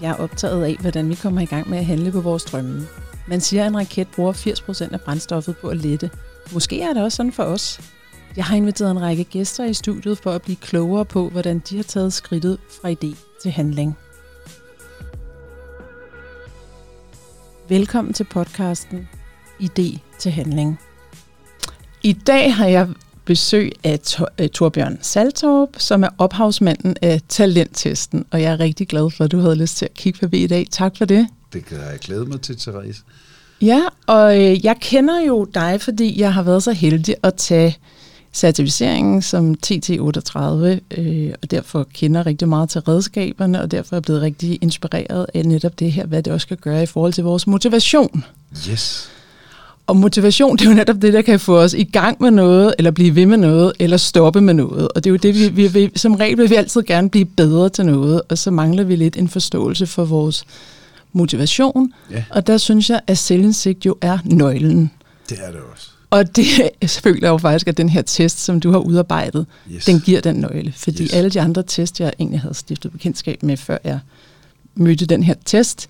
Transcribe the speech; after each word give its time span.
Jeg 0.00 0.10
er 0.10 0.14
optaget 0.14 0.64
af, 0.64 0.76
hvordan 0.80 1.08
vi 1.08 1.14
kommer 1.14 1.40
i 1.40 1.44
gang 1.44 1.70
med 1.70 1.78
at 1.78 1.86
handle 1.86 2.12
på 2.12 2.20
vores 2.20 2.44
drømme. 2.44 2.86
Man 3.26 3.40
siger, 3.40 3.62
at 3.62 3.68
en 3.68 3.76
raket 3.76 4.08
bruger 4.08 4.32
80% 4.32 4.92
af 4.92 5.00
brændstoffet 5.00 5.56
på 5.56 5.68
at 5.68 5.76
lette. 5.76 6.10
Måske 6.52 6.82
er 6.82 6.92
det 6.92 7.02
også 7.02 7.16
sådan 7.16 7.32
for 7.32 7.42
os. 7.42 7.80
Jeg 8.36 8.44
har 8.44 8.56
inviteret 8.56 8.90
en 8.90 9.00
række 9.00 9.24
gæster 9.24 9.64
i 9.64 9.74
studiet 9.74 10.18
for 10.18 10.30
at 10.30 10.42
blive 10.42 10.56
klogere 10.56 11.04
på, 11.04 11.28
hvordan 11.28 11.58
de 11.58 11.76
har 11.76 11.82
taget 11.82 12.12
skridtet 12.12 12.58
fra 12.82 12.90
idé 12.90 13.16
til 13.42 13.50
handling. 13.50 13.96
Velkommen 17.68 18.14
til 18.14 18.24
podcasten 18.24 19.08
Idé 19.62 19.98
til 20.18 20.32
handling. 20.32 20.80
I 22.02 22.12
dag 22.12 22.54
har 22.54 22.66
jeg 22.66 22.88
besøg 23.28 23.72
af 23.84 24.00
Torbjørn 24.50 24.98
Saltorp, 25.02 25.68
som 25.78 26.02
er 26.02 26.08
ophavsmanden 26.18 26.96
af 27.02 27.20
Talenttesten, 27.28 28.24
og 28.30 28.42
jeg 28.42 28.52
er 28.52 28.60
rigtig 28.60 28.88
glad 28.88 29.10
for, 29.10 29.24
at 29.24 29.32
du 29.32 29.38
havde 29.38 29.56
lyst 29.56 29.76
til 29.76 29.84
at 29.84 29.94
kigge 29.94 30.18
forbi 30.18 30.44
i 30.44 30.46
dag. 30.46 30.66
Tak 30.70 30.96
for 30.96 31.04
det. 31.04 31.26
Det 31.52 31.64
kan 31.64 31.76
jeg 31.76 31.98
glæde 32.00 32.24
mig 32.24 32.40
til, 32.40 32.56
Therese. 32.56 33.02
Ja, 33.60 33.82
og 34.06 34.36
øh, 34.40 34.64
jeg 34.64 34.76
kender 34.80 35.20
jo 35.20 35.44
dig, 35.54 35.80
fordi 35.80 36.20
jeg 36.20 36.34
har 36.34 36.42
været 36.42 36.62
så 36.62 36.72
heldig 36.72 37.14
at 37.22 37.34
tage 37.34 37.76
certificeringen 38.32 39.22
som 39.22 39.56
TT38, 39.66 40.40
øh, 40.98 41.32
og 41.42 41.50
derfor 41.50 41.86
kender 41.94 42.26
rigtig 42.26 42.48
meget 42.48 42.68
til 42.68 42.80
redskaberne, 42.80 43.62
og 43.62 43.70
derfor 43.70 43.94
er 43.94 43.96
jeg 43.96 44.02
blevet 44.02 44.22
rigtig 44.22 44.58
inspireret 44.60 45.26
af 45.34 45.46
netop 45.46 45.78
det 45.78 45.92
her, 45.92 46.06
hvad 46.06 46.22
det 46.22 46.32
også 46.32 46.44
skal 46.44 46.56
gøre 46.56 46.82
i 46.82 46.86
forhold 46.86 47.12
til 47.12 47.24
vores 47.24 47.46
motivation. 47.46 48.24
Yes. 48.70 49.10
Og 49.88 49.96
motivation, 49.96 50.56
det 50.56 50.64
er 50.66 50.70
jo 50.70 50.74
netop 50.76 51.02
det, 51.02 51.12
der 51.12 51.22
kan 51.22 51.40
få 51.40 51.58
os 51.58 51.74
i 51.74 51.84
gang 51.84 52.16
med 52.22 52.30
noget, 52.30 52.74
eller 52.78 52.90
blive 52.90 53.14
ved 53.14 53.26
med 53.26 53.36
noget, 53.36 53.72
eller 53.78 53.96
stoppe 53.96 54.40
med 54.40 54.54
noget. 54.54 54.88
Og 54.88 55.04
det 55.04 55.06
er 55.06 55.10
jo 55.10 55.16
det, 55.16 55.56
vi, 55.56 55.66
vi, 55.66 55.90
som 55.96 56.14
regel 56.14 56.38
vil 56.38 56.50
vi 56.50 56.54
altid 56.54 56.82
gerne 56.82 57.10
blive 57.10 57.24
bedre 57.24 57.68
til 57.68 57.86
noget, 57.86 58.22
og 58.28 58.38
så 58.38 58.50
mangler 58.50 58.84
vi 58.84 58.96
lidt 58.96 59.16
en 59.16 59.28
forståelse 59.28 59.86
for 59.86 60.04
vores 60.04 60.44
motivation. 61.12 61.92
Ja. 62.10 62.24
Og 62.30 62.46
der 62.46 62.56
synes 62.58 62.90
jeg, 62.90 63.00
at 63.06 63.18
selvindsigt 63.18 63.86
jo 63.86 63.96
er 64.00 64.18
nøglen. 64.24 64.90
Det 65.28 65.38
er 65.46 65.50
det 65.50 65.60
også. 65.72 65.88
Og 66.10 66.36
det 66.36 66.46
føler 67.04 67.18
jeg 67.22 67.28
jo 67.28 67.38
faktisk, 67.38 67.68
at 67.68 67.76
den 67.76 67.88
her 67.88 68.02
test, 68.02 68.44
som 68.44 68.60
du 68.60 68.70
har 68.70 68.78
udarbejdet, 68.78 69.46
Yes. 69.72 69.84
den 69.84 70.00
giver 70.00 70.20
den 70.20 70.36
nøgle. 70.36 70.72
Fordi 70.76 71.02
Yes. 71.02 71.12
alle 71.12 71.30
de 71.30 71.40
andre 71.40 71.62
test, 71.62 72.00
jeg 72.00 72.12
egentlig 72.18 72.40
havde 72.40 72.54
stiftet 72.54 72.92
bekendtskab 72.92 73.42
med, 73.42 73.56
før 73.56 73.78
jeg 73.84 73.98
mødte 74.74 75.06
den 75.06 75.22
her 75.22 75.34
test, 75.44 75.88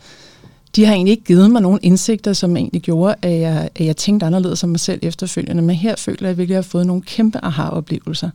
de 0.77 0.85
har 0.85 0.95
egentlig 0.95 1.11
ikke 1.13 1.25
givet 1.25 1.51
mig 1.51 1.63
nogle 1.63 1.79
indsigter, 1.83 2.33
som 2.33 2.57
egentlig 2.57 2.83
gjorde, 2.83 3.15
at 3.23 3.41
jeg, 3.41 3.69
at 3.75 3.87
jeg 3.87 3.97
tænkte 3.97 4.27
anderledes 4.27 4.65
om 4.65 4.71
mig 4.71 4.81
selv 4.81 4.99
efterfølgende. 5.03 5.63
Men 5.63 5.77
her 5.77 5.97
føler 5.97 6.29
jeg 6.29 6.39
virkelig, 6.39 6.55
at 6.55 6.57
jeg 6.57 6.65
har 6.65 6.71
fået 6.71 6.87
nogle 6.87 7.03
kæmpe 7.03 7.39
aha-oplevelser. 7.45 8.31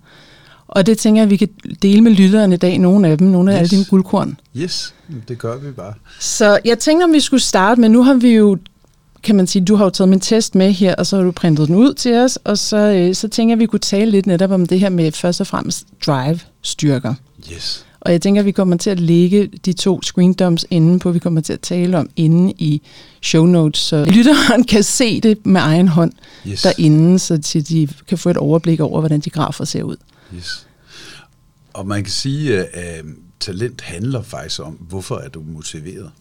Og 0.68 0.86
det 0.86 0.98
tænker 0.98 1.22
jeg, 1.22 1.26
at 1.26 1.30
vi 1.30 1.38
kan 1.38 1.50
dele 1.82 2.02
med 2.02 2.12
lytteren 2.12 2.54
i 2.54 2.58
dag, 2.58 2.78
nogle 2.80 3.08
af 3.08 3.18
dem, 3.18 3.28
nogle 3.28 3.52
af 3.52 3.56
Yes. 3.56 3.60
alle 3.60 3.70
dine 3.78 3.86
guldkorn. 3.90 4.40
Yes, 4.58 4.94
det 5.28 5.38
gør 5.38 5.58
vi 5.58 5.72
bare. 5.72 5.94
Så 6.20 6.60
jeg 6.66 6.80
tænker, 6.80 7.06
om 7.06 7.14
vi 7.14 7.20
skulle 7.20 7.42
starte 7.42 7.82
med, 7.82 7.90
nu 7.90 8.04
har 8.04 8.14
vi 8.14 8.30
jo, 8.36 8.58
kan 9.24 9.36
man 9.36 9.48
sige, 9.48 9.66
du 9.66 9.76
har 9.76 9.84
jo 9.84 9.90
taget 9.90 10.10
min 10.10 10.20
test 10.20 10.56
med 10.56 10.72
her, 10.72 10.96
og 10.96 11.06
så 11.06 11.16
har 11.16 11.24
du 11.24 11.32
printet 11.32 11.68
den 11.68 11.76
ud 11.76 11.94
til 11.94 12.14
os, 12.16 12.36
og 12.44 12.58
så, 12.58 12.78
øh, 12.78 13.16
så 13.16 13.28
tænker 13.28 13.52
jeg, 13.52 13.58
at 13.58 13.60
vi 13.60 13.66
kunne 13.66 13.80
tale 13.80 14.12
lidt 14.12 14.26
netop 14.26 14.52
om 14.52 14.66
det 14.66 14.80
her 14.80 14.90
med 14.90 15.12
først 15.12 15.42
og 15.42 15.48
fremmest 15.48 15.86
drive-styrker. 16.06 17.14
Yes. 17.54 17.86
Og 18.06 18.12
jeg 18.12 18.22
tænker, 18.22 18.42
at 18.42 18.46
vi 18.46 18.52
kommer 18.52 18.78
til 18.78 18.90
at 18.90 19.00
lægge 19.00 19.48
de 19.66 19.74
to 19.74 20.02
screen 20.02 20.34
dumps 20.34 20.66
inde 20.70 21.00
på, 21.00 21.12
vi 21.12 21.20
kommer 21.20 21.42
til 21.42 21.54
at 21.54 21.60
tale 21.60 21.98
om 21.98 22.10
inde 22.16 22.54
i 22.58 22.82
show 23.22 23.46
notes, 23.46 23.80
så 23.82 24.06
lytteren 24.06 24.64
kan 24.74 24.84
se 24.84 25.22
det 25.22 25.46
med 25.46 25.62
egen 25.62 25.88
hånd 25.88 26.12
Yes. 26.48 26.62
derinde, 26.62 27.20
så 27.20 27.38
til 27.42 27.70
de 27.70 27.88
kan 28.08 28.18
få 28.18 28.30
et 28.30 28.38
overblik 28.38 28.80
over, 28.80 29.00
hvordan 29.00 29.20
de 29.20 29.30
grafer 29.30 29.66
ser 29.66 29.84
ud. 29.84 29.96
Yes. 30.36 30.68
Og 31.74 31.88
man 31.88 32.04
kan 32.04 32.12
sige, 32.12 32.58
at 32.76 33.00
øh, 33.04 33.10
talent 33.40 33.82
handler 33.82 34.22
faktisk 34.22 34.60
om, 34.62 34.74
hvorfor 34.74 35.16
er 35.16 35.30
du 35.30 35.44
motiveret. 35.48 36.12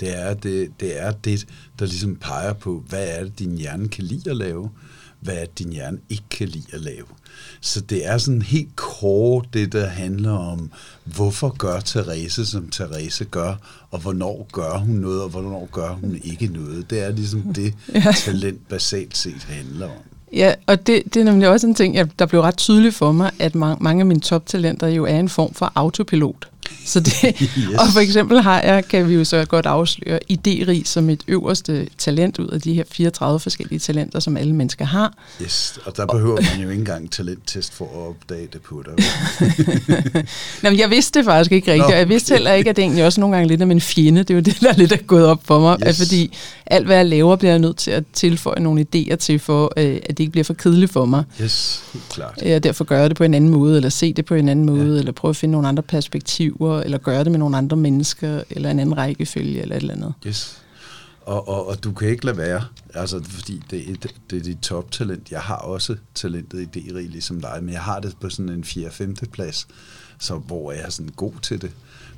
Det 0.00 0.18
er 0.20 0.34
det, 0.34 0.68
det 0.80 1.02
er 1.02 1.12
det, 1.12 1.46
der 1.78 1.86
ligesom 1.86 2.16
peger 2.16 2.52
på, 2.52 2.84
hvad 2.88 3.06
er 3.08 3.24
det, 3.24 3.38
din 3.38 3.58
hjerne 3.58 3.88
kan 3.88 4.04
lide 4.04 4.30
at 4.30 4.36
lave, 4.36 4.70
hvad 5.22 5.36
din 5.58 5.72
hjerne 5.72 5.98
ikke 6.10 6.22
kan 6.30 6.48
lide 6.48 6.66
at 6.72 6.80
lave. 6.80 7.04
Så 7.60 7.80
det 7.80 8.06
er 8.06 8.18
sådan 8.18 8.42
helt 8.42 8.76
kort 8.76 9.46
det, 9.52 9.72
der 9.72 9.86
handler 9.86 10.30
om, 10.32 10.70
hvorfor 11.04 11.48
gør 11.58 11.80
Therese, 11.80 12.46
som 12.46 12.68
Therese 12.70 13.24
gør, 13.24 13.54
og 13.90 13.98
hvornår 14.00 14.48
gør 14.52 14.78
hun 14.78 14.96
noget, 14.96 15.22
og 15.22 15.28
hvornår 15.28 15.68
gør 15.72 15.88
hun 15.94 16.20
ikke 16.24 16.46
noget. 16.46 16.90
Det 16.90 17.00
er 17.00 17.10
ligesom 17.12 17.40
det, 17.54 17.74
Ja. 17.94 18.12
talent 18.24 18.68
basalt 18.68 19.16
set 19.16 19.42
handler 19.48 19.86
om. 19.86 19.96
Ja, 20.32 20.54
og 20.66 20.86
det, 20.86 21.02
det 21.14 21.16
er 21.20 21.24
nemlig 21.24 21.48
også 21.48 21.66
en 21.66 21.74
ting, 21.74 21.94
jeg, 21.94 22.18
der 22.18 22.26
blev 22.26 22.40
ret 22.40 22.56
tydeligt 22.56 22.94
for 22.94 23.12
mig, 23.12 23.30
at 23.38 23.52
ma- 23.56 23.78
mange 23.80 24.00
af 24.00 24.06
mine 24.06 24.20
toptalenter 24.20 24.86
jo 24.88 25.04
er 25.04 25.18
en 25.18 25.28
form 25.28 25.54
for 25.54 25.72
autopilot. 25.74 26.48
Så 26.84 27.00
det, 27.00 27.12
Yes. 27.42 27.50
Og 27.80 27.88
for 27.92 28.00
eksempel 28.00 28.40
har 28.40 28.60
jeg, 28.60 28.88
kan 28.88 29.08
vi 29.08 29.14
jo 29.14 29.24
så 29.24 29.44
godt 29.44 29.66
afsløre, 29.66 30.20
idérig 30.32 30.82
som 30.84 31.10
et 31.10 31.22
øverste 31.28 31.88
talent 31.98 32.38
ud 32.38 32.48
af 32.48 32.60
de 32.60 32.74
her 32.74 32.84
34 32.90 33.40
forskellige 33.40 33.78
talenter, 33.78 34.20
som 34.20 34.36
alle 34.36 34.54
mennesker 34.54 34.84
har. 34.84 35.14
Yes, 35.42 35.78
og 35.84 35.96
der 35.96 36.06
behøver 36.06 36.40
man 36.52 36.62
jo 36.62 36.68
ikke 36.68 36.80
engang 36.80 37.10
talenttest 37.10 37.74
for 37.74 37.84
at 37.84 38.08
opdage 38.08 38.48
det 38.52 38.60
på 38.60 38.84
dig. 38.86 39.04
Nå, 40.62 40.70
men 40.70 40.78
jeg 40.78 40.90
vidste 40.90 41.18
det 41.18 41.24
faktisk 41.24 41.52
ikke 41.52 41.72
rigtigt, 41.72 41.88
Nå, 41.88 41.92
og 41.92 41.98
jeg 41.98 42.08
vidste 42.08 42.34
heller 42.34 42.52
ikke, 42.52 42.70
at 42.70 42.76
det 42.76 42.82
egentlig 42.82 43.04
også 43.04 43.20
nogle 43.20 43.36
gange 43.36 43.48
lidt 43.48 43.60
af 43.60 43.66
min 43.66 43.80
fjende. 43.80 44.20
Det 44.20 44.30
er 44.30 44.34
jo 44.34 44.40
det, 44.40 44.60
der 44.60 44.72
lidt 44.76 44.92
er 44.92 44.96
gået 44.96 45.26
op 45.26 45.40
for 45.44 45.60
mig. 45.60 45.78
Yes. 45.88 45.98
Fordi 45.98 46.36
alt, 46.66 46.86
hvad 46.86 46.96
jeg 46.96 47.06
laver, 47.06 47.36
bliver 47.36 47.52
jeg 47.52 47.58
nødt 47.58 47.76
til 47.76 47.90
at 47.90 48.04
tilføje 48.12 48.60
nogle 48.60 48.86
idéer 48.94 49.16
til, 49.16 49.38
for 49.38 49.72
øh, 49.76 49.96
at 50.02 50.08
det 50.08 50.20
ikke 50.20 50.32
bliver 50.32 50.44
for 50.44 50.54
kedeligt 50.54 50.92
for 50.92 51.04
mig. 51.04 51.24
Yes, 51.42 51.82
helt 51.92 52.08
klart. 52.08 52.42
Og 52.54 52.64
derfor 52.64 52.84
gøre 52.84 53.00
jeg 53.00 53.10
det 53.10 53.16
på 53.16 53.24
en 53.24 53.34
anden 53.34 53.50
måde, 53.50 53.76
eller 53.76 53.88
se 53.88 54.12
det 54.12 54.24
på 54.24 54.34
en 54.34 54.48
anden 54.48 54.66
måde, 54.66 54.92
ja. 54.92 54.98
eller 54.98 55.12
prøve 55.12 55.30
at 55.30 55.36
finde 55.36 55.52
nogle 55.52 55.68
andre 55.68 55.82
perspektiver, 55.82 56.51
eller 56.60 56.98
gøre 56.98 57.24
det 57.24 57.30
med 57.32 57.38
nogle 57.38 57.56
andre 57.56 57.76
mennesker, 57.76 58.42
eller 58.50 58.70
en 58.70 58.78
anden 58.78 58.96
rækkefølge, 58.96 59.62
eller 59.62 59.76
et 59.76 59.80
eller 59.80 59.94
andet. 59.94 60.14
Yes. 60.26 60.58
Og, 61.22 61.48
og, 61.48 61.66
og 61.68 61.84
du 61.84 61.92
kan 61.92 62.08
ikke 62.08 62.24
lade 62.24 62.36
være, 62.36 62.64
altså 62.94 63.22
fordi 63.24 63.62
det, 63.70 63.90
er- 63.90 63.94
det, 64.02 64.14
det 64.30 64.38
er 64.38 64.42
dit 64.42 64.58
toptalent. 64.58 65.30
Jeg 65.30 65.40
har 65.40 65.56
også 65.56 65.96
talentet 66.14 66.60
i 66.60 66.64
det 66.64 67.10
ligesom 67.10 67.40
dig, 67.40 67.58
men 67.62 67.72
jeg 67.72 67.80
har 67.82 68.00
det 68.00 68.16
på 68.20 68.30
sådan 68.30 68.48
en 68.48 68.64
4-5. 68.66 69.14
plads, 69.32 69.68
så 70.18 70.34
hvor 70.36 70.72
jeg 70.72 70.80
er 70.82 70.90
sådan 70.90 71.12
god 71.16 71.32
til 71.42 71.62
det. 71.62 71.70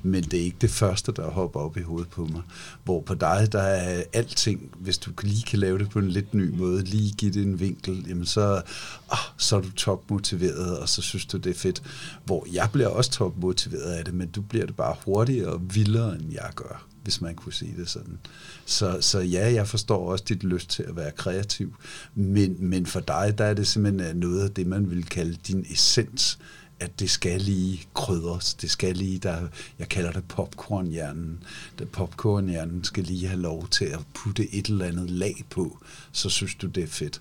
Men 0.06 0.24
det 0.24 0.40
er 0.40 0.44
ikke 0.44 0.56
det 0.60 0.70
første, 0.70 1.12
der 1.12 1.30
hopper 1.30 1.60
op 1.60 1.76
i 1.76 1.82
hovedet 1.82 2.08
på 2.08 2.24
mig. 2.24 2.42
Hvor 2.84 3.00
på 3.00 3.14
dig, 3.14 3.48
der 3.52 3.60
er 3.60 4.02
alting, 4.12 4.70
hvis 4.78 4.98
du 4.98 5.10
lige 5.22 5.42
kan 5.42 5.58
lave 5.58 5.78
det 5.78 5.90
på 5.90 5.98
en 5.98 6.08
lidt 6.08 6.34
ny 6.34 6.56
måde, 6.56 6.84
lige 6.84 7.12
give 7.12 7.32
det 7.32 7.42
en 7.42 7.60
vinkel, 7.60 8.04
jamen 8.08 8.26
så, 8.26 8.62
ah, 9.10 9.18
så 9.38 9.56
er 9.56 9.60
du 9.60 9.70
topmotiveret, 9.70 10.78
og 10.78 10.88
så 10.88 11.02
synes 11.02 11.26
du, 11.26 11.36
det 11.36 11.50
er 11.50 11.58
fedt. 11.58 11.82
Hvor 12.24 12.46
jeg 12.52 12.68
bliver 12.72 12.88
også 12.88 13.10
topmotiveret 13.10 13.92
af 13.92 14.04
det, 14.04 14.14
men 14.14 14.28
du 14.28 14.42
bliver 14.42 14.66
det 14.66 14.76
bare 14.76 14.96
hurtigere 15.04 15.48
og 15.48 15.74
vildere, 15.74 16.14
end 16.14 16.32
jeg 16.32 16.50
gør 16.54 16.86
hvis 17.04 17.20
man 17.20 17.34
kunne 17.34 17.52
sige 17.52 17.74
det 17.76 17.88
sådan. 17.88 18.18
Så, 18.64 18.96
så 19.00 19.20
ja, 19.20 19.52
jeg 19.52 19.68
forstår 19.68 20.10
også 20.10 20.24
dit 20.28 20.44
lyst 20.44 20.70
til 20.70 20.82
at 20.82 20.96
være 20.96 21.10
kreativ, 21.10 21.76
men, 22.14 22.56
men 22.58 22.86
for 22.86 23.00
dig, 23.00 23.34
der 23.38 23.44
er 23.44 23.54
det 23.54 23.66
simpelthen 23.66 24.16
noget 24.16 24.44
af 24.44 24.50
det, 24.50 24.66
man 24.66 24.90
vil 24.90 25.04
kalde 25.04 25.36
din 25.48 25.66
essens, 25.70 26.38
at 26.80 27.00
det 27.00 27.10
skal 27.10 27.40
lige 27.40 27.80
krydres, 27.94 28.54
det 28.54 28.70
skal 28.70 28.96
lige, 28.96 29.18
der, 29.18 29.36
jeg 29.78 29.88
kalder 29.88 30.12
det 30.12 30.24
popcornhjernen, 30.24 31.38
det 31.78 31.88
popcornhjernen 31.88 32.84
skal 32.84 33.04
lige 33.04 33.26
have 33.28 33.40
lov 33.40 33.68
til 33.68 33.84
at 33.84 33.98
putte 34.14 34.54
et 34.54 34.66
eller 34.66 34.84
andet 34.84 35.10
lag 35.10 35.44
på, 35.50 35.78
så 36.12 36.28
synes 36.28 36.54
du, 36.54 36.66
det 36.66 36.82
er 36.82 36.88
fedt. 36.88 37.20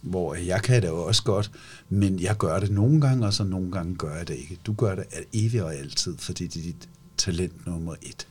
Hvor 0.00 0.34
jeg 0.34 0.62
kan 0.62 0.82
det 0.82 0.90
også 0.90 1.22
godt, 1.22 1.50
men 1.88 2.20
jeg 2.20 2.36
gør 2.36 2.58
det 2.60 2.70
nogle 2.70 3.00
gange, 3.00 3.26
og 3.26 3.34
så 3.34 3.44
nogle 3.44 3.72
gange 3.72 3.94
gør 3.94 4.16
jeg 4.16 4.28
det 4.28 4.34
ikke. 4.34 4.58
Du 4.66 4.72
gør 4.72 4.94
det 4.94 5.04
evigt 5.32 5.62
og 5.62 5.74
altid, 5.74 6.14
fordi 6.18 6.46
det 6.46 6.56
er 6.60 6.62
dit 6.64 6.88
talent 7.16 7.66
nummer 7.66 7.94
et. 8.02 8.26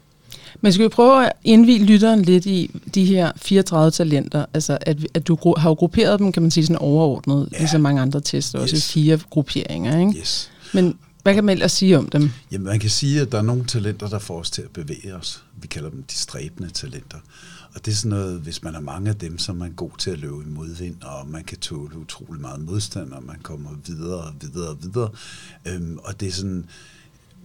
Men 0.61 0.73
skal 0.73 0.83
vi 0.83 0.89
prøve 0.89 1.25
at 1.25 1.33
indvige 1.43 1.83
lytteren 1.85 2.21
lidt 2.21 2.45
i 2.45 2.71
de 2.95 3.05
her 3.05 3.31
34 3.35 3.91
talenter? 3.91 4.45
Altså, 4.53 4.77
at, 4.81 4.97
at 5.13 5.27
du 5.27 5.37
har 5.57 5.69
jo 5.69 5.73
grupperet 5.73 6.19
dem, 6.19 6.31
kan 6.31 6.41
man 6.41 6.51
sige, 6.51 6.65
sådan 6.65 6.77
overordnet, 6.77 7.49
Ja. 7.51 7.57
ligesom 7.57 7.81
mange 7.81 8.01
andre 8.01 8.21
tester, 8.21 8.59
også 8.59 8.75
i 8.75 8.77
Yes. 8.77 8.91
fire 8.93 9.19
grupperinger, 9.29 9.99
ikke? 9.99 10.19
Yes. 10.19 10.51
Men 10.73 10.97
hvad 11.23 11.35
kan 11.35 11.43
man 11.43 11.53
ellers 11.53 11.71
sige 11.71 11.97
om 11.97 12.09
dem? 12.09 12.31
Jamen, 12.51 12.65
man 12.65 12.79
kan 12.79 12.89
sige, 12.89 13.21
at 13.21 13.31
der 13.31 13.37
er 13.37 13.41
nogle 13.41 13.65
talenter, 13.65 14.09
der 14.09 14.19
får 14.19 14.39
os 14.39 14.51
til 14.51 14.61
at 14.61 14.69
bevæge 14.69 15.15
os. 15.15 15.43
Vi 15.61 15.67
kalder 15.67 15.89
dem 15.89 16.03
de 16.03 16.13
stræbende 16.13 16.69
talenter. 16.69 17.17
Og 17.75 17.85
det 17.85 17.91
er 17.91 17.95
sådan 17.95 18.09
noget, 18.09 18.39
hvis 18.39 18.63
man 18.63 18.73
har 18.73 18.81
mange 18.81 19.09
af 19.09 19.15
dem, 19.15 19.37
så 19.37 19.51
er 19.51 19.55
man 19.55 19.71
god 19.71 19.91
til 19.97 20.11
at 20.11 20.19
løbe 20.19 20.41
i 20.41 20.49
modvind, 20.49 21.01
og 21.03 21.27
man 21.27 21.43
kan 21.43 21.57
tåle 21.57 21.97
utrolig 21.97 22.41
meget 22.41 22.61
modstand, 22.61 23.11
og 23.11 23.23
man 23.23 23.39
kommer 23.43 23.69
videre 23.85 24.21
og 24.21 24.33
videre 24.41 24.69
og 24.69 24.77
videre. 24.81 25.09
Øhm, 25.65 25.97
og 26.03 26.19
det 26.19 26.27
er 26.27 26.31
sådan, 26.31 26.65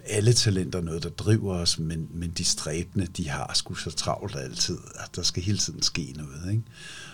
alle 0.07 0.33
talenter 0.33 0.79
er 0.79 0.83
noget, 0.83 1.03
der 1.03 1.09
driver 1.09 1.55
os, 1.55 1.79
men, 1.79 2.09
men 2.15 2.31
de 2.31 2.45
stræbende, 2.45 3.07
de 3.07 3.29
har 3.29 3.51
sgu 3.55 3.75
så 3.75 3.91
travlt 3.91 4.37
altid, 4.37 4.79
at 4.95 5.17
der 5.17 5.23
skal 5.23 5.43
hele 5.43 5.59
tiden 5.59 5.83
ske 5.83 6.15
noget. 6.17 6.51
Ikke? 6.51 6.63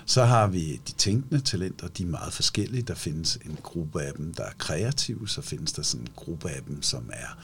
Så 0.09 0.25
har 0.25 0.47
vi 0.47 0.81
de 0.89 0.93
tænkende 0.93 1.41
talenter, 1.41 1.89
de 1.89 2.03
er 2.03 2.07
meget 2.07 2.33
forskellige. 2.33 2.83
Der 2.83 2.95
findes 2.95 3.37
en 3.37 3.59
gruppe 3.63 4.03
af 4.03 4.13
dem, 4.15 4.35
der 4.35 4.45
er 4.45 4.53
kreative, 4.59 5.29
så 5.29 5.43
findes 5.43 5.73
der 5.73 5.83
sådan 5.83 6.07
en 6.07 6.13
gruppe 6.17 6.51
af 6.51 6.63
dem, 6.63 6.83
som 6.83 7.11
er 7.13 7.39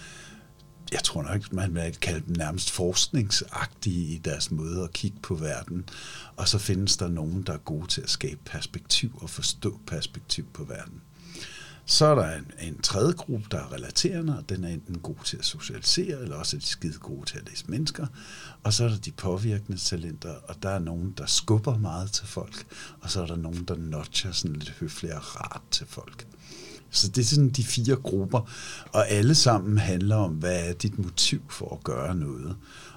jeg 0.92 1.02
tror 1.04 1.22
nok, 1.22 1.52
man 1.52 1.74
vil 1.74 1.96
kalde 2.00 2.26
dem 2.26 2.36
nærmest 2.36 2.70
forskningsagtige 2.70 4.14
i 4.14 4.18
deres 4.18 4.50
måde 4.50 4.84
at 4.84 4.92
kigge 4.92 5.18
på 5.22 5.34
verden. 5.34 5.84
Og 6.36 6.48
så 6.48 6.58
findes 6.58 6.96
der 6.96 7.08
nogen, 7.08 7.42
der 7.42 7.52
er 7.52 7.58
gode 7.58 7.86
til 7.86 8.00
at 8.00 8.10
skabe 8.10 8.40
perspektiv 8.44 9.18
og 9.20 9.30
forstå 9.30 9.80
perspektiv 9.86 10.44
på 10.52 10.64
verden. 10.64 11.00
Så 11.86 12.06
er 12.06 12.14
der 12.14 12.36
en, 12.36 12.50
en 12.60 12.78
tredje 12.78 13.12
gruppe, 13.12 13.46
der 13.50 13.58
er 13.58 13.72
relaterende, 13.72 14.38
og 14.38 14.48
den 14.48 14.64
er 14.64 14.68
enten 14.68 14.98
god 14.98 15.24
til 15.24 15.36
at 15.36 15.44
socialisere, 15.44 16.20
eller 16.22 16.36
også 16.36 16.56
er 16.56 16.60
de 16.60 16.66
skide 16.66 16.98
gode 16.98 17.26
til 17.26 17.38
at 17.38 17.48
læse 17.48 17.64
mennesker. 17.68 18.06
Og 18.64 18.72
så 18.72 18.84
er 18.84 18.88
der 18.88 18.96
de 18.96 19.12
påvirkende 19.12 19.78
talenter, 19.78 20.34
og 20.48 20.62
der 20.62 20.68
er 20.68 20.78
nogen, 20.78 21.14
der 21.18 21.26
skubber 21.26 21.78
meget 21.78 22.12
til 22.12 22.26
folk, 22.26 22.66
og 23.00 23.10
så 23.10 23.22
er 23.22 23.26
der 23.26 23.36
nogen, 23.36 23.64
der 23.64 23.76
notcher 23.76 24.32
sådan 24.32 24.56
lidt 24.56 24.70
høfligt 24.70 25.14
og 25.14 25.40
rart 25.40 25.62
til 25.70 25.86
folk. 25.86 26.26
Så 26.90 27.08
det 27.08 27.20
er 27.22 27.24
sådan 27.24 27.50
de 27.50 27.64
fire 27.64 27.96
grupper, 27.96 28.50
og 28.92 29.08
alle 29.08 29.34
sammen 29.34 29.78
handler 29.78 30.16
om, 30.16 30.32
hvad 30.32 30.68
er 30.68 30.72
dit 30.72 30.98
motiv 30.98 31.42
for 31.48 31.74
at 31.74 31.84
gøre 31.84 32.14
noget. 32.14 32.56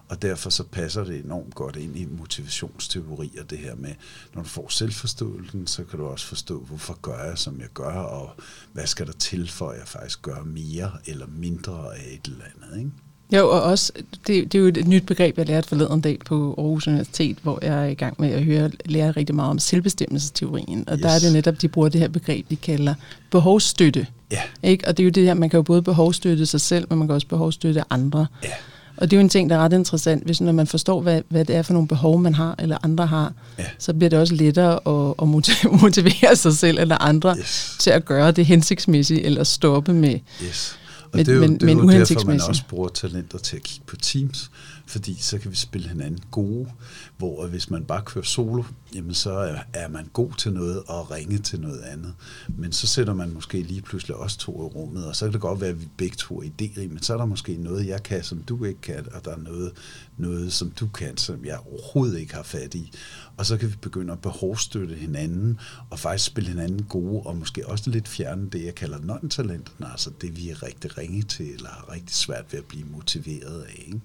Og 0.10 0.22
derfor 0.22 0.50
så 0.50 0.64
passer 0.64 1.04
det 1.04 1.26
enormt 1.26 1.56
godt 1.56 1.76
ind 1.76 1.98
i 1.98 2.06
motivationsteorier, 2.06 3.44
det 3.44 3.58
her 3.58 3.76
med, 3.76 3.94
når 4.34 4.42
du 4.42 4.50
får 4.50 4.70
selvforståelsen, 4.70 5.68
så 5.68 5.84
kan 5.84 6.00
du 6.00 6.06
også 6.06 6.26
forstå, 6.26 6.64
hvorfor 6.64 6.98
gør 7.02 7.24
jeg, 7.24 7.38
som 7.38 7.60
jeg 7.60 7.70
gør, 7.74 7.94
og 7.94 8.36
hvad 8.74 8.88
skal 8.88 9.08
der 9.08 9.14
til, 9.14 9.50
for 9.50 9.70
at 9.70 9.80
jeg 9.80 9.88
faktisk 9.88 10.22
gør 10.22 10.44
mere 10.44 10.92
eller 11.06 11.28
mindre 11.28 11.98
af 11.98 12.04
et 12.14 12.26
eller 12.26 12.46
andet. 12.56 12.78
Ikke? 12.78 12.92
Jo, 13.34 13.50
og 13.50 13.62
også, 13.62 13.92
det, 14.28 14.44
det 14.54 14.56
er 14.56 14.60
jo 14.60 14.68
et 14.68 14.88
nyt 14.88 15.06
begreb, 15.06 15.38
jeg 15.38 15.46
lærte 15.48 15.68
forleden 15.70 16.02
dag 16.02 16.18
på 16.26 16.56
Aarhus 16.58 16.88
Universitet, 16.88 17.38
hvor 17.44 17.60
jeg 17.62 17.84
er 17.84 17.88
i 17.88 17.94
gang 17.94 18.16
med 18.20 18.30
at 18.32 18.44
høre, 18.44 18.72
lære 18.86 19.12
rigtig 19.12 19.36
meget 19.36 19.50
om 19.50 19.60
selvbestemmelsesteorien. 19.60 20.84
Og 20.90 20.94
yes. 20.96 21.02
der 21.02 21.10
er 21.10 21.20
det 21.20 21.34
netop, 21.34 21.62
de 21.62 21.68
bruger 21.68 21.90
det 21.90 22.02
her 22.02 22.08
begreb, 22.08 22.50
de 22.50 22.56
kalder 22.56 22.94
behovsstøtte. 23.32 24.08
Ja. 24.32 24.42
Ikke? 24.64 24.88
Og 24.88 24.98
det 24.98 25.04
er 25.04 25.06
jo 25.06 25.12
det 25.12 25.24
her, 25.24 25.34
man 25.34 25.50
kan 25.50 25.58
jo 25.58 25.62
både 25.62 25.82
behovsstøtte 25.82 26.46
sig 26.46 26.62
selv, 26.62 26.86
men 26.90 27.00
man 27.00 27.08
kan 27.08 27.16
også 27.16 27.28
behovsstøtte 27.28 27.84
andre. 27.90 28.28
Ja. 28.44 28.50
Og 28.98 29.12
det 29.12 29.18
er 29.18 29.20
jo 29.20 29.24
en 29.24 29.30
ting, 29.30 29.50
der 29.50 29.56
er 29.56 29.60
ret 29.60 29.74
interessant, 29.74 30.24
hvis 30.26 30.42
når 30.42 30.52
man 30.52 30.68
forstår, 30.68 31.02
hvad, 31.02 31.22
hvad 31.30 31.46
det 31.46 31.56
er 31.56 31.62
for 31.62 31.74
nogle 31.74 31.88
behov, 31.88 32.20
man 32.20 32.36
har, 32.36 32.56
eller 32.60 32.78
andre 32.84 33.06
har, 33.06 33.34
Ja. 33.60 33.64
så 33.80 33.94
bliver 33.94 34.10
det 34.10 34.20
også 34.20 34.34
lettere 34.36 34.74
at, 35.08 35.14
at 35.22 35.28
motiv- 35.28 35.72
motivere 35.82 36.36
sig 36.36 36.54
selv 36.54 36.78
eller 36.80 36.98
andre 37.02 37.36
Yes. 37.40 37.76
til 37.80 37.90
at 37.90 38.06
gøre 38.06 38.32
det 38.32 38.46
hensigtsmæssigt, 38.46 39.26
eller 39.26 39.44
stoppe 39.44 39.94
med. 39.94 40.20
Yes. 40.46 40.78
Og 41.08 41.18
Men- 41.18 41.26
det 41.26 41.32
er 41.32 41.36
jo, 41.36 41.42
men- 41.42 41.54
det 41.54 41.62
er 41.62 41.66
men 41.76 41.78
jo 41.78 41.92
derfor, 42.00 42.26
man 42.28 42.42
også 42.42 42.64
bruger 42.70 42.88
talenter 42.90 43.38
til 43.38 43.56
at 43.56 43.64
kigge 43.64 43.86
på 43.88 43.96
teams, 43.96 44.52
fordi 44.88 45.16
så 45.22 45.38
kan 45.38 45.52
vi 45.52 45.56
spille 45.56 45.90
hinanden 45.90 46.20
gode, 46.32 46.72
hvor 47.18 47.48
hvis 47.48 47.70
man 47.70 47.86
bare 47.86 48.02
kører 48.06 48.26
solo, 48.26 48.64
jamen 48.96 49.14
så 49.14 49.60
er, 49.74 49.88
man 49.88 50.10
god 50.14 50.32
til 50.38 50.54
noget 50.54 50.84
og 50.88 51.12
ringe 51.12 51.38
til 51.38 51.60
noget 51.60 51.82
andet. 51.82 52.14
Men 52.48 52.72
så 52.72 52.88
sætter 52.88 53.14
man 53.14 53.34
måske 53.34 53.62
lige 53.62 53.82
pludselig 53.82 54.16
også 54.16 54.38
to 54.38 54.52
i 54.52 54.66
rummet, 54.76 55.06
og 55.06 55.16
så 55.16 55.26
kan 55.26 55.34
det 55.34 55.42
godt 55.42 55.62
være, 55.62 55.70
at 55.70 55.82
vi 55.82 55.90
begge 55.98 56.16
to 56.16 56.42
er 56.42 56.46
idérige, 56.46 56.88
men 56.88 57.02
så 57.02 57.14
er 57.14 57.18
der 57.18 57.26
måske 57.26 57.58
noget, 57.58 57.88
jeg 57.88 58.04
kan, 58.04 58.24
som 58.24 58.44
du 58.44 58.66
ikke 58.66 58.82
kan, 58.82 59.08
og 59.14 59.26
der 59.26 59.32
er 59.32 59.38
noget, 59.38 59.72
noget 60.18 60.54
som 60.54 60.72
du 60.72 60.88
kan, 60.88 61.18
som 61.18 61.46
jeg 61.46 61.60
overhovedet 61.72 62.20
ikke 62.20 62.36
har 62.36 62.44
fat 62.44 62.76
i. 62.76 62.92
Og 63.38 63.46
så 63.46 63.58
kan 63.58 63.70
vi 63.70 63.76
begynde 63.82 64.14
at 64.14 64.22
behovsstøtte 64.22 64.96
hinanden, 64.96 65.60
og 65.90 66.00
faktisk 66.00 66.26
spille 66.26 66.50
hinanden 66.50 66.84
gode, 66.84 67.22
og 67.26 67.38
måske 67.38 67.68
også 67.68 67.90
lidt 67.90 68.08
fjerne 68.08 68.50
det, 68.50 68.66
jeg 68.66 68.76
kalder 68.76 68.98
non-talenterne, 68.98 69.92
altså 69.92 70.12
det, 70.22 70.38
vi 70.38 70.50
er 70.50 70.64
rigtig 70.64 70.98
ringe 70.98 71.22
til, 71.22 71.54
eller 71.54 71.70
har 71.70 71.92
rigtig 71.92 72.16
svært 72.16 72.46
ved 72.52 72.60
at 72.60 72.66
blive 72.66 72.86
motiveret 72.86 73.62
af. 73.62 73.84
Ikke? 73.88 74.02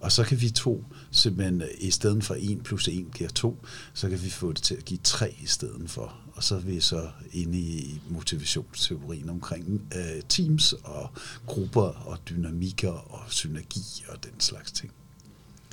Og 0.00 0.12
så 0.12 0.24
kan 0.24 0.40
vi 0.40 0.50
to, 0.50 0.84
simpelthen 1.10 1.62
øh, 1.62 1.68
i 1.78 1.90
stedet 1.90 2.24
for 2.24 2.36
1 2.38 2.62
plus 2.62 2.88
1 2.88 3.06
giver 3.14 3.30
2, 3.30 3.66
så 3.94 4.08
kan 4.08 4.22
vi 4.24 4.30
få 4.30 4.52
det 4.52 4.62
til 4.62 4.74
at 4.74 4.84
give 4.84 5.00
3 5.04 5.34
i 5.40 5.46
stedet 5.46 5.90
for. 5.90 6.14
Og 6.34 6.44
så 6.44 6.54
er 6.54 6.60
vi 6.60 6.80
så 6.80 7.08
inde 7.32 7.58
i 7.58 8.00
motivationsteorien 8.08 9.30
omkring 9.30 9.82
øh, 9.96 10.22
teams 10.28 10.72
og 10.72 11.10
grupper 11.46 12.06
og 12.06 12.18
dynamikker 12.28 13.12
og 13.12 13.20
synergi 13.28 14.04
og 14.08 14.24
den 14.24 14.40
slags 14.40 14.72
ting. 14.72 14.92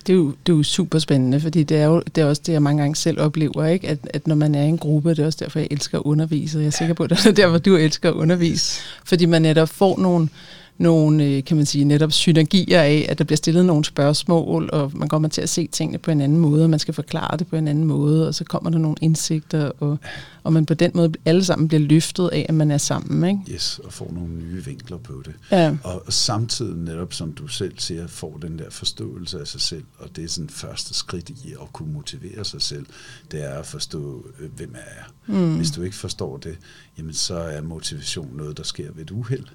Det 0.07 0.13
er, 0.13 0.17
jo, 0.17 0.35
det 0.45 0.53
er 0.53 0.57
jo 0.57 0.63
super 0.63 0.99
spændende, 0.99 1.39
fordi 1.39 1.63
det 1.63 1.77
er 1.77 1.85
jo 1.85 2.03
det 2.15 2.21
er 2.21 2.25
også 2.25 2.41
det, 2.45 2.53
jeg 2.53 2.61
mange 2.61 2.81
gange 2.81 2.95
selv 2.95 3.19
oplever, 3.19 3.65
ikke? 3.65 3.87
At, 3.87 3.99
at 4.13 4.27
når 4.27 4.35
man 4.35 4.55
er 4.55 4.63
i 4.63 4.67
en 4.67 4.77
gruppe, 4.77 5.09
det 5.09 5.19
er 5.19 5.25
også 5.25 5.39
derfor, 5.41 5.59
jeg 5.59 5.67
elsker 5.71 5.99
at 5.99 6.03
undervise, 6.03 6.57
og 6.57 6.61
jeg 6.61 6.67
er 6.67 6.71
sikker 6.71 6.93
på, 6.93 7.03
at 7.03 7.09
det 7.09 7.25
er 7.25 7.31
derfor, 7.31 7.57
du 7.57 7.75
elsker 7.75 8.09
at 8.09 8.15
undervise, 8.15 8.81
fordi 9.05 9.25
man 9.25 9.41
netop 9.41 9.69
får 9.69 9.99
nogle, 9.99 10.29
nogle, 10.77 11.23
øh, 11.23 11.43
kan 11.43 11.57
man 11.57 11.65
sige, 11.65 11.85
netop 11.85 12.11
synergier 12.11 12.81
af, 12.81 13.05
at 13.09 13.17
der 13.17 13.23
bliver 13.23 13.37
stillet 13.37 13.65
nogle 13.65 13.85
spørgsmål, 13.85 14.69
og 14.73 14.91
man 14.93 15.07
kommer 15.07 15.27
til 15.27 15.41
at 15.41 15.49
se 15.49 15.67
tingene 15.67 15.97
på 15.97 16.11
en 16.11 16.21
anden 16.21 16.37
måde, 16.37 16.63
og 16.63 16.69
man 16.69 16.79
skal 16.79 16.93
forklare 16.93 17.37
det 17.37 17.47
på 17.47 17.55
en 17.55 17.67
anden 17.67 17.83
måde, 17.83 18.27
og 18.27 18.35
så 18.35 18.43
kommer 18.43 18.69
der 18.69 18.77
nogle 18.77 18.95
indsigter, 19.01 19.71
og, 19.79 19.97
og 20.43 20.53
man 20.53 20.65
på 20.65 20.73
den 20.73 20.91
måde 20.93 21.13
alle 21.25 21.43
sammen 21.43 21.67
bliver 21.67 21.81
løftet 21.81 22.29
af, 22.29 22.45
at 22.49 22.55
man 22.55 22.71
er 22.71 22.77
sammen, 22.77 23.29
ikke? 23.29 23.53
Yes, 23.53 23.79
og 23.83 23.93
får 23.93 24.11
nogle 24.13 24.33
nye 24.33 24.65
vinkler 24.65 24.97
på 24.97 25.23
det. 25.25 25.33
Ja. 25.51 25.75
Og 25.83 26.03
samtidig 26.09 26.77
netop, 26.77 27.13
som 27.13 27.33
du 27.33 27.47
selv 27.47 27.73
siger, 27.77 28.07
får 28.07 28.37
den 28.41 28.59
der 28.59 28.69
forståelse 28.69 29.39
af 29.39 29.47
sig 29.47 29.61
selv, 29.61 29.83
og 29.97 30.15
det 30.15 30.23
er 30.23 30.27
sådan 30.27 30.49
første 30.49 30.93
skridt 30.93 31.29
i 31.29 31.53
at 31.61 31.73
kunne 31.73 31.93
motivere 31.93 32.45
sig 32.45 32.61
selv, 32.61 32.85
det 33.31 33.45
er 33.45 33.59
at 33.59 33.65
forstå, 33.65 34.25
øh, 34.39 34.49
hvem 34.55 34.75
er 34.75 34.93
jeg. 34.95 35.35
Mm. 35.35 35.55
Hvis 35.55 35.71
du 35.71 35.81
ikke 35.81 35.95
forstår 35.95 36.37
det, 36.37 36.57
jamen 36.97 37.13
så 37.13 37.35
er 37.35 37.61
motivation 37.61 38.29
noget, 38.33 38.57
der 38.57 38.63
sker 38.63 38.91
ved 38.91 39.03
et 39.03 39.11
uheld. 39.11 39.45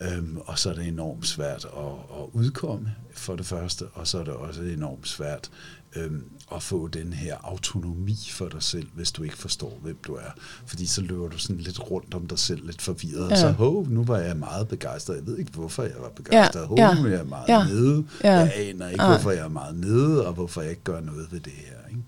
Øhm, 0.00 0.38
og 0.46 0.58
så 0.58 0.70
er 0.70 0.74
det 0.74 0.88
enormt 0.88 1.26
svært 1.26 1.64
at, 1.64 1.92
at 2.20 2.24
udkomme, 2.32 2.94
for 3.12 3.36
det 3.36 3.46
første, 3.46 3.82
og 3.94 4.06
så 4.06 4.18
er 4.18 4.24
det 4.24 4.32
også 4.32 4.62
enormt 4.62 5.08
svært 5.08 5.50
øhm, 5.96 6.24
at 6.54 6.62
få 6.62 6.88
den 6.88 7.12
her 7.12 7.36
autonomi 7.42 8.16
for 8.30 8.48
dig 8.48 8.62
selv, 8.62 8.86
hvis 8.94 9.12
du 9.12 9.22
ikke 9.22 9.36
forstår, 9.36 9.78
hvem 9.82 9.98
du 10.06 10.14
er. 10.14 10.30
Fordi 10.66 10.86
så 10.86 11.00
løber 11.00 11.28
du 11.28 11.38
sådan 11.38 11.56
lidt 11.62 11.90
rundt 11.90 12.14
om 12.14 12.26
dig 12.26 12.38
selv, 12.38 12.66
lidt 12.66 12.82
forvirret, 12.82 13.30
ja. 13.30 13.34
Ja. 13.34 13.40
så 13.40 13.50
hov, 13.50 13.86
nu 13.88 14.04
var 14.04 14.18
jeg 14.18 14.36
meget 14.36 14.68
begejstret. 14.68 15.16
Jeg 15.16 15.26
ved 15.26 15.38
ikke, 15.38 15.52
hvorfor 15.52 15.82
jeg 15.82 15.94
var 16.00 16.08
begejstret. 16.16 16.60
Ja, 16.60 16.66
Hov, 16.66 16.78
ja, 16.78 16.94
nu 16.94 17.04
er 17.08 17.16
jeg 17.16 17.26
meget 17.26 17.48
ja, 17.48 17.64
nede. 17.64 18.04
ja. 18.24 18.32
Jeg 18.32 18.52
aner 18.56 18.88
ikke, 18.88 18.98
Nej. 18.98 19.06
hvorfor 19.14 19.30
jeg 19.30 19.44
er 19.44 19.48
meget 19.48 19.76
nede, 19.76 20.26
og 20.26 20.32
hvorfor 20.34 20.60
jeg 20.60 20.70
ikke 20.70 20.84
gør 20.84 21.00
noget 21.00 21.32
ved 21.32 21.40
det 21.40 21.52
her. 21.52 21.88
Ikke? 21.88 22.02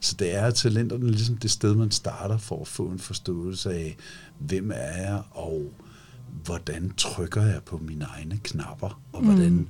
Så 0.00 0.14
det 0.18 0.34
er 0.34 0.50
talenterne 0.50 1.10
ligesom 1.10 1.36
det 1.36 1.50
sted, 1.50 1.74
man 1.74 1.90
starter 1.90 2.38
for 2.38 2.60
at 2.60 2.68
få 2.68 2.86
en 2.86 2.98
forståelse 2.98 3.70
af, 3.70 3.96
hvem 4.38 4.70
er 4.74 5.02
jeg, 5.02 5.22
og 5.30 5.72
hvordan 6.44 6.92
trykker 6.96 7.42
jeg 7.42 7.60
på 7.66 7.80
mine 7.88 8.04
egne 8.04 8.38
knapper, 8.44 9.00
og 9.12 9.22
hvordan 9.22 9.50
Mm. 9.52 9.66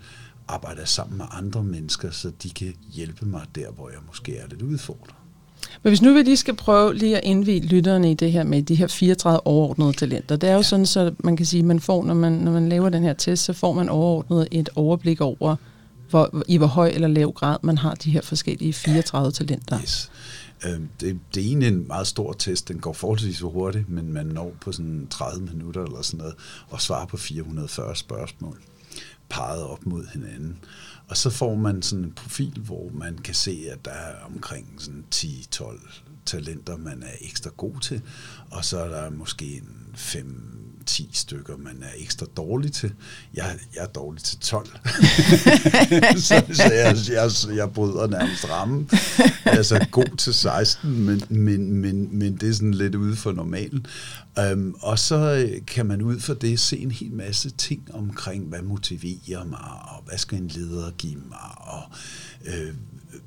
arbejder 0.49 0.81
jeg 0.81 0.89
sammen 0.89 1.19
med 1.19 1.27
andre 1.31 1.65
mennesker, 1.65 2.11
så 2.11 2.33
de 2.43 2.51
kan 2.51 2.75
hjælpe 2.93 3.27
mig 3.27 3.43
der, 3.55 3.71
hvor 3.71 3.89
jeg 3.91 3.99
måske 4.07 4.37
er 4.37 4.47
lidt 4.51 4.63
udfordret. 4.63 5.15
Men 5.83 5.91
hvis 5.91 6.03
nu 6.03 6.13
vi 6.13 6.23
lige 6.23 6.37
skal 6.37 6.57
prøve 6.57 6.95
lige 6.95 7.17
at 7.17 7.25
indvige 7.25 7.61
lytterne 7.61 8.11
i 8.11 8.15
det 8.15 8.33
her 8.33 8.45
med 8.45 8.63
de 8.63 8.75
her 8.75 8.87
34 8.87 9.47
overordnede 9.47 9.93
talenter, 9.93 10.37
det 10.37 10.49
er 10.49 10.53
jo 10.53 10.59
ja. 10.59 10.63
sådan, 10.63 10.87
så 10.87 11.15
man 11.19 11.37
kan 11.37 11.47
sige, 11.47 11.63
man 11.63 11.81
får, 11.81 12.05
når 12.05 12.15
man, 12.15 12.33
når 12.33 12.53
man 12.53 12.69
laver 12.69 12.89
den 12.89 13.03
her 13.03 13.13
test, 13.13 13.45
så 13.45 13.53
får 13.53 13.73
man 13.73 13.89
overordnet 13.89 14.49
et 14.51 14.69
overblik 14.75 15.21
over, 15.21 15.57
hvor, 16.11 16.43
i 16.49 16.57
hvor 16.57 16.67
høj 16.67 16.89
eller 16.89 17.09
lav 17.09 17.33
grad 17.33 17.57
man 17.63 17.79
har 17.79 17.95
de 17.95 18.11
her 18.11 18.21
forskellige 18.23 18.73
34 18.73 19.33
talenter. 19.33 19.81
Yes. 19.81 20.11
Øhm, 20.67 20.89
Det, 21.01 21.21
det 21.35 21.43
er 21.43 21.47
egentlig 21.47 21.69
en 21.69 21.87
meget 21.87 22.07
stor 22.07 22.33
test. 22.33 22.69
Den 22.69 22.81
går 22.81 22.93
forholdsvis 22.93 23.41
hurtigt, 23.41 23.89
men 23.89 24.13
man 24.13 24.27
når 24.27 24.55
på 24.61 24.73
sådan 24.73 25.07
30 25.11 25.47
minutter 25.47 25.85
eller 25.85 26.03
sådan 26.03 26.19
noget, 26.19 26.35
og 26.69 26.81
svarer 26.81 27.07
på 27.07 27.17
440 27.17 27.97
spørgsmål, 27.97 28.63
peget 29.29 29.63
op 29.63 29.87
mod 29.87 30.07
hinanden. 30.13 30.59
Og 31.09 31.17
så 31.17 31.31
får 31.31 31.55
man 31.55 31.83
sådan 31.83 32.05
en 32.05 32.13
profil, 32.13 32.61
hvor 32.61 32.91
man 32.95 33.19
kan 33.19 33.35
se, 33.35 33.67
at 33.71 33.85
der 33.85 33.91
er 33.91 34.25
omkring 34.25 34.75
sådan 34.79 35.05
10-12 35.15 36.01
talenter, 36.27 36.77
man 36.77 37.03
er 37.03 37.17
ekstra 37.21 37.51
god 37.57 37.81
til, 37.81 38.03
og 38.51 38.65
så 38.65 38.79
er 38.79 38.89
der 38.89 39.11
måske 39.11 39.45
en 39.45 39.95
5-10 40.89 41.09
stykker, 41.13 41.57
man 41.57 41.83
er 41.83 42.03
ekstra 42.03 42.27
dårlig 42.37 42.73
til. 42.73 42.93
Jeg, 43.35 43.59
jeg 43.75 43.83
er 43.83 43.87
dårlig 43.87 44.23
til 44.23 44.39
12. 44.39 44.67
så 46.17 46.45
så 46.53 46.73
jeg, 46.73 46.97
jeg, 47.09 47.57
jeg 47.57 47.73
bryder 47.73 48.07
nærmest 48.07 48.51
rammen. 48.51 48.91
Jeg 49.45 49.59
er 49.59 49.63
så 49.63 49.87
god 49.91 50.17
til 50.17 50.35
16, 50.35 51.03
men, 51.03 51.23
men, 51.29 51.73
men, 51.73 52.19
men 52.19 52.37
det 52.37 52.49
er 52.49 52.53
sådan 52.53 52.75
lidt 52.75 52.95
ude 52.95 53.17
for 53.17 53.33
normalen. 53.33 53.87
Um, 54.53 54.77
og 54.81 54.99
så 54.99 55.17
øh, 55.17 55.67
kan 55.67 55.87
man 55.87 56.03
ud 56.03 56.21
fra 56.21 56.35
det 56.35 56.61
se 56.61 56.79
en 56.79 56.91
hel 56.91 57.13
masse 57.13 57.51
ting 57.51 57.95
omkring, 57.95 58.45
hvad 58.45 58.63
motiverer 58.63 59.45
mig, 59.45 59.69
og 59.83 60.03
hvad 60.07 60.19
skal 60.19 60.39
en 60.39 60.49
leder 60.49 60.91
give 60.91 61.21
mig, 61.29 61.55
og 61.57 61.83
øh, 62.47 62.75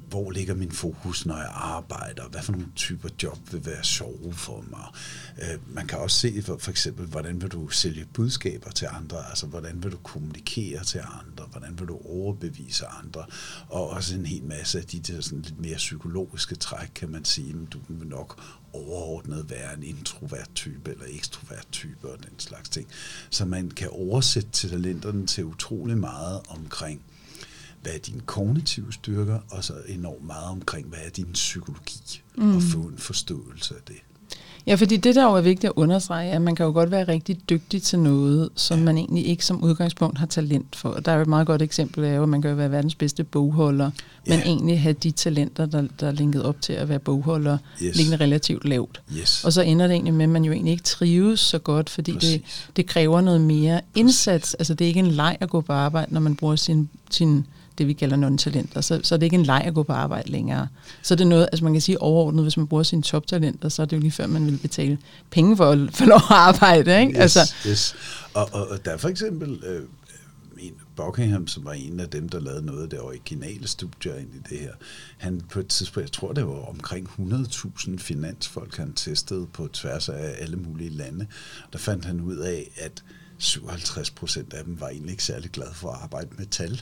hvor 0.10 0.32
ligger 0.32 0.56
min 0.56 0.72
fokus, 0.72 1.26
når 1.26 1.38
jeg 1.38 1.52
arbejder, 1.54 2.28
hvad 2.28 2.42
for 2.42 2.52
nogle 2.52 2.68
typer 2.76 3.10
job 3.24 3.40
vil 3.52 3.66
være 3.66 3.84
sjove 3.84 4.34
for 4.34 4.66
mig. 4.70 4.86
Øh, 5.42 5.76
man 5.76 5.88
kan 5.88 5.98
også 6.00 6.20
se 6.20 6.42
for, 6.42 6.58
for 6.58 6.72
eksempel, 6.72 7.06
hvordan 7.06 7.42
vil 7.42 7.52
du 7.52 7.70
sælge 7.70 8.06
budskaber 8.14 8.72
til 8.72 8.88
andre, 8.92 9.30
altså 9.30 9.48
hvordan 9.48 9.84
vil 9.84 9.92
du 9.92 9.98
kommunikere 9.98 10.84
til 10.84 11.00
andre, 11.00 11.46
hvordan 11.52 11.80
vil 11.80 11.88
du 11.88 12.00
overbevise 12.06 12.86
andre, 12.86 13.26
og 13.70 13.90
også 13.90 14.16
en 14.16 14.26
hel 14.26 14.44
masse 14.44 14.80
af 14.80 14.86
de 14.86 15.00
der 15.00 15.22
sådan 15.22 15.42
lidt 15.42 15.60
mere 15.60 15.78
psykologiske 15.78 16.56
træk, 16.56 16.90
kan 16.96 17.10
man 17.10 17.26
sige, 17.26 17.54
men 17.54 17.66
du 17.66 17.80
vil 17.88 18.08
nok 18.08 18.42
overordnet 18.74 19.50
være 19.50 19.74
en 19.74 19.84
introvert 19.84 20.50
type 20.56 20.92
eller 20.92 21.06
ekstrovert 21.08 21.68
type 21.72 22.10
og 22.10 22.18
den 22.18 22.40
slags 22.40 22.70
ting. 22.70 22.88
Så 23.30 23.46
man 23.46 23.72
kan 23.72 23.90
oversætte 23.92 24.50
talenterne 24.50 25.28
til 25.28 25.46
utrolig 25.46 25.98
meget 25.98 26.40
omkring, 26.50 27.02
hvad 27.82 27.92
er 27.92 27.98
dine 27.98 28.22
kognitive 28.26 28.94
styrker, 28.94 29.40
og 29.52 29.64
så 29.64 29.74
enormt 29.88 30.26
meget 30.28 30.46
omkring, 30.50 30.88
hvad 30.88 31.00
er 31.06 31.10
din 31.10 31.28
psykologi, 31.34 32.22
mm. 32.36 32.56
og 32.56 32.62
få 32.62 32.78
en 32.78 32.98
forståelse 32.98 33.76
af 33.76 33.82
det. 33.88 33.96
Ja, 34.68 34.76
fordi 34.76 34.98
det 34.98 35.16
der 35.16 35.24
jo 35.24 35.34
er 35.36 35.42
vigtigt 35.42 35.66
at 35.66 35.74
understrege, 35.76 36.30
er, 36.30 36.36
at 36.36 36.42
man 36.42 36.56
kan 36.56 36.66
jo 36.66 36.72
godt 36.72 36.92
være 36.92 37.08
rigtig 37.08 37.50
dygtig 37.50 37.84
til 37.84 38.00
noget, 38.00 38.50
som 38.56 38.80
man 38.80 38.98
egentlig 38.98 39.28
ikke 39.28 39.46
som 39.46 39.64
udgangspunkt 39.64 40.18
har 40.18 40.26
talent 40.26 40.76
for. 40.76 40.94
Der 40.94 41.12
er 41.12 41.16
jo 41.16 41.22
et 41.22 41.28
meget 41.28 41.48
godt 41.48 41.62
eksempel 41.62 42.04
af, 42.04 42.22
at 42.22 42.30
man 42.30 42.42
kan 42.42 42.50
jo 42.52 42.56
være 42.58 42.72
verdens 42.72 42.96
bedste 42.96 43.24
bogholder, 43.24 43.92
men 44.28 44.40
Ja. 44.40 44.44
egentlig 44.46 44.82
have 44.82 44.94
de 44.94 45.12
talenter, 45.12 45.66
der, 45.66 45.88
der 46.00 46.08
er 46.08 46.12
linket 46.12 46.44
op 46.44 46.62
til 46.62 46.74
at 46.74 46.90
være 46.90 47.00
bogholder, 47.00 47.58
Yes. 47.84 47.96
liggende 47.96 48.24
relativt 48.24 48.66
lavt. 48.66 49.02
Yes. 49.18 49.44
Og 49.46 49.54
så 49.54 49.62
ender 49.62 49.88
det 49.88 49.94
egentlig 49.94 50.14
med, 50.14 50.24
at 50.24 50.30
man 50.30 50.44
jo 50.44 50.52
egentlig 50.52 50.72
ikke 50.72 50.84
trives 50.84 51.40
så 51.40 51.60
godt, 51.60 51.90
fordi 51.90 52.12
det, 52.12 52.20
Præcis. 52.20 52.70
det 52.76 52.86
kræver 52.86 53.22
noget 53.22 53.42
mere 53.42 53.82
indsats. 53.96 54.54
Altså 54.54 54.74
det 54.74 54.86
er 54.86 54.88
ikke 54.88 55.00
en 55.00 55.08
leg 55.12 55.38
at 55.40 55.50
gå 55.50 55.62
på 55.62 55.74
arbejde, 55.74 56.14
når 56.14 56.22
man 56.22 56.36
bruger 56.36 56.56
sin, 56.56 56.90
sin 57.12 57.46
det 57.82 57.88
vi 57.88 57.94
kalder 57.94 58.18
non-talenter. 58.18 58.82
Så, 58.82 59.00
så 59.04 59.16
er 59.16 59.20
det 59.20 59.26
ikke 59.26 59.36
en 59.36 59.44
leg 59.44 59.64
at 59.66 59.74
gå 59.74 59.84
på 59.84 59.94
arbejde 59.94 60.32
længere. 60.32 60.68
Så 61.02 61.14
er 61.14 61.16
det 61.16 61.28
noget, 61.28 61.50
altså 61.52 61.64
man 61.64 61.74
kan 61.74 61.82
sige 61.82 62.02
overordnet, 62.02 62.46
hvis 62.46 62.58
man 62.58 62.68
bruger 62.68 62.84
sine 62.84 63.02
toptalenter, 63.02 63.70
så 63.70 63.82
er 63.82 63.86
det 63.86 63.96
jo 63.96 64.02
lige 64.02 64.12
før, 64.12 64.28
man 64.28 64.46
vil 64.46 64.58
betale 64.58 64.98
penge 65.30 65.58
for 65.58 65.66
at 65.66 65.80
få 65.94 66.06
lov 66.06 66.16
at 66.16 66.24
arbejde. 66.30 67.00
Ikke? 67.00 67.12
Yes, 67.12 67.38
Altså, 67.38 67.56
yes. 67.68 67.96
Og, 68.34 68.50
og, 68.54 68.68
og 68.68 68.86
der 68.86 68.92
er 68.92 68.98
for 68.98 69.10
eksempel 69.10 69.64
øh, 69.66 69.84
en 70.60 70.74
Buckingham, 70.96 71.48
som 71.48 71.66
var 71.66 71.72
en 71.72 72.00
af 72.00 72.10
dem, 72.10 72.30
der 72.30 72.40
lavede 72.40 72.66
noget 72.66 72.84
af 72.84 72.90
det 72.90 73.00
originale 73.00 73.68
studier 73.68 74.16
ind 74.16 74.30
i 74.36 74.40
det 74.50 74.60
her. 74.60 74.74
Han 75.18 75.42
på 75.52 75.60
et 75.60 75.68
tidspunkt, 75.68 76.10
jeg 76.10 76.12
tror 76.12 76.34
det 76.34 76.48
var 76.48 76.70
omkring 76.70 77.08
100.000 77.08 77.98
finansfolk, 77.98 78.78
han 78.78 78.94
testede 78.94 79.48
på 79.54 79.68
tværs 79.68 80.10
af 80.10 80.36
alle 80.40 80.58
mulige 80.58 80.90
lande. 80.90 81.28
Der 81.74 81.80
fandt 81.80 82.06
han 82.06 82.22
ud 82.22 82.38
af, 82.38 82.72
at 82.78 83.04
57 83.38 84.12
procent 84.12 84.54
af 84.54 84.64
dem 84.64 84.80
var 84.80 84.88
egentlig 84.88 85.12
ikke 85.12 85.24
særlig 85.24 85.52
glade 85.52 85.74
for 85.74 85.92
at 85.92 86.00
arbejde 86.02 86.30
med 86.38 86.46
tal. 86.46 86.82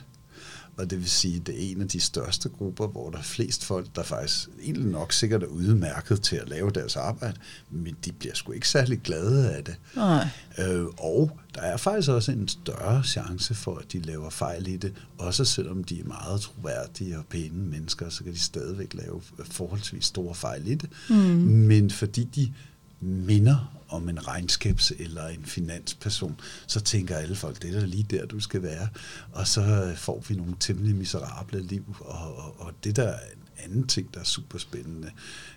Og 0.76 0.90
det 0.90 0.98
vil 0.98 1.10
sige, 1.10 1.36
at 1.36 1.46
det 1.46 1.54
er 1.54 1.70
en 1.70 1.80
af 1.80 1.88
de 1.88 2.00
største 2.00 2.48
grupper, 2.48 2.86
hvor 2.86 3.10
der 3.10 3.18
er 3.18 3.22
flest 3.22 3.64
folk, 3.64 3.86
der 3.96 4.02
faktisk 4.02 4.48
egentlig 4.62 4.86
nok 4.86 5.12
sikkert 5.12 5.42
er 5.42 5.46
udmærket 5.46 6.22
til 6.22 6.36
at 6.36 6.48
lave 6.48 6.70
deres 6.70 6.96
arbejde, 6.96 7.36
men 7.70 7.96
de 8.04 8.12
bliver 8.12 8.34
sgu 8.34 8.52
ikke 8.52 8.68
særlig 8.68 9.00
glade 9.00 9.54
af 9.54 9.64
det. 9.64 9.76
nej. 9.96 10.28
Øh, 10.58 10.84
og 10.98 11.38
der 11.54 11.60
er 11.60 11.76
faktisk 11.76 12.10
også 12.10 12.32
en 12.32 12.48
større 12.48 13.04
chance 13.04 13.54
for, 13.54 13.76
at 13.76 13.92
de 13.92 14.00
laver 14.00 14.30
fejl 14.30 14.66
i 14.66 14.76
det. 14.76 14.94
Også 15.18 15.44
selvom 15.44 15.84
de 15.84 16.00
er 16.00 16.04
meget 16.04 16.40
troværdige 16.40 17.18
og 17.18 17.24
pæne 17.30 17.64
mennesker, 17.64 18.08
så 18.08 18.24
kan 18.24 18.32
de 18.32 18.38
stadigvæk 18.38 18.94
lave 18.94 19.20
forholdsvis 19.44 20.04
store 20.04 20.34
fejl 20.34 20.66
i 20.66 20.74
det. 20.74 20.90
Mm. 21.10 21.16
Men 21.16 21.90
fordi 21.90 22.24
de 22.24 22.52
minder 23.00 23.76
om 23.88 24.08
en 24.08 24.18
regnskabs- 24.18 25.02
eller 25.02 25.26
en 25.26 25.44
finansperson, 25.44 26.40
så 26.66 26.80
tænker 26.80 27.16
alle 27.16 27.36
folk, 27.36 27.62
det 27.62 27.74
er 27.74 27.80
da 27.80 27.86
lige 27.86 28.06
der, 28.10 28.26
du 28.26 28.40
skal 28.40 28.62
være. 28.62 28.88
Og 29.32 29.46
så 29.46 29.94
får 29.96 30.24
vi 30.28 30.34
nogle 30.34 30.54
temmelig 30.60 30.96
miserable 30.96 31.62
liv. 31.62 31.96
Og, 32.00 32.36
og, 32.36 32.60
og 32.60 32.72
det 32.84 32.96
der 32.96 33.08
er 33.08 33.18
anden 33.64 33.86
ting, 33.86 34.14
der 34.14 34.20
er 34.20 34.24
super 34.24 34.58
spændende, 34.58 35.10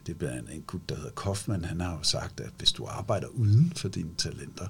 det 0.05 0.13
er 0.13 0.17
blandt 0.17 0.37
andet 0.37 0.55
en 0.55 0.61
gut, 0.61 0.89
der 0.89 0.95
hedder 0.95 1.09
Kaufmann. 1.09 1.65
Han 1.65 1.81
har 1.81 1.97
jo 1.97 2.03
sagt, 2.03 2.39
at 2.39 2.51
hvis 2.57 2.71
du 2.71 2.85
arbejder 2.85 3.27
uden 3.27 3.73
for 3.75 3.89
dine 3.89 4.15
talenter, 4.17 4.67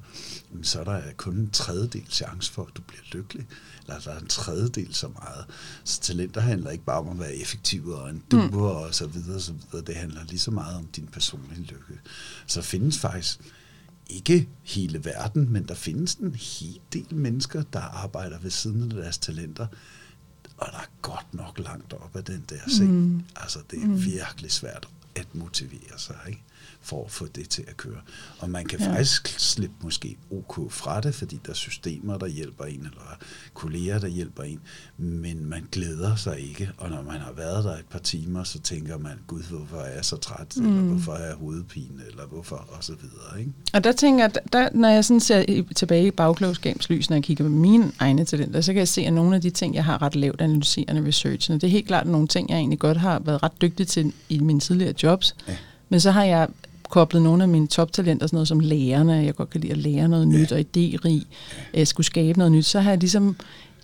så 0.62 0.80
er 0.80 0.84
der 0.84 1.02
kun 1.18 1.36
en 1.36 1.50
tredjedel 1.50 2.06
chance 2.10 2.52
for, 2.52 2.66
at 2.66 2.78
du 2.78 2.82
bliver 2.82 3.04
lykkelig. 3.12 3.46
Eller 3.82 4.00
der 4.00 4.12
er 4.12 4.20
en 4.20 4.28
tredjedel 4.28 4.94
så 4.94 5.08
meget. 5.08 5.46
Så 5.84 6.02
talenter 6.02 6.42
handler 6.42 6.70
ikke 6.70 6.86
bare 6.86 7.00
om 7.00 7.10
at 7.10 7.20
være 7.20 7.36
effektiv 7.36 7.88
og 7.88 8.10
en 8.10 8.24
duer 8.32 8.48
mm. 8.50 8.58
og 8.58 8.96
så 8.96 9.08
videre, 9.08 9.40
så 9.40 9.54
videre. 9.54 9.86
Det 9.86 9.96
handler 9.96 10.24
lige 10.24 10.40
så 10.40 10.52
meget 10.52 10.78
om 10.78 10.88
din 10.88 11.08
personlige 11.08 11.62
lykke. 11.62 12.00
Så 12.48 12.62
findes 12.62 13.00
faktisk 13.00 13.40
ikke 14.08 14.50
hele 14.63 15.06
verden, 15.06 15.54
men 15.54 15.68
der 15.68 15.74
findes 15.74 16.16
en 16.16 16.36
hel 16.36 16.80
del 16.94 17.16
mennesker, 17.16 17.63
der 17.74 17.80
arbejder 17.80 18.40
ved 18.40 18.52
siden 18.52 18.92
af 18.92 18.98
deres 18.98 19.18
talenter, 19.18 19.68
og 20.57 20.67
der 20.72 20.77
er 20.77 20.89
godt 21.01 21.33
nok 21.33 21.60
langt 21.60 21.93
op 21.93 22.15
af 22.15 22.24
den 22.24 22.45
der 22.50 22.60
seng. 22.67 22.91
Mm. 22.91 23.24
Altså, 23.36 23.60
det 23.72 23.81
er 23.81 23.88
mm. 23.88 24.05
virkelig 24.05 24.51
svært 24.51 24.88
at 25.15 25.36
motivere 25.36 25.98
sig, 26.00 26.15
ikke? 26.27 26.41
For 26.84 27.06
at 27.06 27.12
få 27.12 27.28
det 27.36 27.50
til 27.50 27.63
at 27.68 27.78
køre. 27.78 27.98
Og 28.40 28.50
man 28.50 28.66
kan 28.66 28.80
ja. 28.80 28.90
faktisk 28.90 29.40
slippe 29.40 29.75
måske 29.84 30.18
ok 30.32 30.72
fra 30.72 31.02
det, 31.02 31.16
fordi 31.16 31.40
der 31.46 31.52
er 31.52 31.56
systemer, 31.56 32.18
der 32.18 32.28
hjælper 32.28 32.63
en, 32.63 32.80
eller 32.80 33.18
kolleger, 33.54 34.00
der 34.00 34.08
hjælper 34.08 34.44
en, 34.44 34.60
men 34.98 35.46
man 35.46 35.68
glæder 35.72 36.16
sig 36.16 36.40
ikke, 36.40 36.72
og 36.78 36.90
når 36.90 37.02
man 37.02 37.20
har 37.20 37.32
været 37.32 37.63
der 37.63 37.74
et 37.74 37.86
par 37.90 38.00
timer, 38.00 38.44
så 38.44 38.60
tænker 38.60 38.98
man, 38.98 39.20
gud, 39.28 39.44
hvorfor 39.50 39.78
er 39.78 39.96
jeg 39.96 40.06
så 40.06 40.18
træt, 40.18 40.58
mm. 40.58 40.68
eller 40.68 40.82
hvorfor 40.82 41.13
er 41.13 41.25
jeg 41.25 41.36
hovedpine, 41.36 42.04
eller 42.10 42.25
hvorfor, 42.25 42.56
og 42.56 42.84
så 42.84 42.94
videre. 43.02 43.40
Ikke? 43.40 43.52
Og 43.74 43.84
der 43.84 43.92
tænker 43.92 44.24
jeg, 44.24 44.34
der, 44.54 44.70
når 44.74 44.90
jeg 44.90 45.06
sådan 45.06 45.20
ser 45.20 45.63
tilbage 45.75 46.08
i 46.08 46.12
bagklogskabslys, 46.12 47.10
når 47.10 47.18
jeg 47.18 47.24
kigger 47.24 47.44
på 47.44 47.50
mine 47.50 47.92
egne 48.00 48.25
talenter, 48.25 48.62
så 48.62 48.74
kan 48.74 48.80
jeg 48.80 48.88
se, 48.88 49.02
at 49.02 49.13
nogle 49.13 49.36
af 49.36 49.42
de 49.42 49.50
ting, 49.50 49.75
jeg 49.75 49.86
har 49.86 50.02
ret 50.02 50.16
lavt 50.16 50.42
analyserende 50.42 51.08
research, 51.08 51.52
det 51.52 51.63
er 51.63 51.68
helt 51.68 51.88
klart 51.88 52.08
nogle 52.08 52.28
ting, 52.28 52.50
jeg 52.50 52.58
egentlig 52.58 52.80
godt 52.80 52.98
har 52.98 53.20
været 53.20 53.44
ret 53.44 53.62
dygtig 53.62 53.88
til 53.88 54.13
i 54.30 54.40
mine 54.40 54.60
tidligere 54.60 54.94
jobs. 55.04 55.36
Ja. 55.48 55.56
Men 55.90 56.00
så 56.00 56.12
har 56.12 56.24
jeg 56.24 56.48
koblet 56.93 57.21
nogle 57.21 57.43
af 57.43 57.50
mine 57.50 57.67
toptalenter, 57.67 58.27
sådan 58.27 58.35
noget 58.35 58.47
som 58.47 58.59
lærerne, 58.59 59.13
jeg 59.13 59.35
godt 59.35 59.50
kan 59.50 59.62
lide 59.62 59.71
at 59.71 59.77
lære 59.77 60.07
noget 60.07 60.27
nyt 60.27 60.51
og 60.51 60.59
idérig, 60.59 61.23
jeg 61.73 61.88
skulle 61.88 62.05
skabe 62.05 62.38
noget 62.38 62.51
nyt, 62.51 62.65
så 62.65 62.79
har 62.79 62.91
jeg 62.91 63.00
ligesom 63.00 63.35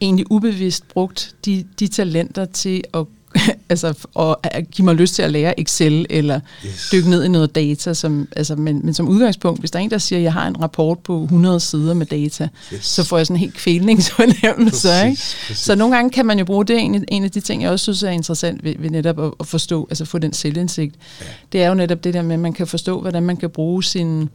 egentlig 0.02 0.32
ubevidst 0.32 0.88
brugt 0.88 1.36
de, 1.46 1.66
de 1.80 1.88
talenter 1.88 2.46
til 2.46 2.84
at 2.94 3.06
altså, 3.70 3.94
og 4.14 4.40
at 4.44 4.72
give 4.72 4.86
mig 4.86 4.96
lyst 4.96 5.16
til 5.16 5.22
at 5.22 5.32
lære 5.32 5.60
Excel, 5.60 6.06
eller 6.10 6.40
Yes. 6.66 6.90
dykke 6.92 7.10
ned 7.10 7.24
i 7.24 7.28
noget 7.28 7.56
data. 7.56 7.94
Som, 7.94 8.28
altså, 8.36 8.56
men, 8.56 8.82
men 8.84 8.94
som 8.94 9.08
udgangspunkt, 9.10 9.60
hvis 9.60 9.72
der 9.72 9.80
er 9.80 9.84
en, 9.84 9.92
der 9.92 9.98
siger, 9.98 10.20
at 10.20 10.24
jeg 10.24 10.34
har 10.34 10.48
en 10.48 10.62
rapport 10.62 11.00
på 11.00 11.24
100 11.24 11.60
sider 11.60 11.94
med 11.94 12.06
data, 12.06 12.48
Yes. 12.74 12.86
så 12.86 13.04
får 13.04 13.18
jeg 13.18 13.26
sådan 13.28 13.36
en 13.36 13.40
helt 13.40 13.54
kvælningsfornemmelse. 13.54 14.88
Præcis, 14.88 15.04
Ikke? 15.06 15.48
præcis. 15.48 15.58
Så 15.66 15.76
nogle 15.76 15.96
gange 15.96 16.10
kan 16.12 16.26
man 16.26 16.40
jo 16.40 16.46
bruge 16.46 16.66
det. 16.66 16.80
En, 16.80 17.06
en 17.08 17.24
af 17.24 17.32
de 17.32 17.40
ting, 17.40 17.62
jeg 17.64 17.72
også 17.72 17.84
synes 17.84 18.04
er 18.04 18.10
interessant 18.10 18.64
ved, 18.64 18.74
ved 18.80 18.90
netop 18.90 19.20
at, 19.20 19.32
at 19.40 19.48
forstå, 19.48 19.88
altså 19.90 20.06
få 20.06 20.18
den 20.18 20.34
selvindsigt, 20.34 20.96
ja. 21.22 21.26
det 21.52 21.64
er 21.64 21.68
jo 21.68 21.74
netop 21.74 22.04
det 22.04 22.14
der 22.14 22.22
med, 22.22 22.34
at 22.34 22.40
man 22.40 22.54
kan 22.54 22.68
forstå, 22.68 23.02
hvordan 23.02 23.24
man 23.24 23.38
kan 23.38 23.50
bruge 23.50 23.84
sine 23.84 24.28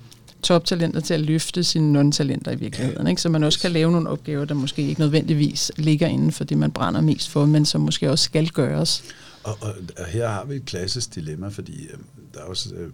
toptalenter 0.44 1.00
til 1.00 1.14
at 1.14 1.20
løfte 1.20 1.64
sine 1.64 1.92
non-talenter 1.92 2.50
i 2.50 2.56
virkeligheden. 2.56 3.06
Ikke? 3.06 3.22
Så 3.22 3.28
man 3.28 3.44
også 3.44 3.60
kan 3.60 3.70
lave 3.70 3.92
nogle 3.92 4.08
opgaver, 4.08 4.44
der 4.44 4.54
måske 4.54 4.82
ikke 4.82 5.00
nødvendigvis 5.00 5.72
ligger 5.76 6.06
inden 6.06 6.32
for 6.32 6.44
det, 6.44 6.58
man 6.58 6.72
brænder 6.72 7.00
mest 7.00 7.28
for, 7.28 7.46
men 7.46 7.64
som 7.64 7.80
måske 7.80 8.10
også 8.10 8.24
skal 8.24 8.48
gøres. 8.48 9.04
Og, 9.44 9.58
og, 9.60 9.74
og 9.98 10.06
her 10.06 10.28
har 10.28 10.44
vi 10.44 10.56
et 10.56 10.64
klassisk 10.64 11.14
dilemma, 11.14 11.48
fordi 11.48 11.86
øh, 11.86 11.98
der 12.34 12.40
er 12.40 12.44
også, 12.44 12.74
øh, 12.74 12.90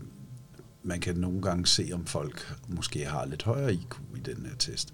man 0.82 1.00
kan 1.00 1.16
nogle 1.16 1.42
gange 1.42 1.66
se, 1.66 1.90
om 1.92 2.06
folk 2.06 2.54
måske 2.68 3.04
har 3.04 3.26
lidt 3.26 3.42
højere 3.42 3.74
IQ 3.74 3.94
i 4.16 4.20
den 4.20 4.46
her 4.46 4.56
test. 4.58 4.92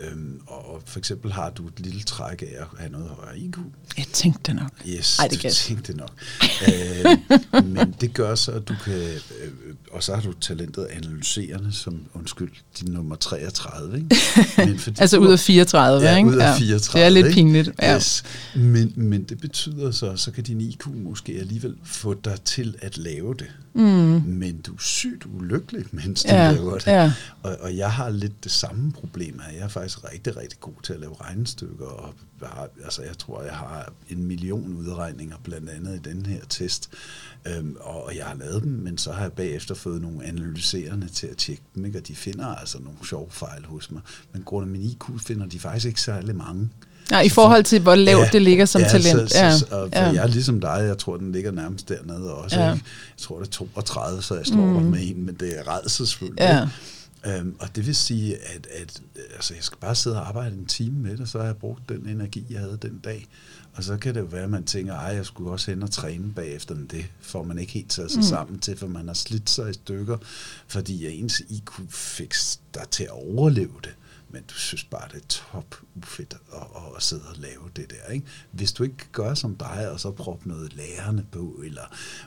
Øhm, 0.00 0.40
og 0.46 0.82
for 0.86 0.98
eksempel 0.98 1.32
har 1.32 1.50
du 1.50 1.66
et 1.66 1.80
lille 1.80 2.02
træk 2.02 2.42
af 2.42 2.54
at 2.60 2.66
have 2.78 2.92
noget 2.92 3.08
højere 3.08 3.38
IQ. 3.38 3.58
Jeg 3.98 4.06
tænkte 4.12 4.40
det 4.46 4.54
nok. 4.56 4.70
Yes, 4.88 5.18
Ej, 5.18 5.28
det 5.28 5.42
du 5.42 5.48
tænkte 5.50 5.96
nok. 5.96 6.10
øh, 6.68 7.64
men 7.64 7.94
det 8.00 8.14
gør 8.14 8.34
så, 8.34 8.52
at 8.52 8.68
du 8.68 8.74
kan... 8.84 8.92
Øh, 8.94 9.50
og 9.90 10.02
så 10.02 10.14
har 10.14 10.22
du 10.22 10.32
talentet 10.32 10.84
analyserende 10.84 11.72
som, 11.72 12.00
undskyld, 12.14 12.50
din 12.80 12.92
nummer 12.92 13.16
33, 13.16 13.96
ikke? 13.96 14.16
Men 14.70 14.78
fordi 14.78 15.00
Altså 15.00 15.18
ud 15.18 15.32
af 15.32 15.38
34, 15.40 16.08
ja, 16.08 16.16
ikke? 16.16 16.28
ud 16.28 16.34
af 16.34 16.38
Ja. 16.38 16.56
34. 16.58 17.00
Det 17.00 17.06
er 17.06 17.22
lidt 17.22 17.34
pinligt. 17.34 17.70
Ja. 17.82 17.96
Yes. 17.96 18.22
Men, 18.54 18.92
men 18.96 19.22
det 19.22 19.40
betyder 19.40 19.90
så, 19.90 20.16
så 20.16 20.30
kan 20.30 20.44
din 20.44 20.60
IQ 20.60 20.86
måske 20.86 21.32
alligevel 21.40 21.74
få 21.84 22.14
dig 22.14 22.40
til 22.44 22.74
at 22.82 22.98
lave 22.98 23.34
det. 23.34 23.46
Mm. 23.74 24.22
Men 24.26 24.60
du 24.60 24.72
er 24.74 24.78
sygt 24.80 25.26
ulykkelig, 25.26 25.84
mens 25.92 26.22
du 26.22 26.28
Ja, 26.28 26.52
laver 26.52 26.74
det. 26.78 26.86
ja. 26.86 27.12
Og, 27.42 27.56
og 27.60 27.76
jeg 27.76 27.92
har 27.92 28.10
lidt 28.10 28.44
det 28.44 28.52
samme 28.52 28.92
problem 28.92 29.38
her. 29.38 29.52
Jeg 29.52 29.60
er 29.62 29.68
faktisk 29.68 30.12
rigtig, 30.12 30.36
rigtig 30.36 30.60
god 30.60 30.72
til 30.82 30.92
at 30.92 31.00
lave 31.00 31.14
regnestykker. 31.20 31.86
Og 31.86 32.14
har, 32.42 32.68
altså, 32.84 33.02
jeg 33.02 33.18
tror, 33.18 33.42
jeg 33.42 33.52
har 33.52 33.92
en 34.08 34.22
million 34.22 34.72
udregninger, 34.74 35.36
blandt 35.44 35.68
andet 35.70 35.96
i 35.96 36.10
den 36.10 36.26
her 36.26 36.40
test. 36.48 36.90
Øhm, 37.46 37.76
og, 37.80 38.04
og 38.04 38.16
jeg 38.16 38.24
har 38.26 38.34
lavet 38.34 38.62
dem, 38.62 38.72
men 38.72 38.98
så 38.98 39.12
har 39.12 39.22
jeg 39.22 39.32
bagefter 39.32 39.74
fået 39.74 40.02
nogle 40.02 40.24
analyserende 40.24 41.08
til 41.08 41.26
at 41.26 41.36
tjekke 41.36 41.62
dem, 41.74 41.84
ikke? 41.84 41.98
og 41.98 42.08
de 42.08 42.14
finder 42.16 42.46
altså 42.46 42.78
nogle 42.78 42.98
sjove 43.08 43.30
fejl 43.30 43.64
hos 43.64 43.90
mig. 43.90 44.02
Men 44.32 44.42
grund 44.42 44.64
af 44.66 44.70
min 44.72 44.82
IQ 44.82 45.04
finder 45.20 45.46
de 45.46 45.58
faktisk 45.60 45.86
ikke 45.86 46.00
særlig 46.00 46.36
mange. 46.36 46.68
Ja, 47.10 47.20
i 47.20 47.28
forhold 47.28 47.64
til, 47.64 47.80
hvor 47.80 47.94
lavt 47.94 48.32
det 48.32 48.42
ligger 48.42 48.64
som 48.64 48.82
ja, 48.82 48.88
talent. 48.88 49.30
Så, 49.30 49.38
ja, 49.38 49.58
så, 49.58 49.66
og 49.70 49.88
ja. 49.92 50.04
Jeg 50.04 50.22
er 50.22 50.26
ligesom 50.26 50.60
dig, 50.60 50.84
jeg 50.86 50.98
tror, 50.98 51.16
den 51.16 51.32
ligger 51.32 51.50
nærmest 51.50 51.88
dernede 51.88 52.34
også. 52.34 52.56
Ja. 52.56 52.64
Ja. 52.64 52.70
Jeg 52.70 52.80
tror, 53.18 53.38
det 53.38 53.46
er 53.46 53.50
32, 53.50 54.22
så 54.22 54.34
jeg 54.34 54.46
slår 54.46 54.66
mm. 54.66 54.82
med 54.82 54.98
en, 55.02 55.26
men 55.26 55.34
det 55.34 55.58
er 55.58 55.76
redselsfuldt. 55.76 56.40
Ja. 56.40 56.68
Øhm, 57.26 57.56
og 57.58 57.76
det 57.76 57.86
vil 57.86 57.96
sige, 57.96 58.36
at, 58.36 58.66
at 58.80 59.00
altså, 59.34 59.54
jeg 59.54 59.64
skal 59.64 59.78
bare 59.78 59.94
sidde 59.94 60.16
og 60.16 60.28
arbejde 60.28 60.56
en 60.56 60.66
time 60.66 60.98
med 60.98 61.16
det, 61.16 61.28
så 61.28 61.38
har 61.38 61.44
jeg 61.44 61.56
brugt 61.56 61.88
den 61.88 62.08
energi, 62.08 62.46
jeg 62.50 62.60
havde 62.60 62.78
den 62.82 63.00
dag. 63.04 63.26
Og 63.74 63.84
så 63.84 63.96
kan 63.96 64.14
det 64.14 64.20
jo 64.20 64.24
være, 64.24 64.42
at 64.42 64.50
man 64.50 64.64
tænker, 64.64 64.94
at 64.94 65.16
jeg 65.16 65.26
skulle 65.26 65.50
også 65.50 65.70
hen 65.70 65.82
og 65.82 65.90
træne 65.90 66.32
bagefter, 66.32 66.74
men 66.74 66.86
det 66.86 67.04
får 67.20 67.42
man 67.42 67.58
ikke 67.58 67.72
helt 67.72 67.90
taget 67.90 68.10
sig 68.10 68.18
mm. 68.18 68.28
sammen 68.28 68.58
til, 68.58 68.76
for 68.76 68.86
man 68.86 69.06
har 69.06 69.14
slidt 69.14 69.50
sig 69.50 69.70
i 69.70 69.72
stykker, 69.72 70.16
fordi 70.66 71.20
ens 71.20 71.42
IQ 71.48 71.70
fik 71.90 72.34
dig 72.74 72.82
til 72.90 73.04
at 73.04 73.10
overleve 73.10 73.74
det. 73.84 73.94
Men 74.34 74.42
du 74.42 74.54
synes 74.54 74.84
bare, 74.84 75.08
det 75.12 75.16
er 75.16 75.26
top 75.28 75.74
ufedt 75.94 76.34
at, 76.52 76.58
at, 76.58 76.82
at 76.96 77.02
sidde 77.02 77.22
og 77.22 77.36
lave 77.38 77.70
det 77.76 77.90
der. 77.90 78.12
Ikke? 78.12 78.26
Hvis 78.52 78.72
du 78.72 78.82
ikke 78.82 78.96
gør 79.12 79.34
som 79.34 79.56
dig, 79.56 79.88
og 79.92 80.00
så 80.00 80.10
proppe 80.10 80.48
noget 80.48 80.74
lærerne 80.74 81.24
på, 81.32 81.60
eller 81.64 81.82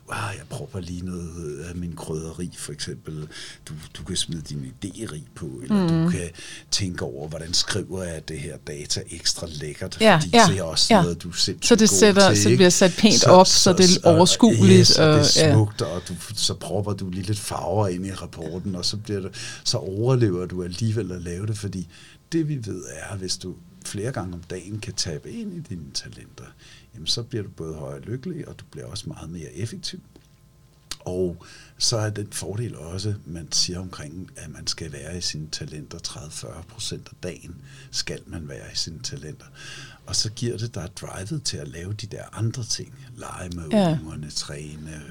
wow, 0.10 0.18
jeg 0.38 0.46
propper 0.50 0.80
lige 0.80 1.06
noget 1.06 1.60
af 1.60 1.76
min 1.76 1.96
krydderi, 1.96 2.54
for 2.58 2.72
eksempel. 2.74 3.28
Du, 3.68 3.74
du 3.98 4.04
kan 4.04 4.16
smide 4.16 4.42
din 4.42 4.74
idéeri 4.86 5.22
på, 5.36 5.46
eller 5.64 5.84
mm. 5.84 6.04
du 6.04 6.10
kan 6.10 6.30
tænke 6.72 7.06
over, 7.06 7.28
hvordan 7.28 7.54
skriver 7.54 8.04
jeg 8.04 8.28
det 8.28 8.40
her 8.40 8.58
data 8.58 9.02
ekstra 9.10 9.48
lækkert, 9.50 9.98
ja, 10.02 10.16
fordi 10.16 10.30
ja, 10.34 10.46
det 10.50 10.58
er 10.60 10.64
også 10.64 10.94
ja. 10.94 11.02
noget, 11.02 11.24
du 11.24 11.32
selv 11.32 11.58
Så 11.62 11.76
det, 11.76 11.90
sætter, 11.90 12.30
til, 12.30 12.44
så 12.44 12.50
det 12.50 12.58
bliver 12.58 12.70
sat 12.70 12.94
pænt 12.98 13.24
op, 13.24 13.48
så, 13.48 13.74
det 13.74 13.98
er 13.98 14.10
overskueligt. 14.10 14.80
Yes, 14.80 14.98
og 14.98 15.08
det 15.08 15.38
er 15.38 15.48
ja. 15.48 15.54
smukt, 15.54 15.82
og 15.82 16.02
du, 16.08 16.14
så 16.36 16.54
propper 16.54 16.94
du 16.94 17.10
lige 17.10 17.24
lidt 17.24 17.40
farver 17.40 17.88
ind 17.88 18.06
i 18.06 18.12
rapporten, 18.12 18.76
og 18.76 18.86
så, 18.86 18.98
bliver 18.98 19.20
det, 19.20 19.32
så 19.64 19.78
overlever 19.78 20.46
du 20.46 20.64
alligevel 20.64 21.12
at 21.12 21.22
lave 21.22 21.46
det, 21.48 21.58
fordi 21.58 21.88
det 22.32 22.48
vi 22.48 22.66
ved 22.66 22.86
er, 22.90 23.18
hvis 23.18 23.38
du 23.38 23.56
flere 23.86 24.12
gange 24.12 24.34
om 24.34 24.44
dagen 24.44 24.80
kan 24.80 24.94
tabe 24.94 25.32
ind 25.32 25.54
i 25.54 25.60
dine 25.60 25.92
talenter, 25.94 26.46
jamen 26.94 27.08
så 27.08 27.24
bliver 27.24 27.44
du 27.44 27.50
både 27.50 27.76
højere 27.76 28.02
lykkelig, 28.02 28.48
og 28.48 28.60
du 28.60 28.66
bliver 28.72 28.88
også 28.88 29.10
meget 29.10 29.30
mere 29.30 29.54
effektiv. 29.54 30.00
Og 31.00 31.46
så 31.78 31.98
er 31.98 32.10
den 32.10 32.32
fordel 32.32 32.76
også, 32.76 33.16
man 33.26 33.52
siger 33.52 33.80
omkring, 33.80 34.32
at 34.36 34.50
man 34.50 34.68
skal 34.68 34.92
være 34.92 35.18
i 35.18 35.22
sine 35.22 35.48
talenter 35.52 35.98
30-40 35.98 36.62
procent 36.62 37.08
af 37.08 37.16
dagen, 37.24 37.62
skal 37.92 38.22
man 38.26 38.48
være 38.48 38.72
i 38.74 38.76
sine 38.76 39.00
talenter. 39.00 39.46
Og 40.08 40.16
så 40.16 40.30
giver 40.30 40.58
det 40.58 40.76
dig 40.76 40.90
drivet 41.02 41.44
til 41.44 41.58
at 41.58 41.68
lave 41.68 41.94
de 41.94 42.06
der 42.08 42.22
andre 42.34 42.64
ting. 42.64 42.94
Lege 43.18 43.50
med 43.56 43.64
Ja. 43.72 43.98
ungerne, 44.04 44.30
træne, 44.32 45.02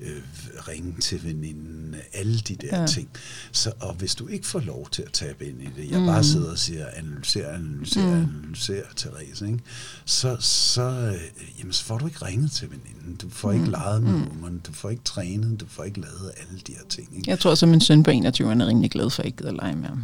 øh, 0.00 0.08
øh, 0.10 0.22
ringe 0.68 0.94
til 1.00 1.24
veninden, 1.24 1.96
alle 2.14 2.38
de 2.38 2.54
der 2.54 2.80
Ja. 2.80 2.86
ting. 2.86 3.08
Så, 3.52 3.72
og 3.80 3.94
hvis 3.94 4.14
du 4.14 4.26
ikke 4.28 4.46
får 4.46 4.60
lov 4.60 4.88
til 4.90 5.02
at 5.02 5.12
tabe 5.12 5.46
ind 5.48 5.62
i 5.62 5.68
det, 5.76 5.90
jeg 5.90 6.00
mm. 6.00 6.06
bare 6.06 6.24
sidder 6.24 6.50
og 6.50 6.58
siger, 6.58 6.86
analyser, 6.96 7.48
analyser, 7.48 8.00
Mm. 8.06 8.06
mm. 8.06 8.42
analyser, 8.42 8.82
Therese, 8.96 9.46
ikke? 9.46 9.58
Så, 10.04 10.36
så, 10.40 10.82
øh, 10.82 11.14
jamen, 11.58 11.72
så 11.72 11.84
får 11.84 11.98
du 11.98 12.06
ikke 12.06 12.24
ringet 12.24 12.50
til 12.52 12.68
veninden, 12.70 13.16
du 13.22 13.30
får 13.30 13.52
mm. 13.52 13.58
ikke 13.60 13.70
leget 13.70 14.02
med 14.02 14.12
mm. 14.12 14.28
ungerne, 14.36 14.58
du 14.66 14.72
får 14.72 14.90
ikke 14.90 15.04
trænet, 15.04 15.60
du 15.60 15.66
får 15.68 15.84
ikke 15.84 16.00
lavet 16.00 16.32
alle 16.36 16.60
de 16.66 16.72
her 16.72 16.82
ting. 16.88 17.08
Ikke? 17.16 17.30
Jeg 17.30 17.38
tror 17.38 17.50
også, 17.50 17.66
at 17.66 17.70
min 17.70 17.80
søn 17.80 18.02
på 18.02 18.10
21 18.10 18.50
er 18.62 18.66
rimelig 18.66 18.90
glad 18.90 19.10
for, 19.10 19.22
at 19.22 19.24
jeg 19.24 19.26
ikke 19.26 19.38
gider 19.38 19.52
lege 19.52 19.76
med 19.76 19.88
ham. 19.88 20.02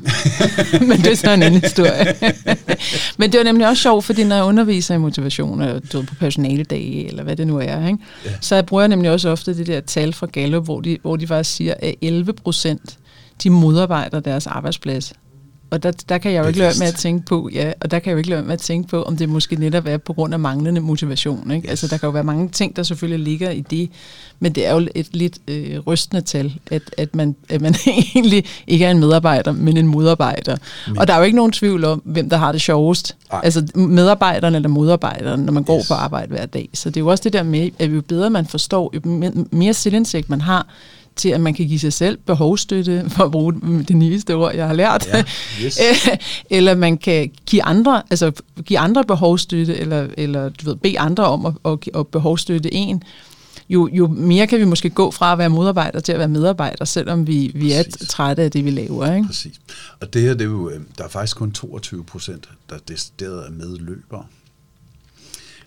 Men 0.88 0.98
det 0.98 1.12
er 1.12 1.16
sådan 1.16 1.38
en 1.38 1.42
anden 1.42 1.60
historie. 1.60 2.14
Men 3.18 3.32
det 3.32 3.38
var 3.38 3.44
nemlig 3.44 3.68
også 3.68 3.82
sjovt, 3.82 3.93
fordi 4.00 4.24
når 4.24 4.36
jeg 4.36 4.44
underviser 4.44 4.94
i 4.94 4.98
motivation, 4.98 5.60
eller 5.60 5.78
du 5.78 5.98
ved, 5.98 6.06
på 6.06 6.14
personaledage, 6.14 7.08
eller 7.08 7.22
hvad 7.22 7.36
det 7.36 7.46
nu 7.46 7.58
er, 7.58 7.86
ikke? 7.86 7.98
Ja. 8.24 8.30
så 8.40 8.54
jeg 8.54 8.66
bruger 8.66 8.82
jeg 8.82 8.88
nemlig 8.88 9.10
også 9.10 9.28
ofte 9.28 9.56
det 9.56 9.66
der 9.66 9.80
tal 9.80 10.12
fra 10.12 10.26
Gallup, 10.26 10.64
hvor 10.64 10.80
de, 10.80 10.98
hvor 11.02 11.16
de 11.16 11.26
faktisk 11.26 11.56
siger, 11.56 11.74
at 11.78 11.94
11 12.02 12.32
procent, 12.32 12.98
de 13.42 13.50
modarbejder 13.50 14.20
deres 14.20 14.46
arbejdsplads. 14.46 15.12
Og 15.74 15.82
der, 15.82 15.90
der 16.08 16.18
kan 16.18 16.32
jeg 16.32 16.42
jo 16.42 16.46
ikke 16.48 16.58
lade 16.58 16.78
med 16.78 16.86
at 16.86 16.94
tænke 16.94 17.26
på, 17.26 17.48
ja, 17.52 17.72
og 17.80 17.90
der 17.90 17.98
kan 17.98 18.10
jeg 18.10 18.12
jo 18.12 18.18
ikke 18.18 18.30
lade 18.30 18.42
med 18.42 18.52
at 18.52 18.58
tænke 18.60 18.88
på, 18.88 19.02
om 19.02 19.16
det 19.16 19.28
måske 19.28 19.56
netop 19.56 19.86
er 19.86 19.96
på 19.96 20.12
grund 20.12 20.34
af 20.34 20.40
manglende 20.40 20.80
motivation. 20.80 21.50
Ikke? 21.50 21.70
Altså, 21.70 21.86
der 21.88 21.96
kan 21.96 22.06
jo 22.06 22.10
være 22.10 22.24
mange 22.24 22.48
ting, 22.48 22.76
der 22.76 22.82
selvfølgelig 22.82 23.24
ligger 23.24 23.50
i 23.50 23.60
det, 23.60 23.90
men 24.40 24.52
det 24.52 24.66
er 24.66 24.74
jo 24.74 24.86
et 24.94 25.08
lidt 25.16 25.38
øh, 25.48 25.78
rystende 25.86 26.22
tal, 26.22 26.54
at, 26.70 26.82
at, 26.98 27.14
man, 27.14 27.36
at 27.48 27.60
man 27.60 27.74
egentlig 28.14 28.44
ikke 28.66 28.84
er 28.84 28.90
en 28.90 28.98
medarbejder, 28.98 29.52
men 29.52 29.76
en 29.76 29.86
modarbejder. 29.86 30.56
Men. 30.88 30.98
Og 30.98 31.06
der 31.06 31.14
er 31.14 31.18
jo 31.18 31.24
ikke 31.24 31.36
nogen 31.36 31.52
tvivl 31.52 31.84
om, 31.84 32.02
hvem 32.04 32.30
der 32.30 32.36
har 32.36 32.52
det 32.52 32.60
sjovest. 32.60 33.16
Ej. 33.32 33.40
Altså 33.44 33.66
medarbejderen 33.74 34.54
eller 34.54 34.68
modarbejderen, 34.68 35.40
når 35.40 35.52
man 35.52 35.64
går 35.64 35.78
Yes. 35.78 35.88
på 35.88 35.94
arbejde 35.94 36.28
hver 36.28 36.46
dag. 36.46 36.68
Så 36.74 36.90
det 36.90 36.96
er 36.96 37.00
jo 37.00 37.06
også 37.06 37.24
det 37.24 37.32
der 37.32 37.42
med, 37.42 37.70
at 37.78 37.90
jo 37.90 38.00
bedre 38.08 38.30
man 38.30 38.46
forstår, 38.46 38.90
jo 38.94 39.00
me- 39.00 39.44
mere 39.50 39.74
selvindsigt 39.74 40.30
man 40.30 40.40
har, 40.40 40.66
til 41.16 41.28
at 41.28 41.40
man 41.40 41.54
kan 41.54 41.66
give 41.66 41.78
sig 41.78 41.92
selv 41.92 42.18
behovsstøtte, 42.26 43.04
for 43.16 43.24
at 43.24 43.30
bruge 43.30 43.54
det 43.88 43.96
nyeste 43.96 44.34
ord, 44.34 44.54
jeg 44.54 44.66
har 44.66 44.74
lært. 44.74 45.06
Ja, 45.06 45.24
yes. 45.64 45.80
eller 46.50 46.74
man 46.74 46.98
kan 46.98 47.30
give 47.46 47.62
andre, 47.62 48.02
altså 48.10 48.32
give 48.64 48.78
andre 48.78 49.04
behovsstøtte, 49.04 49.76
eller, 49.76 50.08
eller 50.16 50.48
du 50.48 50.64
ved, 50.64 50.76
bede 50.76 50.98
andre 50.98 51.24
om 51.24 51.46
at, 51.46 51.52
at, 51.64 51.78
at 51.94 52.06
behovsstøtte 52.06 52.74
en, 52.74 53.02
jo, 53.68 53.88
jo 53.92 54.06
mere 54.06 54.46
kan 54.46 54.58
vi 54.58 54.64
måske 54.64 54.90
gå 54.90 55.10
fra 55.10 55.32
at 55.32 55.38
være 55.38 55.50
modarbejder 55.50 56.00
til 56.00 56.12
at 56.12 56.18
være 56.18 56.28
medarbejder, 56.28 56.84
selvom 56.84 57.26
vi, 57.26 57.52
vi 57.54 57.72
er 57.72 57.82
Præcis. 57.82 58.08
trætte 58.08 58.42
af 58.42 58.50
det, 58.50 58.64
vi 58.64 58.70
laver. 58.70 59.14
Ikke? 59.14 59.26
Præcis. 59.26 59.60
Og 60.00 60.14
det 60.14 60.22
her, 60.22 60.32
det 60.32 60.40
er 60.40 60.44
jo, 60.44 60.70
øh, 60.70 60.80
der 60.98 61.04
er 61.04 61.08
faktisk 61.08 61.36
kun 61.36 61.52
22 61.52 62.04
procent, 62.04 62.48
der 62.70 62.76
decideret 62.88 63.46
er 63.46 63.50
medløbere. 63.50 64.24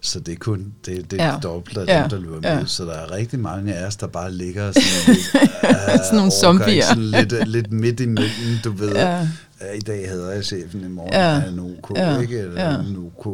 Så 0.01 0.20
det 0.20 0.32
er 0.32 0.36
kun 0.39 0.74
det, 0.86 1.12
det 1.12 1.18
Ja. 1.18 1.36
af 1.36 1.86
Ja. 1.88 2.01
dem, 2.01 2.10
der 2.10 2.20
løber 2.20 2.36
med. 2.42 2.50
Ja. 2.50 2.66
Så 2.66 2.86
der 2.86 2.94
er 2.94 3.12
rigtig 3.12 3.39
mange 3.39 3.74
af 3.74 3.88
os, 3.88 3.96
der 3.96 4.08
bare 4.08 4.32
ligger 4.32 4.72
sådan 4.72 5.16
lidt, 5.16 5.27
uh, 5.63 6.04
Sådan 6.06 6.16
nogle 6.16 6.32
zombier. 6.32 6.84
Sådan 6.84 7.04
lidt, 7.04 7.48
lidt 7.48 7.72
midt 7.72 8.00
imellem, 8.00 8.58
du 8.63 8.72
ved. 8.72 8.92
Ja. 8.96 9.27
I 9.75 9.80
dag 9.80 10.10
hedder 10.10 10.32
jeg 10.32 10.46
chefen, 10.46 10.82
i 10.82 10.88
morgen 10.88 11.13
Ja. 11.13 11.20
er 11.20 11.39
jeg 11.42 11.48
en 11.50 11.60
OK, 11.60 11.92
Ja. 11.98 12.20
ikke? 12.20 12.39
Eller 12.39 12.63
ja. 12.72 12.80
en 12.80 12.98
OK. 13.18 13.25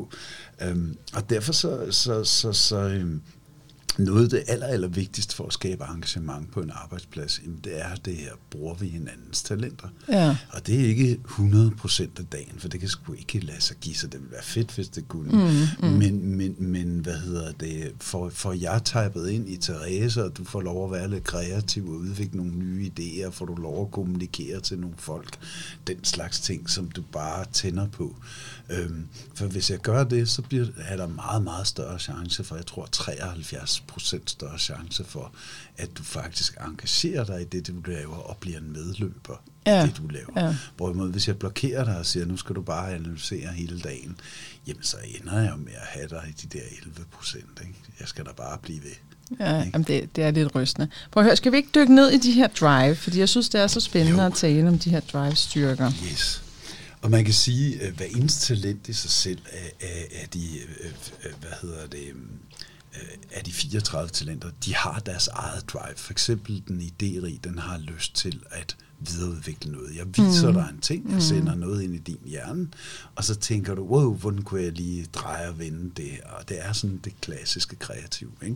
Um, 0.72 0.96
og 1.14 1.30
derfor 1.30 1.54
så, 1.54 1.80
så, 1.92 2.24
så, 2.24 2.52
så 2.54 2.78
um, 3.02 3.22
noget 3.98 4.24
af 4.24 4.30
det 4.30 4.44
aller, 4.48 4.68
aller 4.68 4.88
vigtigste 4.88 5.36
for 5.36 5.46
at 5.46 5.54
skabe 5.54 5.84
engagement 5.84 6.52
på 6.52 6.60
en 6.60 6.72
arbejdsplads, 6.74 7.42
jamen 7.44 7.60
det 7.64 7.82
er 7.82 7.96
det 7.96 8.16
her, 8.16 8.32
bruger 8.50 8.76
vi 8.76 8.88
hinandens 8.88 9.44
talenter. 9.44 9.88
Ja. 10.10 10.38
Og 10.50 10.68
det 10.68 10.82
er 10.82 10.86
ikke 10.86 11.20
100% 11.28 12.02
af 12.02 12.26
dagen, 12.32 12.56
for 12.58 12.68
det 12.68 12.80
kan 12.80 12.90
sgu 12.90 13.14
ikke 13.14 13.40
lade 13.40 13.62
sig 13.62 13.78
give, 13.82 13.96
så 13.96 14.08
det 14.08 14.20
ville 14.20 14.32
være 14.32 14.44
fedt, 14.44 14.76
hvis 14.76 14.90
det 14.90 15.08
kunne. 15.08 15.32
Mm, 15.32 15.88
mm. 15.88 15.96
Men, 15.96 16.36
men, 16.38 16.56
men 16.58 17.00
hvad 17.00 17.18
hedder 17.18 17.52
det, 17.52 17.92
for, 18.00 18.30
for 18.30 18.54
jeg 18.54 18.82
typet 18.86 19.30
ind 19.30 19.50
i 19.50 19.58
Therese, 19.58 20.24
og 20.24 20.38
du 20.38 20.44
får 20.44 20.62
lov 20.62 20.86
at 20.86 20.92
være 20.92 21.10
lidt 21.10 21.24
kreativ 21.24 21.90
og 21.90 21.96
udvikle 21.96 22.38
nogle 22.38 22.52
nye 22.52 22.92
idéer, 23.00 23.30
får 23.30 23.46
du 23.46 23.56
lov 23.56 23.86
at 23.86 23.92
kommunikere 23.92 24.60
til 24.60 24.80
nogle 24.80 24.96
folk, 24.98 25.38
den 25.88 26.04
slags 26.04 26.40
ting, 26.40 26.70
som 26.70 26.92
du 26.92 27.02
bare 27.12 27.46
tænder 27.54 27.88
på. 27.88 28.16
Øhm, 28.70 29.08
for 29.36 29.46
hvis 29.46 29.70
jeg 29.70 29.80
gør 29.80 30.04
det, 30.04 30.30
så 30.30 30.42
bliver, 30.42 30.66
er 30.78 30.98
der 30.98 31.08
meget, 31.08 31.44
meget 31.44 31.68
større 31.68 32.00
chance 32.00 32.44
for, 32.44 32.56
jeg 32.56 32.66
tror 32.66 32.86
73 32.92 33.80
procent 33.88 34.30
større 34.30 34.60
chance 34.60 35.04
for, 35.04 35.32
at 35.78 35.90
du 35.98 36.04
faktisk 36.04 36.58
engagerer 36.68 37.24
dig 37.24 37.42
i 37.42 37.46
det, 37.46 37.68
du 37.68 37.74
laver, 37.92 38.16
og 38.16 38.38
bliver 38.38 38.58
en 38.58 38.74
medløber 38.74 39.44
Ja, 39.66 39.84
i 39.84 39.88
det, 39.88 39.98
du 39.98 40.08
laver. 40.08 40.46
ja. 40.48 40.56
Hvorimod, 40.78 41.12
hvis 41.12 41.28
jeg 41.28 41.38
blokerer 41.40 41.84
dig 41.84 41.98
og 41.98 42.06
siger, 42.06 42.26
nu 42.26 42.38
skal 42.38 42.56
du 42.56 42.62
bare 42.62 42.94
analysere 42.94 43.48
hele 43.48 43.80
dagen, 43.80 44.16
jamen 44.68 44.84
så 44.84 44.98
ender 45.20 45.40
jeg 45.42 45.52
jo 45.52 45.56
med 45.58 45.74
at 45.74 45.88
have 45.88 46.08
dig 46.08 46.24
i 46.30 46.32
de 46.48 46.58
der 46.58 46.64
11 46.82 47.06
procent. 47.12 47.62
Jeg 48.00 48.08
skal 48.08 48.26
da 48.26 48.32
bare 48.38 48.58
blive 48.62 48.84
ved. 48.84 48.92
Ja, 49.40 49.58
Ikke? 49.60 49.70
jamen 49.74 49.88
det, 49.88 50.16
det 50.16 50.24
er 50.24 50.32
lidt 50.32 50.56
rystende. 50.56 50.88
Prøv 51.12 51.22
at 51.24 51.26
høre, 51.28 51.36
skal 51.36 51.52
vi 51.52 51.58
ikke 51.58 51.70
dykke 51.76 51.96
ned 51.96 52.10
i 52.12 52.18
de 52.18 52.32
her 52.32 52.48
drive? 52.48 52.96
Fordi 52.96 53.20
jeg 53.20 53.30
synes, 53.30 53.50
det 53.50 53.62
er 53.62 53.68
så 53.68 53.80
spændende 53.80 54.22
Jo. 54.22 54.26
at 54.28 54.34
tale 54.34 54.68
om 54.68 54.80
de 54.80 54.90
her 54.90 55.00
drive-styrker. 55.00 55.92
Yes. 56.12 56.43
Og 57.04 57.12
man 57.12 57.26
kan 57.26 57.34
sige, 57.34 57.82
at 57.82 57.94
hver 57.94 58.06
eneste 58.06 58.56
talent 58.56 58.88
i 58.88 58.94
sig 58.94 59.12
selv 59.12 59.42
er, 59.52 59.88
er, 59.88 60.04
er 60.12 60.26
de, 60.28 60.60
øh, 60.60 60.94
øh, 61.24 61.34
hvad 61.40 61.52
hedder 61.62 61.88
det, 61.88 62.08
øh, 62.96 63.18
af 63.32 63.44
de 63.44 63.54
34 63.54 64.10
talenter, 64.10 64.52
de 64.66 64.76
har 64.76 65.00
deres 65.00 65.28
eget 65.28 65.70
drive. 65.70 65.96
For 65.98 66.12
eksempel 66.12 66.64
den 66.68 66.82
idérige, 66.82 67.40
den 67.44 67.58
har 67.58 67.78
lyst 67.78 68.16
til 68.16 68.44
at 68.52 68.78
videreudvikle 69.12 69.72
noget. 69.72 69.96
Jeg 69.96 70.06
viser 70.08 70.48
mm. 70.48 70.54
dig 70.54 70.68
en 70.74 70.80
ting, 70.82 71.14
jeg 71.14 71.22
sender 71.22 71.56
noget 71.56 71.84
ind 71.84 71.96
i 71.96 71.98
din 71.98 72.18
hjerne, 72.26 72.68
og 73.16 73.24
så 73.24 73.36
tænker 73.36 73.76
du, 73.76 73.84
wow, 73.84 74.14
hvordan 74.14 74.42
kunne 74.42 74.62
jeg 74.62 74.72
lige 74.72 75.06
dreje 75.14 75.50
og 75.50 75.60
vende 75.60 75.92
det? 75.98 76.12
Og 76.24 76.50
det 76.50 76.58
er 76.62 76.74
sådan 76.74 77.00
det 77.04 77.14
klassiske 77.22 77.76
kreativ. 77.76 78.32
Ikke? 78.44 78.56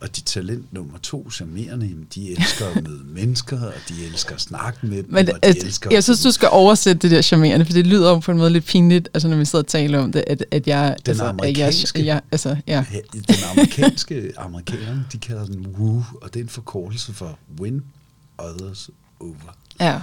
Og 0.00 0.16
de 0.16 0.20
talent 0.20 0.72
nummer 0.72 0.98
to, 0.98 1.30
charmerende, 1.30 1.96
de 2.14 2.30
elsker 2.30 2.66
at 2.66 2.84
møde 2.88 3.04
mennesker, 3.18 3.60
og 3.60 3.74
de 3.88 4.04
elsker 4.06 4.34
at 4.34 4.40
snakke 4.40 4.86
med 4.86 5.02
dem, 5.02 5.06
Men 5.08 5.28
og 5.28 5.34
de 5.34 5.38
at, 5.42 5.56
elsker 5.56 5.90
jeg 5.92 6.04
synes, 6.04 6.22
du 6.22 6.30
skal 6.30 6.48
oversætte 6.52 7.02
det 7.02 7.10
der 7.10 7.22
charmerende, 7.22 7.66
for 7.66 7.72
det 7.72 7.86
lyder 7.86 8.10
jo 8.10 8.18
på 8.18 8.32
en 8.32 8.38
måde 8.38 8.50
lidt 8.50 8.64
pinligt, 8.64 9.08
altså 9.14 9.28
når 9.28 9.36
vi 9.36 9.44
sidder 9.44 9.62
og 9.62 9.68
taler 9.68 9.98
om 9.98 10.12
det, 10.12 10.24
at, 10.26 10.44
at 10.50 10.66
jeg... 10.66 10.96
Den 11.06 11.10
altså, 11.10 11.24
amerikanske- 11.24 11.98
jeg, 11.98 12.06
jeg, 12.06 12.20
altså, 12.32 12.56
ja. 12.66 12.84
Den 13.12 13.24
amerikanske 13.50 14.32
amerikanerne, 14.36 15.04
de 15.12 15.18
kalder 15.18 15.46
den 15.46 15.66
woo, 15.66 16.04
og 16.22 16.34
det 16.34 16.40
er 16.40 16.44
en 16.44 16.48
forkortelse 16.48 17.12
for 17.12 17.38
win 17.60 17.82
others 18.38 18.90
over. 19.20 19.56
Ja. 19.80 20.00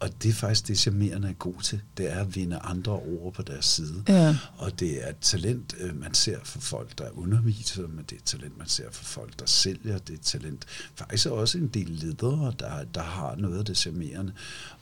Og 0.00 0.22
det 0.22 0.28
er 0.28 0.32
faktisk 0.32 0.68
det, 0.68 0.78
charmerende 0.78 1.28
er 1.28 1.32
god 1.32 1.62
til. 1.62 1.80
Det 1.96 2.12
er 2.12 2.20
at 2.20 2.36
vinde 2.36 2.58
andre 2.58 2.92
over 2.92 3.30
på 3.30 3.42
deres 3.42 3.64
side. 3.64 4.04
Ja. 4.08 4.36
Og 4.56 4.80
det 4.80 5.04
er 5.04 5.08
et 5.08 5.18
talent, 5.20 5.74
øh, 5.80 6.00
man 6.00 6.14
ser 6.14 6.38
for 6.44 6.60
folk, 6.60 6.98
der 6.98 7.18
underviser, 7.18 7.88
men 7.88 8.04
det 8.04 8.12
er 8.12 8.16
et 8.16 8.24
talent, 8.24 8.58
man 8.58 8.68
ser 8.68 8.90
for 8.92 9.04
folk, 9.04 9.40
der 9.40 9.46
sælger. 9.46 9.98
Det 9.98 10.10
er 10.10 10.18
et 10.18 10.20
talent. 10.20 10.66
Faktisk 10.94 11.26
er 11.26 11.30
også 11.30 11.58
en 11.58 11.68
del 11.68 11.88
ledere, 11.88 12.54
der, 12.58 12.84
der 12.84 13.02
har 13.02 13.36
noget 13.36 13.58
af 13.58 13.64
det 13.64 13.76
charmerende. 13.76 14.32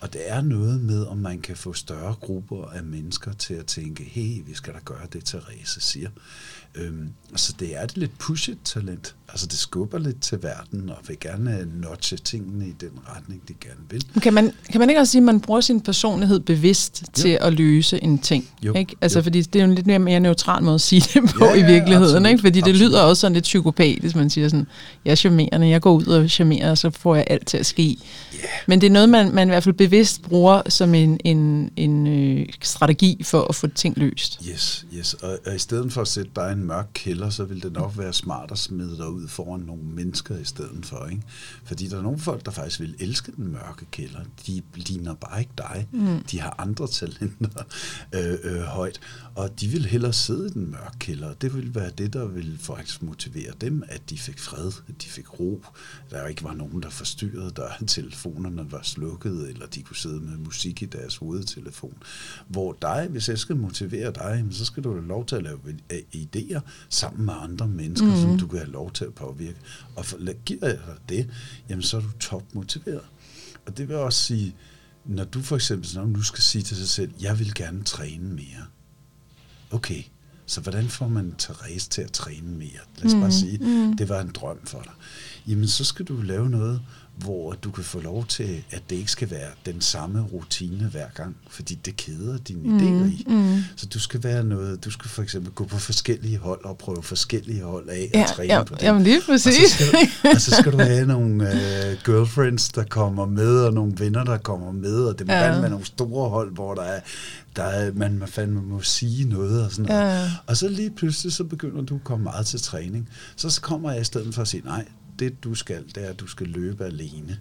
Og 0.01 0.13
det 0.13 0.31
er 0.31 0.41
noget 0.41 0.81
med, 0.81 1.07
om 1.07 1.19
man 1.19 1.41
kan 1.41 1.57
få 1.57 1.73
større 1.73 2.15
grupper 2.15 2.65
af 2.65 2.85
mennesker 2.85 3.33
til 3.33 3.55
at 3.55 3.67
tænke, 3.67 4.05
hey, 4.05 4.43
vi 4.47 4.55
skal 4.55 4.75
da 4.75 4.79
gøre 4.85 5.07
det, 5.13 5.25
Therese 5.25 5.81
siger. 5.81 6.11
Øhm, 6.75 7.09
så 7.37 7.55
det 7.61 7.77
er 7.77 7.83
et 7.83 7.97
lidt 7.97 8.19
pushet 8.19 8.59
talent. 8.65 9.15
Altså 9.29 9.47
det 9.47 9.59
skubber 9.59 9.99
lidt 9.99 10.21
til 10.21 10.43
verden, 10.43 10.91
og 10.91 10.97
vil 11.09 11.17
gerne 11.21 11.69
notche 11.81 12.17
tingene 12.17 12.69
i 12.69 12.73
den 12.81 12.91
retning, 13.17 13.43
de 13.49 13.55
gerne 13.61 13.81
vil. 13.91 14.05
Kan 14.23 14.35
man, 14.35 14.53
kan 14.73 14.81
man 14.81 14.89
ikke 14.89 15.01
også 15.01 15.11
sige, 15.11 15.21
at 15.21 15.25
man 15.25 15.41
bruger 15.41 15.61
sin 15.61 15.81
personlighed 15.81 16.41
bevidst 16.41 17.03
jo. 17.03 17.23
til 17.23 17.39
at 17.41 17.53
løse 17.53 18.03
en 18.05 18.19
ting. 18.19 18.49
Jo. 18.63 18.75
Ikke? 18.75 18.97
Altså, 19.01 19.19
jo. 19.19 19.23
fordi 19.23 19.43
det 19.43 19.59
er 19.59 19.65
jo 19.65 19.71
en 19.71 19.75
lidt 19.75 19.87
mere, 19.87 19.99
mere 19.99 20.21
neutral 20.21 20.63
måde 20.63 20.75
at 20.75 20.81
sige 20.81 21.01
det 21.01 21.31
på 21.35 21.45
ja, 21.45 21.55
i 21.55 21.63
virkeligheden. 21.63 22.03
Absolut, 22.03 22.27
ikke? 22.27 22.41
Fordi 22.41 22.59
absolut. 22.59 22.81
det 22.81 22.89
lyder 22.89 23.01
også 23.03 23.21
sådan 23.21 23.35
lidt 23.35 23.43
psykopatisk, 23.43 24.17
man 24.17 24.31
siger 24.31 24.49
sådan, 24.49 24.67
jeg 25.05 25.11
er 25.11 25.17
charmerende, 25.17 25.69
jeg 25.69 25.81
går 25.81 25.93
ud 25.93 26.07
og 26.07 26.31
charmerer, 26.31 26.71
og 26.71 26.79
så 26.79 26.91
får 26.91 27.15
jeg 27.15 27.25
alt 27.27 27.47
til 27.47 27.57
at 27.57 27.67
ske. 27.67 27.83
Yeah. 27.83 28.45
Men 28.67 28.81
det 28.81 28.87
er 28.87 28.91
noget, 28.91 29.09
man, 29.09 29.35
man 29.35 29.49
i 29.49 29.51
hvert 29.51 29.65
fald 29.65 29.75
bevidst 29.75 30.23
bruger 30.23 30.63
som 30.69 30.95
en, 30.95 31.21
en, 31.25 31.71
en 31.77 32.07
øh, 32.07 32.47
strategi 32.63 33.23
for 33.25 33.43
at 33.49 33.55
få 33.55 33.67
ting 33.67 33.99
løst. 33.99 34.41
Yes, 34.51 34.87
yes. 34.99 35.15
Og, 35.15 35.39
og 35.47 35.55
i 35.55 35.59
stedet 35.59 35.93
for 35.93 36.01
at 36.01 36.09
sætte 36.09 36.31
dig 36.37 36.53
i 36.53 36.58
en 36.59 36.67
mørk 36.67 36.91
kælder, 36.95 37.31
så 37.31 37.45
vil 37.45 37.63
det 37.63 37.73
nok 37.73 37.99
være 37.99 38.13
smart 38.13 38.51
at 38.51 38.59
smide 38.59 38.97
dig 38.97 39.09
ud 39.09 39.29
foran 39.29 39.61
nogle 39.61 39.83
mennesker 39.83 40.39
i 40.39 40.45
stedet 40.45 40.87
for. 40.87 41.07
Ikke? 41.07 41.23
Fordi 41.65 41.89
der 41.89 41.99
er 41.99 42.03
nogle 42.03 42.19
folk, 42.19 42.45
der 42.45 42.51
faktisk 42.51 42.81
vil 42.81 42.95
elske 42.99 43.33
den 43.37 43.53
mørke 43.53 43.87
kælder. 43.91 44.21
De 44.47 44.63
ligner 44.75 45.15
bare 45.15 45.41
ikke 45.41 45.53
dig. 45.59 45.89
Mm. 45.93 46.23
De 46.31 46.41
har 46.41 46.55
andre 46.59 46.89
talenter 46.89 47.63
øh, 48.15 48.39
øh, 48.43 48.61
højt. 48.61 49.01
Og 49.35 49.61
de 49.61 49.69
vil 49.69 49.87
hellere 49.87 50.13
sidde 50.13 50.47
i 50.47 50.51
den 50.51 50.71
mørke 50.71 50.99
kælder. 50.99 51.35
Det 51.35 51.55
vil 51.55 51.75
være 51.75 51.91
det, 51.99 52.13
der 52.13 52.27
vil 52.27 52.59
faktisk 52.61 53.03
motivere 53.03 53.53
dem, 53.61 53.83
at 53.89 54.11
de 54.11 54.19
fik 54.19 54.39
fred, 54.39 54.73
at 54.89 55.03
de 55.03 55.07
fik 55.07 55.41
ro. 55.41 55.63
Der 56.11 56.27
ikke 56.27 56.45
var 56.45 56.55
nogen, 56.55 56.83
der 56.83 56.91
forstyrrede, 56.91 57.53
der 57.57 57.69
telefonerne 57.87 58.73
var 58.73 58.83
slukket, 58.83 59.51
eller 59.51 59.67
de 59.67 59.83
kunne 59.83 59.97
sidde 59.97 60.21
med 60.21 60.37
musik 60.37 60.83
i 60.83 60.87
deres 60.87 61.17
hovedtelefon. 61.17 61.95
Hvor 62.49 62.77
dig, 62.83 63.09
hvis 63.11 63.29
jeg 63.29 63.39
skal 63.39 63.57
motivere 63.57 64.13
dig, 64.13 64.45
så 64.51 64.65
skal 64.65 64.85
du 64.85 64.93
have 64.93 65.07
lov 65.07 65.27
til 65.27 65.37
at 65.37 65.43
lave 65.43 65.59
idéer 66.49 66.61
sammen 66.89 67.27
med 67.27 67.35
andre 67.43 67.69
mennesker, 67.69 68.09
mm. 68.09 68.21
som 68.21 68.39
du 68.39 68.47
kan 68.47 68.59
have 68.59 68.71
lov 68.71 68.93
til 68.93 69.05
at 69.05 69.15
påvirke. 69.15 69.59
Og 69.97 70.05
for, 70.05 70.43
giver 70.45 70.67
jeg 70.67 70.79
dig 70.87 70.97
det, 71.09 71.31
jamen 71.69 71.83
så 71.83 71.97
er 71.97 72.01
du 72.01 72.11
topmotiveret. 72.21 73.05
Og 73.67 73.79
det 73.79 73.89
vil 73.89 73.97
også 73.97 74.23
sige, 74.23 74.55
når 75.05 75.25
du 75.25 75.43
for 75.43 75.57
eksempel 75.57 75.91
når 75.95 76.07
du 76.07 76.23
skal 76.23 76.43
sige 76.43 76.63
til 76.63 76.77
sig 76.77 76.89
selv, 76.89 77.13
jeg 77.21 77.39
vil 77.39 77.55
gerne 77.55 77.85
træne 77.85 78.35
mere. 78.35 78.65
Okay, 79.71 80.03
så 80.47 80.61
hvordan 80.61 80.89
får 80.89 81.09
man 81.09 81.35
Therese 81.39 81.89
til 81.89 82.03
at 82.03 82.13
træne 82.13 82.49
mere? 82.49 82.81
Lad 82.97 83.07
os 83.07 83.15
mm. 83.15 83.21
bare 83.21 83.33
sige, 83.33 83.59
mm. 83.59 83.97
det 83.97 84.09
var 84.09 84.21
en 84.21 84.31
drøm 84.35 84.67
for 84.67 84.83
dig. 84.83 84.93
Jamen, 85.47 85.69
så 85.69 85.85
skal 85.85 86.05
du 86.05 86.23
lave 86.23 86.51
noget, 86.51 86.83
hvor 87.19 87.53
du 87.53 87.71
kan 87.71 87.85
få 87.85 88.01
lov 88.01 88.27
til, 88.27 88.65
at 88.71 88.83
det 88.91 88.97
ikke 88.97 89.11
skal 89.11 89.31
være 89.31 89.51
den 89.67 89.81
samme 89.81 90.23
rutine 90.23 90.89
hver 90.89 91.07
gang, 91.15 91.37
fordi 91.51 91.75
det 91.75 91.97
keder 91.97 92.39
dine 92.39 92.61
mm, 92.63 92.77
idéer 92.77 93.07
i. 93.07 93.25
Mm. 93.27 93.63
Så 93.77 93.87
du 93.87 94.01
skal 94.01 94.23
være 94.23 94.45
noget, 94.45 94.85
du 94.85 94.91
skal 94.91 95.11
for 95.11 95.23
eksempel 95.23 95.53
gå 95.53 95.65
på 95.65 95.79
forskellige 95.79 96.39
hold 96.39 96.65
og 96.65 96.79
prøve 96.79 97.03
forskellige 97.03 97.63
hold 97.63 97.89
af 97.89 98.11
ja, 98.15 98.23
og 98.23 98.29
træne 98.29 98.55
ja, 98.55 98.63
på 98.63 98.75
det. 98.75 98.83
Jamen 98.83 99.03
lige 99.03 99.21
præcis. 99.27 99.55
Og 99.55 99.71
så 99.71 99.75
skal 99.75 99.93
du, 99.93 100.29
og 100.35 100.41
så 100.41 100.51
skal 100.51 100.73
du 100.73 100.79
have 100.79 101.07
nogle 101.07 101.45
uh, 101.45 102.05
girlfriends, 102.05 102.69
der 102.69 102.85
kommer 102.85 103.27
med, 103.27 103.61
og 103.61 103.73
nogle 103.73 103.93
venner, 103.99 104.25
der 104.25 104.39
kommer 104.39 104.73
med, 104.73 105.05
og 105.05 105.19
det 105.19 105.27
må 105.27 105.33
ja. 105.33 105.61
være 105.61 105.71
nogle 105.71 105.85
store 105.85 106.31
hold, 106.31 106.55
hvor 106.55 106.75
der 106.75 106.83
er, 106.83 107.01
der 107.57 107.63
er, 107.63 107.93
man, 107.93 108.19
man 108.19 108.29
fandme 108.29 108.63
må 108.63 108.83
sige 108.83 109.29
noget 109.29 109.65
og 109.65 109.71
sådan 109.71 109.85
noget. 109.85 110.01
Ja. 110.01 110.31
Og 110.47 110.57
så 110.57 110.69
lige 110.69 110.91
pludselig, 110.91 111.33
så 111.33 111.45
begynder 111.45 111.83
du 111.83 111.95
at 111.95 112.05
komme 112.05 112.25
meget 112.25 112.47
til 112.47 112.61
træning. 112.61 113.09
Så 113.37 113.61
kommer 113.63 113.93
jeg 113.93 114.01
i 114.01 114.05
stedet 114.05 114.35
for 114.35 114.43
at 114.43 114.49
sige, 114.49 114.63
nej, 114.65 114.85
det 115.19 115.45
du 115.45 115.55
skal, 115.55 115.85
det 115.95 116.05
er, 116.05 116.09
at 116.09 116.21
du 116.21 116.27
skal 116.27 116.47
løbe 116.47 116.85
alene. 116.85 117.39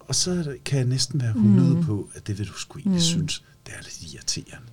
Og 0.00 0.14
så 0.14 0.56
kan 0.64 0.78
jeg 0.78 0.86
næsten 0.86 1.20
være 1.20 1.30
100 1.30 1.74
mm. 1.74 1.84
på, 1.84 2.10
at 2.14 2.26
det 2.26 2.38
vil 2.38 2.48
du 2.48 2.52
sgu 2.52 2.78
egentlig 2.78 2.96
mm. 2.96 3.00
synes, 3.00 3.42
det 3.66 3.74
er 3.74 3.82
lidt 3.82 4.12
irriterende. 4.14 4.66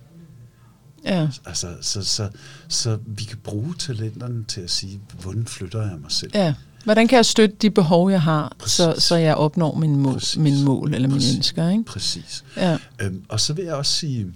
Ja. 1.04 1.28
Altså, 1.46 1.76
så, 1.80 2.04
så, 2.04 2.30
så 2.68 2.98
vi 3.06 3.24
kan 3.24 3.38
bruge 3.38 3.74
talenterne 3.78 4.44
til 4.44 4.60
at 4.60 4.70
sige, 4.70 5.00
hvordan 5.22 5.46
flytter 5.46 5.82
jeg 5.82 5.98
mig 6.00 6.12
selv? 6.12 6.30
Ja. 6.34 6.54
Hvordan 6.84 7.08
kan 7.08 7.16
jeg 7.16 7.26
støtte 7.26 7.56
de 7.62 7.70
behov, 7.70 8.10
jeg 8.10 8.22
har, 8.22 8.56
så, 8.66 8.94
så 8.98 9.16
jeg 9.16 9.34
opnår 9.34 9.74
min 9.74 9.96
mål, 9.96 10.20
min 10.36 10.64
mål 10.64 10.94
eller 10.94 11.08
mine 11.08 11.36
ønsker? 11.36 11.68
Ikke? 11.68 11.84
Præcis. 11.84 12.44
Ja. 12.56 12.78
Øhm, 13.00 13.24
og 13.28 13.40
så 13.40 13.52
vil 13.52 13.64
jeg 13.64 13.74
også 13.74 13.92
sige, 13.92 14.32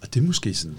og 0.00 0.14
det 0.14 0.20
er 0.20 0.24
måske 0.24 0.54
sådan, 0.54 0.76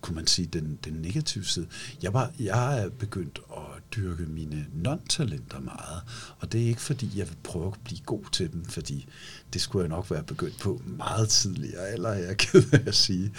kunne 0.00 0.14
man 0.14 0.26
sige, 0.26 0.46
den, 0.46 0.78
den 0.84 0.92
negative 0.92 1.44
side. 1.44 1.66
Jeg, 2.02 2.14
var, 2.14 2.30
jeg 2.38 2.80
er 2.80 2.88
begyndt 2.88 3.40
at 3.56 3.62
dyrke 3.96 4.22
mine 4.22 4.66
non-talenter 4.72 5.60
meget. 5.60 6.02
Og 6.38 6.52
det 6.52 6.62
er 6.62 6.66
ikke 6.66 6.80
fordi, 6.80 7.10
jeg 7.18 7.28
vil 7.28 7.36
prøve 7.42 7.66
at 7.66 7.80
blive 7.84 8.00
god 8.06 8.24
til 8.32 8.52
dem, 8.52 8.64
fordi 8.64 9.08
det 9.52 9.60
skulle 9.60 9.82
jeg 9.82 9.88
nok 9.88 10.10
være 10.10 10.22
begyndt 10.22 10.58
på 10.60 10.82
meget 10.86 11.28
tidligere, 11.28 11.92
eller 11.92 12.12
jeg 12.12 12.30
er 12.30 12.34
ked 12.34 12.72
af 12.72 12.82
at 12.86 12.94
sige. 12.94 13.32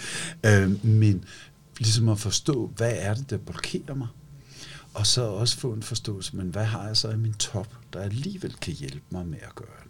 Øh, 0.46 0.84
men 0.84 1.24
ligesom 1.78 2.08
at 2.08 2.20
forstå, 2.20 2.72
hvad 2.76 2.92
er 2.96 3.14
det, 3.14 3.30
der 3.30 3.36
blokerer 3.36 3.94
mig? 3.94 4.08
Og 4.94 5.06
så 5.06 5.22
også 5.22 5.58
få 5.58 5.72
en 5.72 5.82
forståelse, 5.82 6.36
men 6.36 6.48
hvad 6.48 6.64
har 6.64 6.86
jeg 6.86 6.96
så 6.96 7.10
i 7.10 7.16
min 7.16 7.34
top, 7.34 7.76
der 7.92 8.00
alligevel 8.00 8.54
kan 8.54 8.74
hjælpe 8.74 9.04
mig 9.10 9.26
med 9.26 9.38
at 9.42 9.54
gøre? 9.54 9.81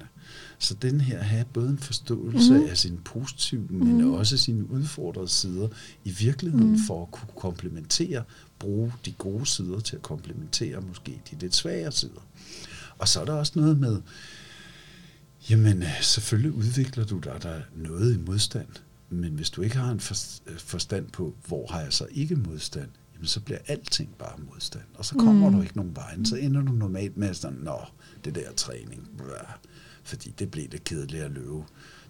Så 0.62 0.74
den 0.74 1.00
her 1.00 1.22
have 1.22 1.44
både 1.44 1.68
en 1.68 1.78
forståelse 1.78 2.54
mm. 2.54 2.66
af 2.70 2.78
sin 2.78 2.98
positive, 3.04 3.66
men 3.70 4.02
mm. 4.02 4.12
også 4.12 4.36
sine 4.36 4.70
udfordrede 4.70 5.28
sider 5.28 5.68
i 6.04 6.10
virkeligheden 6.10 6.70
mm. 6.70 6.78
for 6.86 7.02
at 7.02 7.10
kunne 7.10 7.28
komplementere 7.36 8.24
bruge 8.58 8.92
de 9.04 9.12
gode 9.12 9.46
sider 9.46 9.80
til 9.80 9.96
at 9.96 10.02
komplementere 10.02 10.80
måske 10.80 11.20
de 11.30 11.36
lidt 11.40 11.54
svagere 11.54 11.92
sider. 11.92 12.26
Og 12.98 13.08
så 13.08 13.20
er 13.20 13.24
der 13.24 13.32
også 13.32 13.52
noget 13.56 13.78
med, 13.78 14.00
jamen 15.50 15.84
selvfølgelig 16.00 16.52
udvikler 16.52 17.04
du 17.04 17.18
dig 17.18 17.38
der 17.42 17.60
noget 17.76 18.14
i 18.14 18.18
modstand, 18.18 18.68
men 19.10 19.32
hvis 19.32 19.50
du 19.50 19.62
ikke 19.62 19.76
har 19.76 19.90
en 19.90 20.00
øh, 20.46 20.58
forstand 20.58 21.08
på, 21.08 21.34
hvor 21.46 21.66
har 21.70 21.80
jeg 21.80 21.92
så 21.92 22.06
ikke 22.10 22.36
modstand, 22.36 22.88
jamen 23.14 23.26
så 23.26 23.40
bliver 23.40 23.58
alting 23.66 24.14
bare 24.18 24.38
modstand, 24.52 24.84
og 24.94 25.04
så 25.04 25.14
kommer 25.14 25.50
mm. 25.50 25.56
du 25.56 25.62
ikke 25.62 25.76
nogen 25.76 25.96
vejen, 25.96 26.26
så 26.26 26.36
ender 26.36 26.62
du 26.62 26.72
normalt 26.72 27.16
med 27.16 27.34
sådan, 27.34 27.58
nå, 27.58 27.78
det 28.24 28.34
der 28.34 28.52
træning, 28.52 29.08
blah, 29.16 29.56
fordi 30.02 30.34
det 30.38 30.50
bliver 30.50 30.68
det 30.68 30.84
kedeligt 30.84 31.22
at 31.22 31.30
løbe 31.30 31.62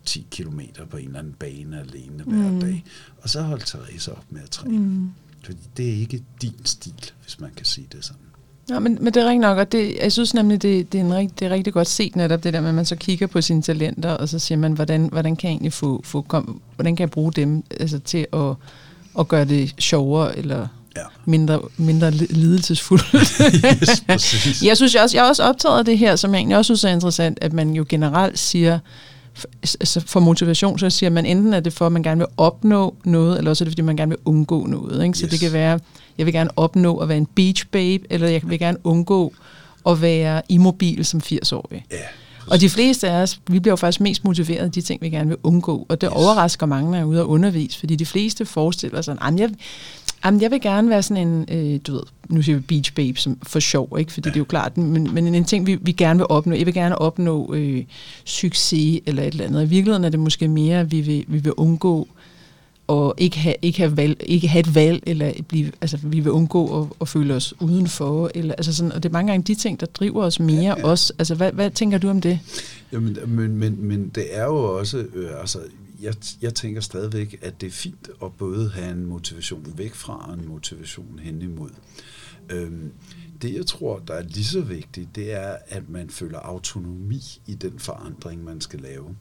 10 0.04 0.26
kilometer 0.30 0.84
på 0.86 0.96
en 0.96 1.06
eller 1.06 1.18
anden 1.18 1.32
bane 1.38 1.80
alene 1.80 2.22
hver 2.24 2.50
mm. 2.50 2.60
dag, 2.60 2.84
og 3.22 3.28
så 3.28 3.42
holdt 3.42 3.66
Therese 3.66 4.12
op 4.12 4.24
med 4.30 4.42
at 4.42 4.50
træne. 4.50 4.78
Mm. 4.78 5.10
Fordi 5.44 5.58
det 5.76 5.88
er 5.88 5.94
ikke 5.94 6.22
din 6.42 6.64
stil, 6.64 7.12
hvis 7.22 7.40
man 7.40 7.50
kan 7.56 7.66
sige 7.66 7.86
det 7.92 8.04
sådan. 8.04 8.22
Ja, 8.70 8.78
men, 8.78 8.98
men 9.00 9.14
det 9.14 9.22
er 9.22 9.26
rigtigt 9.26 9.40
nok, 9.40 9.58
og 9.58 9.72
det, 9.72 9.96
jeg 10.02 10.12
synes 10.12 10.34
nemlig, 10.34 10.62
det, 10.62 10.92
det, 10.92 11.00
er 11.00 11.04
en 11.04 11.14
rigt, 11.14 11.40
det 11.40 11.46
er 11.46 11.50
rigtig 11.50 11.72
godt 11.72 11.88
set 11.88 12.16
netop 12.16 12.44
det 12.44 12.52
der 12.52 12.60
med, 12.60 12.68
at 12.68 12.74
man 12.74 12.84
så 12.84 12.96
kigger 12.96 13.26
på 13.26 13.40
sine 13.40 13.62
talenter, 13.62 14.10
og 14.10 14.28
så 14.28 14.38
siger 14.38 14.58
man, 14.58 14.72
hvordan, 14.72 15.08
hvordan 15.12 15.36
kan 15.36 15.48
jeg 15.48 15.52
egentlig 15.52 15.72
få, 15.72 16.00
få 16.04 16.22
kom, 16.22 16.60
hvordan 16.74 16.96
kan 16.96 17.02
jeg 17.02 17.10
bruge 17.10 17.32
dem 17.32 17.64
altså, 17.80 17.98
til 17.98 18.26
at, 18.32 18.54
at 19.18 19.28
gøre 19.28 19.44
det 19.44 19.74
sjovere, 19.78 20.38
eller 20.38 20.68
ja. 20.96 21.02
mindre, 21.24 21.60
mindre 21.76 22.10
lidelsesfuldt. 22.10 23.04
yes, 24.10 24.62
jeg 24.62 24.76
synes 24.76 24.94
jeg 24.94 25.02
også, 25.02 25.16
jeg 25.16 25.24
er 25.24 25.28
også 25.28 25.42
optaget 25.42 25.78
af 25.78 25.84
det 25.84 25.98
her, 25.98 26.16
som 26.16 26.32
jeg 26.32 26.38
egentlig 26.38 26.56
også 26.56 26.68
synes 26.68 26.84
er 26.84 26.88
interessant, 26.88 27.38
at 27.40 27.52
man 27.52 27.70
jo 27.70 27.86
generelt 27.88 28.38
siger, 28.38 28.78
altså 29.62 30.00
for 30.06 30.20
motivation, 30.20 30.78
så 30.78 30.90
siger 30.90 31.10
man 31.10 31.26
enten, 31.26 31.54
at 31.54 31.64
det 31.64 31.72
for, 31.72 31.86
at 31.86 31.92
man 31.92 32.02
gerne 32.02 32.18
vil 32.18 32.28
opnå 32.36 32.94
noget, 33.04 33.38
eller 33.38 33.50
også 33.50 33.64
er 33.64 33.66
det, 33.66 33.72
fordi 33.72 33.82
man 33.82 33.96
gerne 33.96 34.08
vil 34.08 34.18
undgå 34.24 34.66
noget. 34.66 35.04
Ikke? 35.04 35.18
Så 35.18 35.24
yes. 35.24 35.30
det 35.30 35.40
kan 35.40 35.52
være, 35.52 35.80
jeg 36.18 36.26
vil 36.26 36.34
gerne 36.34 36.50
opnå 36.56 36.96
at 36.96 37.08
være 37.08 37.18
en 37.18 37.26
beach 37.26 37.66
babe, 37.66 38.04
eller 38.10 38.28
jeg 38.28 38.40
vil 38.44 38.58
gerne 38.58 38.78
undgå 38.84 39.34
at 39.86 40.02
være 40.02 40.42
immobil 40.48 41.04
som 41.04 41.20
80-årig. 41.24 41.84
Yeah. 41.92 42.02
Og 42.46 42.60
de 42.60 42.70
fleste 42.70 43.10
af 43.10 43.22
os, 43.22 43.40
vi 43.46 43.58
bliver 43.58 43.72
jo 43.72 43.76
faktisk 43.76 44.00
mest 44.00 44.24
motiveret 44.24 44.64
af 44.64 44.72
de 44.72 44.80
ting, 44.80 45.02
vi 45.02 45.10
gerne 45.10 45.28
vil 45.28 45.38
undgå. 45.42 45.86
Og 45.88 46.00
det 46.00 46.08
yes. 46.12 46.24
overrasker 46.24 46.66
mange, 46.66 46.90
når 46.90 46.96
jeg 46.96 47.02
er 47.02 47.06
ude 47.06 47.20
og 47.20 47.28
undervise, 47.28 47.78
fordi 47.78 47.96
de 47.96 48.06
fleste 48.06 48.46
forestiller 48.46 49.02
sig, 49.02 49.16
at 49.22 49.40
jeg, 49.40 49.50
Jamen, 50.24 50.40
jeg 50.40 50.50
vil 50.50 50.60
gerne 50.60 50.90
være 50.90 51.02
sådan 51.02 51.28
en, 51.28 51.46
øh, 51.50 51.80
du 51.86 51.92
ved, 51.92 52.02
nu 52.28 52.42
siger 52.42 52.56
vi 52.56 52.62
beach 52.62 52.94
babe 52.94 53.20
som 53.20 53.38
for 53.42 53.60
sjov, 53.60 53.96
ikke? 53.98 54.12
fordi 54.12 54.28
det 54.28 54.36
er 54.36 54.40
jo 54.40 54.44
klart, 54.44 54.76
men, 54.76 55.14
men 55.14 55.34
en 55.34 55.44
ting, 55.44 55.66
vi, 55.66 55.78
vi 55.80 55.92
gerne 55.92 56.18
vil 56.18 56.26
opnå, 56.28 56.54
jeg 56.54 56.66
vil 56.66 56.74
gerne 56.74 56.98
opnå 56.98 57.54
øh, 57.54 57.84
succes 58.24 59.00
eller 59.06 59.22
et 59.22 59.32
eller 59.32 59.44
andet. 59.44 59.62
I 59.62 59.68
virkeligheden 59.68 60.04
er 60.04 60.08
det 60.08 60.20
måske 60.20 60.48
mere, 60.48 60.80
at 60.80 60.92
vi 60.92 61.00
vil, 61.00 61.24
vi 61.28 61.38
vil 61.38 61.52
undgå 61.52 62.08
og 62.86 63.14
ikke 63.18 63.38
have, 63.38 63.54
ikke 63.62 63.78
have, 63.78 63.96
valg, 63.96 64.16
ikke 64.20 64.48
have 64.48 64.60
et 64.60 64.74
valg, 64.74 65.02
eller 65.06 65.32
blive, 65.48 65.72
altså, 65.80 65.98
vi 66.02 66.20
vil 66.20 66.32
undgå 66.32 66.80
at, 66.80 66.86
at 67.00 67.08
føle 67.08 67.34
os 67.34 67.54
udenfor. 67.60 68.30
Eller, 68.34 68.54
altså 68.54 68.74
sådan, 68.74 68.92
og 68.92 69.02
det 69.02 69.08
er 69.08 69.12
mange 69.12 69.32
gange 69.32 69.44
de 69.44 69.54
ting, 69.54 69.80
der 69.80 69.86
driver 69.86 70.24
os 70.24 70.40
mere 70.40 70.62
ja, 70.62 70.74
ja. 70.78 70.84
også. 70.84 71.12
Altså, 71.18 71.34
hvad, 71.34 71.52
hvad 71.52 71.70
tænker 71.70 71.98
du 71.98 72.08
om 72.08 72.20
det? 72.20 72.38
Jamen, 72.92 73.18
men, 73.26 73.56
men, 73.56 73.76
men 73.80 74.10
det 74.14 74.24
er 74.30 74.44
jo 74.44 74.78
også, 74.78 74.98
øh, 75.14 75.30
altså, 75.40 75.58
jeg, 76.02 76.14
jeg 76.42 76.54
tænker 76.54 76.80
stadigvæk, 76.80 77.38
at 77.42 77.60
det 77.60 77.66
er 77.66 77.70
fint 77.70 78.10
at 78.22 78.32
både 78.38 78.70
have 78.70 78.90
en 78.90 79.06
motivation 79.06 79.72
væk 79.76 79.94
fra 79.94 80.28
og 80.28 80.34
en 80.34 80.48
motivation 80.48 81.18
hen 81.18 81.42
imod. 81.42 81.70
Øhm, 82.50 82.92
det, 83.42 83.54
jeg 83.54 83.66
tror, 83.66 83.98
der 83.98 84.14
er 84.14 84.22
lige 84.22 84.44
så 84.44 84.60
vigtigt, 84.60 85.08
det 85.14 85.32
er, 85.32 85.56
at 85.68 85.88
man 85.88 86.10
føler 86.10 86.38
autonomi 86.38 87.22
i 87.46 87.54
den 87.54 87.78
forandring, 87.78 88.44
man 88.44 88.60
skal 88.60 88.80
lave. 88.80 89.16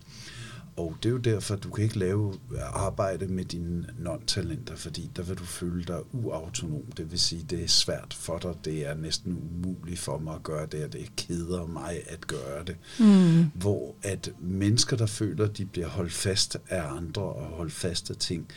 Og 0.76 0.96
det 1.04 1.10
er 1.10 1.14
jo 1.14 1.18
derfor, 1.18 1.54
at 1.54 1.64
du 1.64 1.70
kan 1.70 1.84
ikke 1.84 2.00
lave 2.00 2.34
arbejde 2.74 3.28
med 3.28 3.46
dine 3.46 3.86
non-talenter, 4.00 4.76
fordi 4.76 5.12
der 5.16 5.24
vil 5.24 5.38
du 5.38 5.44
føle 5.44 5.84
dig 5.84 6.00
uautonom. 6.12 6.84
Det 6.98 7.12
vil 7.12 7.20
sige, 7.20 7.46
det 7.50 7.64
er 7.64 7.68
svært 7.68 8.14
for 8.14 8.38
dig. 8.38 8.56
Det 8.66 8.88
er 8.88 8.94
næsten 8.94 9.38
umuligt 9.38 10.00
for 10.00 10.18
mig 10.18 10.36
at 10.36 10.44
gøre 10.44 10.66
det, 10.66 10.84
og 10.84 10.94
det 10.94 11.16
keder 11.16 11.66
mig 11.66 12.02
at 12.08 12.28
gøre 12.28 12.64
det. 12.68 12.76
Mm. 13.00 13.46
Hvor 13.54 13.96
at 14.02 14.32
mennesker, 14.40 14.98
der 14.98 15.06
føler, 15.06 15.48
de 15.48 15.66
bliver 15.66 15.88
holdt 15.88 16.14
fast 16.14 16.58
af 16.70 16.84
andre 16.98 17.22
og 17.22 17.46
holdt 17.46 17.74
fast 17.74 18.10
af 18.10 18.16
ting, 18.16 18.48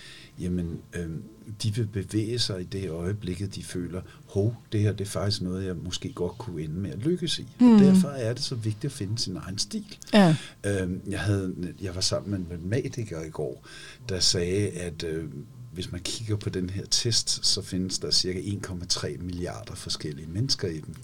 jamen, 0.40 0.80
øh, 0.94 1.10
de 1.62 1.74
vil 1.74 1.86
bevæge 1.86 2.38
sig 2.38 2.60
i 2.60 2.64
det 2.64 2.90
øjeblikket, 2.90 3.54
de 3.54 3.62
føler, 3.62 4.00
hov, 4.26 4.56
det 4.72 4.80
her 4.80 4.92
det 4.92 5.04
er 5.04 5.08
faktisk 5.08 5.42
noget, 5.42 5.66
jeg 5.66 5.76
måske 5.76 6.12
godt 6.12 6.38
kunne 6.38 6.62
ende 6.62 6.74
med 6.74 6.90
at 6.90 6.98
lykkes 6.98 7.38
i. 7.38 7.46
Mm. 7.60 7.74
Og 7.74 7.80
derfor 7.80 8.08
er 8.08 8.32
det 8.32 8.42
så 8.42 8.54
vigtigt 8.54 8.84
at 8.84 8.92
finde 8.92 9.18
sin 9.18 9.36
egen 9.36 9.58
stil. 9.58 9.98
Ja. 10.12 10.36
Øh, 10.66 10.90
jeg, 11.08 11.20
havde, 11.20 11.54
jeg 11.82 11.94
var 11.94 12.00
sammen 12.00 12.30
med 12.30 12.38
en 12.38 12.46
matematiker 12.48 13.24
i 13.24 13.30
går, 13.30 13.66
der 14.08 14.20
sagde, 14.20 14.68
at 14.68 15.02
øh, 15.02 15.24
hvis 15.72 15.92
man 15.92 16.00
kigger 16.00 16.36
på 16.36 16.50
den 16.50 16.70
her 16.70 16.84
test, 16.90 17.46
så 17.46 17.62
findes 17.62 17.98
der 17.98 18.10
cirka 18.10 18.38
1,3 18.40 19.22
milliarder 19.22 19.74
forskellige 19.74 20.28
mennesker 20.28 20.68
i 20.68 20.80
den. 20.80 20.96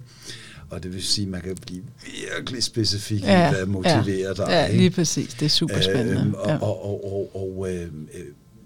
Og 0.71 0.83
det 0.83 0.93
vil 0.93 1.03
sige, 1.03 1.25
at 1.25 1.31
man 1.31 1.40
kan 1.40 1.57
blive 1.66 1.83
virkelig 2.05 2.62
specifik 2.62 3.23
ja, 3.23 3.51
i, 3.51 3.55
hvad 3.55 3.66
motiverer 3.66 4.29
ja, 4.29 4.33
dig. 4.35 4.47
Ja, 4.49 4.66
ikke? 4.66 4.79
lige 4.79 4.90
præcis. 4.90 5.35
Det 5.35 5.47
er 5.47 5.51
super 5.51 5.81
spændende. 5.81 6.21
Øhm, 6.21 6.35
og, 6.35 6.49
ja. 6.49 6.59
og, 6.59 6.85
og, 6.85 7.12
og, 7.12 7.31
og 7.35 7.73
øh, 7.73 7.88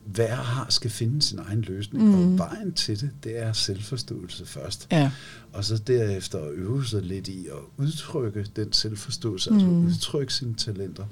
hver 0.05 0.35
har 0.35 0.67
skal 0.69 0.91
finde 0.91 1.23
sin 1.23 1.39
egen 1.39 1.61
løsning, 1.61 2.05
mm. 2.05 2.15
og 2.15 2.39
vejen 2.39 2.73
til 2.73 3.01
det, 3.01 3.11
det 3.25 3.39
er 3.39 3.53
selvforståelse 3.53 4.47
først. 4.47 4.87
Ja. 4.93 5.11
Og 5.53 5.65
så 5.65 5.79
derefter 5.79 6.39
at 6.39 6.53
øve 6.53 6.87
sig 6.87 7.03
lidt 7.03 7.29
i 7.29 7.47
at 7.47 7.59
udtrykke 7.77 8.47
den 8.57 8.73
selvforståelse, 8.73 9.51
mm. 9.51 9.57
altså 9.57 9.71
udtrykke 9.71 10.35
sine 10.35 10.55
talenter. 10.55 11.05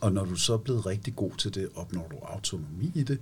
Og 0.00 0.12
når 0.12 0.24
du 0.24 0.36
så 0.36 0.52
er 0.52 0.58
blevet 0.58 0.86
rigtig 0.86 1.16
god 1.16 1.30
til 1.38 1.54
det, 1.54 1.68
opnår 1.74 2.08
du 2.10 2.16
autonomi 2.16 2.92
i 2.94 3.02
det, 3.02 3.18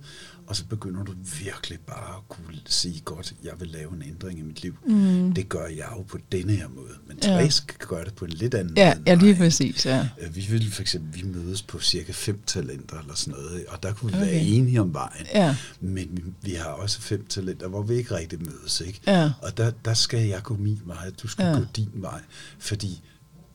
og 0.47 0.55
så 0.55 0.65
begynder 0.65 1.03
du 1.03 1.13
virkelig 1.43 1.79
bare 1.79 2.15
at 2.17 2.29
kunne 2.29 2.59
sige, 2.65 3.01
godt, 3.05 3.33
jeg 3.43 3.53
vil 3.59 3.67
lave 3.67 3.93
en 3.93 4.03
ændring 4.03 4.39
i 4.39 4.41
mit 4.41 4.61
liv. 4.61 4.77
Mm. 4.85 5.33
Det 5.33 5.49
gør 5.49 5.67
jeg 5.67 5.87
jo 5.97 6.01
på 6.01 6.17
denne 6.31 6.53
her 6.53 6.67
måde. 6.67 6.93
Men 7.07 7.19
Therese 7.19 7.63
ja. 7.69 7.85
gøre 7.85 8.05
det 8.05 8.13
på 8.13 8.25
en 8.25 8.31
lidt 8.31 8.53
anden 8.53 8.77
ja, 8.77 8.95
måde. 8.95 9.03
Ja, 9.07 9.15
lige 9.15 9.35
præcis, 9.35 9.85
ja. 9.85 10.09
Vi 10.31 10.47
vil 10.49 10.71
for 10.71 10.81
eksempel, 10.81 11.21
vi 11.21 11.27
mødes 11.27 11.61
på 11.61 11.79
cirka 11.79 12.11
fem 12.11 12.41
talenter 12.45 12.99
eller 12.99 13.15
sådan 13.15 13.39
noget, 13.39 13.65
og 13.67 13.83
der 13.83 13.93
kunne 13.93 14.11
vi 14.11 14.17
okay. 14.17 14.31
være 14.31 14.41
enige 14.41 14.81
om 14.81 14.93
vejen. 14.93 15.25
Ja. 15.33 15.55
Men 15.79 16.09
vi, 16.11 16.23
vi 16.41 16.51
har 16.51 16.69
også 16.69 17.01
fem 17.01 17.25
talenter, 17.25 17.67
hvor 17.67 17.81
vi 17.81 17.93
ikke 17.93 18.15
rigtig 18.15 18.39
mødes. 18.39 18.81
Ikke? 18.81 19.01
Ja. 19.07 19.31
Og 19.41 19.57
der, 19.57 19.71
der 19.85 19.93
skal 19.93 20.27
jeg 20.27 20.43
gå 20.43 20.55
min 20.55 20.81
vej, 20.85 21.11
du 21.23 21.27
skal 21.27 21.45
ja. 21.45 21.53
gå 21.53 21.65
din 21.75 21.91
vej, 21.93 22.21
fordi 22.59 23.01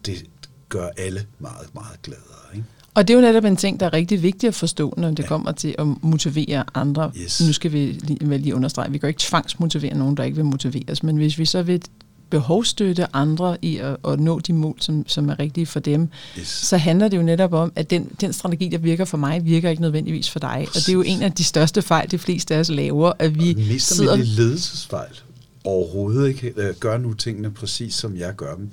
det 0.06 0.24
gør 0.68 0.88
alle 0.96 1.26
meget, 1.38 1.74
meget 1.74 2.02
gladere. 2.02 2.54
Ikke? 2.54 2.66
Og 2.94 3.08
det 3.08 3.14
er 3.14 3.18
jo 3.18 3.26
netop 3.26 3.44
en 3.44 3.56
ting, 3.56 3.80
der 3.80 3.86
er 3.86 3.92
rigtig 3.92 4.22
vigtig 4.22 4.48
at 4.48 4.54
forstå, 4.54 4.94
når 4.96 5.10
det 5.10 5.18
ja. 5.18 5.26
kommer 5.26 5.52
til 5.52 5.74
at 5.78 5.86
motivere 6.02 6.64
andre. 6.74 7.12
Yes. 7.22 7.42
Nu 7.46 7.52
skal 7.52 7.72
vi 7.72 7.78
lige, 8.02 8.38
lige 8.38 8.54
understrege, 8.54 8.92
vi 8.92 8.98
kan 8.98 9.06
jo 9.06 9.08
ikke 9.08 9.20
tvangsmotivere 9.20 9.94
nogen, 9.94 10.16
der 10.16 10.24
ikke 10.24 10.36
vil 10.36 10.44
motiveres, 10.44 11.02
men 11.02 11.16
hvis 11.16 11.38
vi 11.38 11.44
så 11.44 11.62
vil 11.62 11.82
behovstøtte 12.30 13.06
andre 13.16 13.56
i 13.62 13.76
at, 13.76 13.96
at 14.08 14.20
nå 14.20 14.38
de 14.38 14.52
mål, 14.52 14.76
som, 14.80 15.04
som 15.08 15.28
er 15.28 15.38
rigtige 15.38 15.66
for 15.66 15.80
dem, 15.80 16.08
Yes. 16.38 16.48
så 16.48 16.76
handler 16.76 17.08
det 17.08 17.16
jo 17.16 17.22
netop 17.22 17.52
om, 17.52 17.72
at 17.76 17.90
den, 17.90 18.08
den 18.20 18.32
strategi, 18.32 18.68
der 18.68 18.78
virker 18.78 19.04
for 19.04 19.16
mig, 19.16 19.44
virker 19.44 19.70
ikke 19.70 19.82
nødvendigvis 19.82 20.30
for 20.30 20.38
dig. 20.38 20.66
Og 20.68 20.74
det 20.74 20.88
er 20.88 20.92
jo 20.92 21.02
en 21.02 21.22
af 21.22 21.32
de 21.32 21.44
største 21.44 21.82
fejl, 21.82 22.10
de 22.10 22.18
fleste 22.18 22.54
af 22.54 22.58
os 22.58 22.68
laver, 22.70 23.12
at 23.18 23.34
vi 23.38 23.54
Mister 23.54 23.94
sidder... 23.94 24.16
det 24.16 24.26
ledelsesfejl? 24.26 25.20
Overhovedet 25.64 26.28
ikke. 26.28 26.52
Øh, 26.56 26.74
Gør 26.80 26.98
nu 26.98 27.12
tingene 27.14 27.50
præcis, 27.50 27.94
som 27.94 28.16
jeg 28.16 28.36
gør 28.36 28.54
dem. 28.54 28.70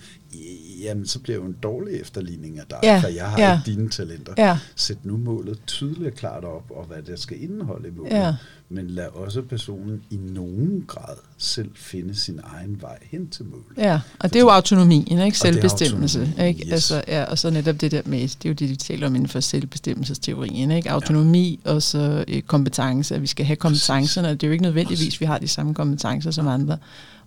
Jamen, 0.82 1.08
så 1.08 1.20
bliver 1.20 1.38
jo 1.38 1.46
en 1.46 1.56
dårlig 1.64 1.94
efterligning 2.02 2.60
af 2.60 2.64
dig, 2.70 2.80
Ja, 2.84 3.00
for 3.00 3.08
jeg 3.08 3.26
har 3.26 3.40
ja. 3.40 3.54
ikke 3.54 3.72
dine 3.72 3.90
talenter. 3.90 4.34
Ja. 4.38 4.58
Sæt 4.76 5.06
nu 5.06 5.18
målet 5.18 5.60
tydeligt 5.68 6.08
og 6.08 6.14
klart 6.14 6.44
op, 6.44 6.64
og 6.70 6.86
hvad 6.86 7.02
det 7.02 7.20
skal 7.20 7.44
indeholde 7.44 7.88
i 7.88 7.92
målet. 7.92 8.12
Ja. 8.12 8.36
Men 8.70 8.88
lad 8.88 9.08
også 9.14 9.42
personen 9.42 10.02
i 10.10 10.16
nogen 10.16 10.84
grad 10.88 11.16
selv 11.38 11.70
finde 11.76 12.16
sin 12.16 12.40
egen 12.44 12.82
vej 12.82 12.98
hen 13.02 13.30
til 13.30 13.46
målet. 13.46 13.66
Ja, 13.78 14.00
og 14.20 14.30
det 14.30 14.36
er 14.36 14.40
jo 14.40 14.50
autonomien, 14.50 15.20
ikke? 15.20 15.38
Selvbestemmelse. 15.38 16.20
autonomi, 16.20 16.48
Ikke? 16.48 16.66
yes. 16.66 16.72
Altså, 16.74 17.04
ja, 17.08 17.24
og 17.24 17.38
så 17.38 17.50
netop 17.50 17.82
det 17.82 17.92
der 17.92 18.02
med, 18.06 18.20
det 18.22 18.46
er 18.46 18.50
jo 18.50 18.54
det, 18.54 18.70
de 18.70 18.76
taler 18.76 19.08
om 19.08 19.16
inden 19.16 19.30
for 19.30 19.40
selvbestemmelsesteorien. 19.40 20.72
Ikke? 20.72 20.92
Autonomi 20.92 21.60
ja. 21.66 21.72
og 21.72 21.84
så 21.84 22.26
øh, 22.28 22.42
kompetence, 22.42 23.16
at 23.16 23.22
vi 23.22 23.28
skal 23.28 23.46
have 23.46 23.56
kompetencerne, 23.56 24.28
og 24.28 24.42
det 24.42 24.44
er 24.44 24.48
jo 24.48 24.52
ikke 24.52 24.64
nødvendigvis, 24.64 25.22
vi 25.22 25.26
har 25.26 25.38
de 25.38 25.48
samme 25.48 25.74
kompetencer 25.74 26.32
som 26.32 26.48
andre. 26.48 26.78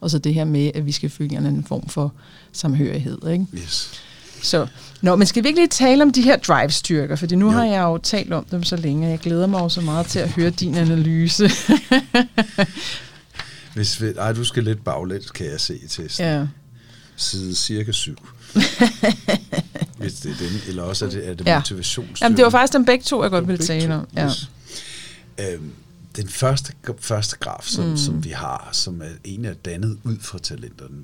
Og 0.05 0.11
så 0.11 0.19
det 0.19 0.35
her 0.35 0.45
med, 0.45 0.71
at 0.75 0.87
vi 0.87 0.93
skal 0.93 1.11
følge 1.11 1.31
en 1.31 1.37
eller 1.37 1.49
anden 1.49 1.65
form 1.65 1.89
for 1.89 2.13
samhørighed. 2.53 3.19
Ikke? 3.33 3.47
Yes. 3.57 3.91
Så, 4.43 4.67
nå, 5.03 5.17
men 5.17 5.27
skal 5.27 5.43
vi 5.43 5.49
ikke 5.49 5.61
lige 5.61 5.69
tale 5.69 6.03
om 6.03 6.13
de 6.13 6.23
her 6.23 6.37
drive-styrker? 6.37 7.17
Fordi 7.17 7.37
nu 7.37 7.47
Jo. 7.47 7.51
har 7.53 7.65
jeg 7.65 7.83
jo 7.83 7.99
talt 7.99 8.33
om 8.33 8.45
dem 8.45 8.63
så 8.63 8.77
længe, 8.77 9.07
og 9.07 9.11
jeg 9.11 9.19
glæder 9.19 9.47
mig 9.47 9.61
jo 9.61 9.69
så 9.69 9.81
meget 9.81 10.07
til 10.07 10.19
at 10.19 10.29
høre 10.31 10.51
din 10.51 10.75
analyse. 10.75 11.51
Hvis 13.75 14.03
vi, 14.03 14.07
ej, 14.19 14.33
du 14.33 14.45
skal 14.45 14.65
lidt 14.65 14.85
baglæns, 14.85 15.31
kan 15.31 15.47
jeg 15.47 15.61
se 15.61 15.79
testen. 15.89 16.27
ja. 16.27 16.47
Side 17.17 17.55
cirka 17.55 17.93
7. 17.93 18.17
Hvis 19.99 20.13
det 20.15 20.31
er 20.31 20.37
den, 20.37 20.61
eller 20.69 20.83
også 20.83 21.05
er 21.05 21.11
det, 21.11 21.29
er 21.29 21.35
det 21.35 21.47
Ja. 21.47 21.59
motivationsstyrken. 21.59 22.19
Jamen, 22.23 22.37
det 22.37 22.45
var 22.45 22.51
faktisk 22.51 22.73
dem 22.73 22.85
begge 22.85 23.05
to, 23.05 23.23
jeg 23.23 23.31
godt 23.31 23.49
ville 23.49 23.65
tale 23.67 23.95
om. 23.95 24.07
Ja. 24.17 24.27
yes. 24.27 24.51
Øhm, 25.41 25.71
den 26.17 26.29
første, 26.29 26.73
første 26.99 27.37
graf, 27.37 27.65
som, 27.65 27.85
mm. 27.85 27.97
som 27.97 28.25
vi 28.25 28.31
har, 28.31 28.69
som 28.73 29.03
er 29.03 29.09
en 29.25 29.45
er 29.45 29.55
dannet 29.55 29.99
ud 30.05 30.17
fra 30.21 30.39
talenterne, 30.39 30.97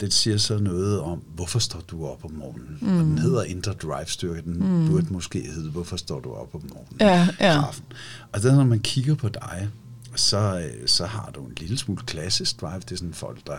den 0.00 0.10
siger 0.10 0.36
så 0.36 0.58
noget 0.58 1.00
om, 1.00 1.22
hvorfor 1.34 1.58
står 1.58 1.80
du 1.90 2.06
op 2.06 2.24
om 2.24 2.30
morgenen? 2.30 2.78
Mm. 2.80 2.98
Og 2.98 3.04
den 3.04 3.18
hedder 3.18 3.42
Indre 3.42 3.72
Drive 3.72 4.06
Styrke, 4.06 4.42
den 4.42 4.54
mm. 4.54 4.90
burde 4.90 5.06
måske 5.10 5.40
hedde, 5.54 5.70
hvorfor 5.70 5.96
står 5.96 6.20
du 6.20 6.32
op 6.32 6.54
om 6.54 6.62
morgenen? 6.68 6.96
Ja, 7.00 7.28
ja. 7.40 7.60
Grafen. 7.60 7.84
Og 8.32 8.42
der, 8.42 8.56
når 8.56 8.64
man 8.64 8.80
kigger 8.80 9.14
på 9.14 9.28
dig, 9.28 9.68
så, 10.14 10.70
øh, 10.80 10.88
så 10.88 11.06
har 11.06 11.30
du 11.34 11.44
en 11.46 11.52
lille 11.60 11.78
smule 11.78 12.02
klassisk 12.06 12.60
drive. 12.60 12.80
Det 12.80 12.92
er 12.92 12.96
sådan 12.96 13.14
folk, 13.14 13.46
der 13.46 13.56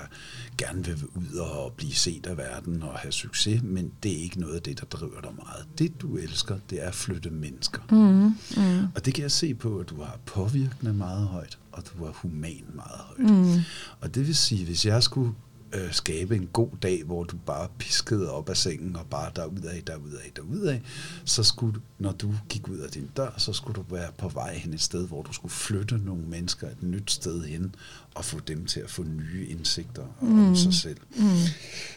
gerne 0.57 0.85
vil 0.85 1.03
ud 1.15 1.35
og 1.37 1.73
blive 1.77 1.93
set 1.93 2.25
af 2.25 2.37
verden 2.37 2.83
og 2.83 2.99
have 2.99 3.11
succes, 3.11 3.61
men 3.63 3.91
det 4.03 4.11
er 4.11 4.23
ikke 4.23 4.39
noget 4.39 4.55
af 4.55 4.61
det, 4.61 4.79
der 4.79 4.85
driver 4.85 5.21
dig 5.21 5.31
meget. 5.35 5.65
Det, 5.77 6.01
du 6.01 6.17
elsker, 6.17 6.57
det 6.69 6.83
er 6.83 6.87
at 6.87 6.95
flytte 6.95 7.29
mennesker. 7.29 7.81
Mm, 7.91 8.35
mm, 8.63 8.87
Og 8.95 9.05
det 9.05 9.13
kan 9.13 9.21
jeg 9.21 9.31
se 9.31 9.53
på, 9.53 9.77
at 9.79 9.89
du 9.89 10.01
har 10.01 10.19
påvirkende 10.25 10.93
meget 10.93 11.27
højt, 11.27 11.57
og 11.71 11.83
du 11.85 12.05
har 12.05 12.11
human 12.11 12.63
meget 12.75 12.99
højt. 12.99 13.19
mm, 13.31 13.61
Og 14.01 14.15
det 14.15 14.27
vil 14.27 14.35
sige, 14.35 14.65
hvis 14.65 14.85
jeg 14.85 15.03
skulle 15.03 15.33
øh, 15.73 15.93
skabe 15.93 16.36
en 16.36 16.49
god 16.53 16.69
dag, 16.81 17.03
hvor 17.03 17.23
du 17.23 17.38
bare 17.45 17.67
piskede 17.77 18.31
op 18.31 18.49
af 18.49 18.57
sengen 18.57 18.95
og 18.95 19.05
bare 19.05 19.31
derudad, 19.36 19.81
derudad, 19.81 20.19
derudad, 20.36 20.79
så 21.25 21.43
skulle, 21.43 21.81
når 21.99 22.12
du 22.12 22.33
gik 22.49 22.69
ud 22.69 22.77
af 22.77 22.91
din 22.91 23.09
dør, 23.17 23.33
så 23.38 23.53
skulle 23.53 23.75
du 23.75 23.95
være 23.95 24.12
på 24.17 24.29
vej 24.29 24.53
hen 24.55 24.73
et 24.73 24.81
sted, 24.81 25.07
hvor 25.07 25.21
du 25.21 25.33
skulle 25.33 25.51
flytte 25.51 25.97
nogle 25.97 26.23
mennesker 26.23 26.67
et 26.67 26.83
nyt 26.83 27.12
sted 27.12 27.43
hen 27.43 27.75
og 28.15 28.26
få 28.26 28.39
dem 28.47 28.65
til 28.65 28.80
at 28.80 28.89
få 28.89 29.04
nye 29.04 29.45
indsigter 29.49 30.02
mm. 30.21 30.47
om 30.47 30.56
sig 30.56 30.73
selv. 30.73 30.97
mm. 31.15 31.30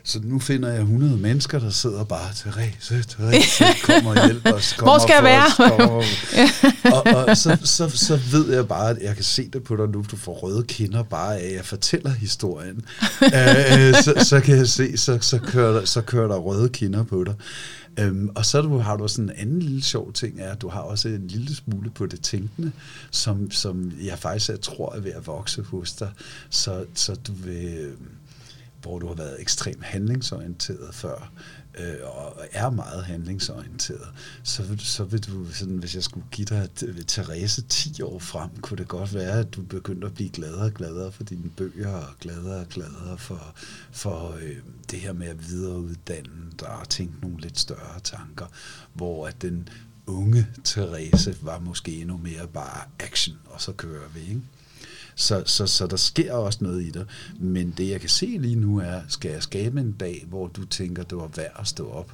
Så 0.05 0.21
nu 0.23 0.39
finder 0.39 0.69
jeg 0.69 0.81
100 0.81 1.17
mennesker, 1.17 1.59
der 1.59 1.71
sidder 1.71 2.05
bare, 2.05 2.29
Therese, 2.37 3.05
Therese, 3.09 3.65
kom 3.83 4.07
og 4.07 4.27
hjælp 4.27 4.47
os. 4.55 4.73
Kom 4.73 4.87
Hvor 4.87 4.99
skal 4.99 5.15
jeg 5.15 5.25
være? 5.25 5.47
os, 5.91 6.07
og, 6.95 7.03
og, 7.15 7.37
så, 7.37 7.59
så, 7.65 7.89
så 7.89 8.21
ved 8.31 8.55
jeg 8.55 8.69
bare, 8.69 8.91
at 8.91 8.99
jeg 9.03 9.15
kan 9.15 9.25
se 9.25 9.51
det 9.53 9.65
på 9.65 9.77
dig 9.77 9.89
nu, 9.89 10.05
du 10.11 10.17
får 10.17 10.33
røde 10.33 10.63
kinder 10.63 11.03
bare 11.03 11.39
af, 11.39 11.47
at 11.49 11.55
jeg 11.55 11.65
fortæller 11.65 12.11
historien. 12.11 12.77
øh, 13.23 13.95
så, 14.03 14.25
så 14.25 14.41
kan 14.45 14.57
jeg 14.57 14.69
se, 14.69 14.97
så, 14.97 15.19
så, 15.21 15.39
kører 15.39 15.73
der, 15.73 15.85
så 15.85 16.01
kører 16.01 16.29
der 16.29 16.37
røde 16.37 16.69
kinder 16.69 17.03
på 17.03 17.25
dig. 17.25 17.35
Øhm, 17.99 18.31
og 18.35 18.47
så 18.47 18.63
du, 18.63 18.79
har 18.79 18.97
du 18.97 19.09
sådan 19.09 19.31
en 19.31 19.37
anden 19.37 19.59
lille 19.63 19.83
sjov 19.83 20.13
ting, 20.13 20.41
er, 20.41 20.53
at 20.53 20.61
du 20.61 20.69
har 20.69 20.81
også 20.81 21.09
en 21.09 21.27
lille 21.27 21.55
smule 21.55 21.91
på 21.91 22.07
det 22.07 22.21
tænkende, 22.21 22.73
som, 23.11 23.51
som 23.51 23.93
jeg 24.05 24.19
faktisk 24.19 24.49
jeg 24.51 24.61
tror 24.61 24.95
er 24.95 25.01
ved 25.01 25.13
at 25.13 25.27
vokse 25.27 25.63
hos 25.63 25.93
dig. 25.93 26.11
Så, 26.51 26.87
så 26.95 27.15
du 27.15 27.33
vil, 27.33 27.93
hvor 28.83 28.99
du 28.99 29.07
har 29.07 29.15
været 29.15 29.41
ekstremt 29.41 29.85
handlingsorienteret 29.85 30.95
før, 30.95 31.33
øh, 31.77 31.97
og 32.03 32.37
er 32.53 32.71
meget 32.71 33.05
handlingsorienteret, 33.05 34.09
så 34.43 34.77
så 34.79 35.05
vil 35.05 35.21
du, 35.27 35.53
sådan, 35.53 35.77
hvis 35.77 35.95
jeg 35.95 36.03
skulle 36.03 36.27
give 36.31 36.45
dig 36.45 36.69
øh, 36.87 37.03
Therese 37.09 37.63
10 37.63 38.03
år 38.03 38.19
frem, 38.19 38.51
kunne 38.61 38.79
det 38.79 38.89
godt 38.89 39.15
være, 39.15 39.41
at 39.41 39.55
du 39.55 39.63
begyndte 39.63 40.07
at 40.07 40.15
blive 40.15 40.29
gladere 40.29 40.65
og 40.65 40.75
gladere 40.75 41.13
for 41.13 41.25
dine 41.25 41.51
bøger, 41.57 41.93
og 41.93 42.15
gladere 42.21 42.61
og 42.61 42.69
gladere 42.69 43.19
for, 43.19 43.55
for 43.91 44.37
øh, 44.43 44.57
det 44.91 45.01
her 45.01 45.13
med 45.13 45.27
at 45.27 45.51
videreuddanne 45.51 46.31
dig 46.61 46.69
og 46.69 46.89
tænke 46.89 47.15
nogle 47.23 47.41
lidt 47.41 47.59
større 47.59 48.01
tanker, 48.05 48.47
hvor 48.93 49.27
at 49.27 49.43
den 49.43 49.69
unge 50.07 50.47
Therese 50.65 51.37
var 51.43 51.59
måske 51.59 52.01
endnu 52.01 52.17
mere 52.17 52.47
bare 52.47 52.85
action, 52.99 53.37
og 53.45 53.61
så 53.61 53.73
kører 53.73 54.09
vi, 54.15 54.21
ikke? 54.21 54.43
Så, 55.19 55.43
så, 55.47 55.67
så 55.67 55.87
der 55.87 55.97
sker 55.97 56.33
også 56.33 56.59
noget 56.63 56.83
i 56.83 56.91
dig. 56.91 57.07
Men 57.39 57.75
det, 57.77 57.89
jeg 57.89 58.01
kan 58.01 58.09
se 58.09 58.27
lige 58.27 58.57
nu, 58.57 58.79
er, 58.81 59.01
skal 59.09 59.31
jeg 59.31 59.43
skabe 59.43 59.81
en 59.81 59.93
dag, 59.93 60.25
hvor 60.29 60.47
du 60.47 60.65
tænker, 60.65 61.03
det 61.03 61.19
var 61.19 61.31
værd 61.37 61.53
at 61.59 61.67
stå 61.67 61.91
op, 61.91 62.13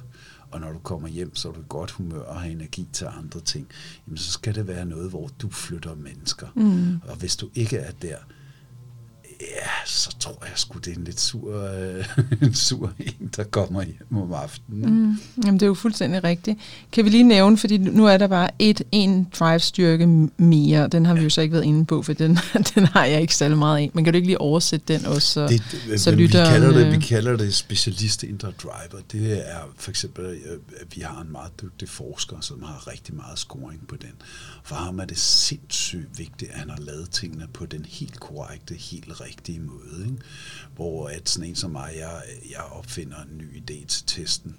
og 0.51 0.59
når 0.59 0.71
du 0.71 0.79
kommer 0.79 1.07
hjem, 1.07 1.35
så 1.35 1.49
er 1.49 1.53
du 1.53 1.59
i 1.59 1.63
godt 1.69 1.91
humør 1.91 2.19
og 2.19 2.41
har 2.41 2.47
energi 2.47 2.87
til 2.93 3.05
andre 3.05 3.39
ting, 3.39 3.67
jamen 4.07 4.17
så 4.17 4.31
skal 4.31 4.55
det 4.55 4.67
være 4.67 4.85
noget, 4.85 5.09
hvor 5.09 5.29
du 5.41 5.49
flytter 5.49 5.95
mennesker. 5.95 6.47
Mm. 6.55 6.99
Og 7.07 7.15
hvis 7.15 7.35
du 7.35 7.49
ikke 7.55 7.77
er 7.77 7.91
der, 7.91 8.17
ja, 9.41 9.85
så 9.85 10.15
tror 10.19 10.37
jeg 10.41 10.51
sgu, 10.55 10.79
det 10.79 10.93
er 10.93 10.97
en 10.97 11.03
lidt 11.03 11.19
sur, 11.19 11.63
øh, 11.63 12.05
en 12.47 12.53
sur 12.53 12.93
en, 12.99 13.29
der 13.35 13.43
kommer 13.43 13.83
hjem 13.83 14.17
om 14.17 14.33
aftenen. 14.33 15.03
Mm. 15.03 15.17
Jamen, 15.45 15.59
det 15.59 15.63
er 15.63 15.67
jo 15.67 15.73
fuldstændig 15.73 16.23
rigtigt. 16.23 16.59
Kan 16.91 17.05
vi 17.05 17.09
lige 17.09 17.23
nævne, 17.23 17.57
fordi 17.57 17.77
nu 17.77 18.05
er 18.05 18.17
der 18.17 18.27
bare 18.27 18.49
et, 18.59 18.81
en 18.91 19.27
drive-styrke 19.39 20.07
mere. 20.37 20.87
Den 20.87 21.05
har 21.05 21.13
vi 21.13 21.21
jo 21.21 21.29
så 21.29 21.41
ikke 21.41 21.53
været 21.53 21.65
inde 21.65 21.85
på, 21.85 22.01
for 22.01 22.13
den, 22.13 22.39
den 22.75 22.85
har 22.85 23.05
jeg 23.05 23.21
ikke 23.21 23.35
særlig 23.35 23.57
meget 23.57 23.77
af. 23.77 23.91
Men 23.93 24.03
kan 24.03 24.13
du 24.13 24.17
ikke 24.17 24.27
lige 24.27 24.41
oversætte 24.41 24.93
den 24.93 25.05
også, 25.05 25.27
så, 25.27 25.47
det, 25.47 25.63
det, 25.87 26.01
så 26.01 26.11
lytter... 26.11 26.43
Vi 26.43 26.59
kalder, 26.59 26.71
det, 26.71 26.91
vi 26.91 26.99
kalder 26.99 27.37
det 27.37 27.55
specialist 27.55 28.23
indre 28.23 28.51
driver. 28.51 29.03
Det 29.11 29.49
er 29.51 29.59
for 29.77 29.89
eksempel, 29.89 30.25
at 30.81 30.87
vi 30.95 31.01
har 31.01 31.21
en 31.21 31.31
meget 31.31 31.61
dygtig 31.61 31.89
forsker, 31.89 32.37
som 32.41 32.63
har 32.63 32.87
rigtig 32.87 33.15
meget 33.15 33.39
scoring 33.39 33.87
på 33.87 33.95
den. 33.95 34.11
For 34.63 34.75
ham 34.75 34.99
er 34.99 35.05
det 35.05 35.17
sindssygt 35.17 36.17
vigtigt, 36.17 36.51
at 36.51 36.59
han 36.59 36.69
har 36.69 36.79
lavet 36.79 37.09
tingene 37.09 37.47
på 37.53 37.65
den 37.65 37.85
helt 37.85 38.19
korrekte, 38.19 38.73
helt 38.73 39.21
rigtige 39.25 39.59
måde. 39.59 40.05
Ikke? 40.05 40.17
Hvor 40.75 41.07
at 41.09 41.29
sådan 41.29 41.49
en 41.49 41.55
som 41.55 41.71
mig, 41.71 41.93
jeg, 41.97 42.23
jeg 42.51 42.61
opfinder 42.61 43.21
en 43.21 43.37
ny 43.37 43.57
idé 43.57 43.85
til 43.85 44.05
testen, 44.05 44.55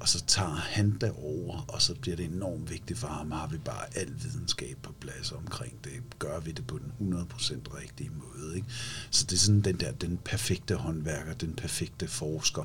og 0.00 0.08
så 0.08 0.24
tager 0.24 0.54
han 0.54 0.98
det 1.00 1.10
over, 1.10 1.64
og 1.68 1.82
så 1.82 1.94
bliver 1.94 2.16
det 2.16 2.26
enormt 2.26 2.70
vigtigt 2.70 2.98
for 2.98 3.08
ham, 3.08 3.30
har 3.30 3.46
vi 3.46 3.58
bare 3.58 3.96
al 3.96 4.12
videnskab 4.22 4.78
på 4.82 4.92
plads 5.00 5.32
omkring 5.32 5.84
det. 5.84 5.92
Gør 6.18 6.40
vi 6.40 6.52
det 6.52 6.66
på 6.66 6.78
den 6.78 7.14
100% 7.14 7.54
rigtige 7.78 8.10
måde. 8.10 8.56
Ikke? 8.56 8.68
Så 9.10 9.24
det 9.24 9.32
er 9.32 9.40
sådan 9.40 9.60
den 9.60 9.76
der, 9.76 9.92
den 9.92 10.18
perfekte 10.24 10.74
håndværker, 10.74 11.34
den 11.34 11.52
perfekte 11.52 12.08
forsker, 12.08 12.64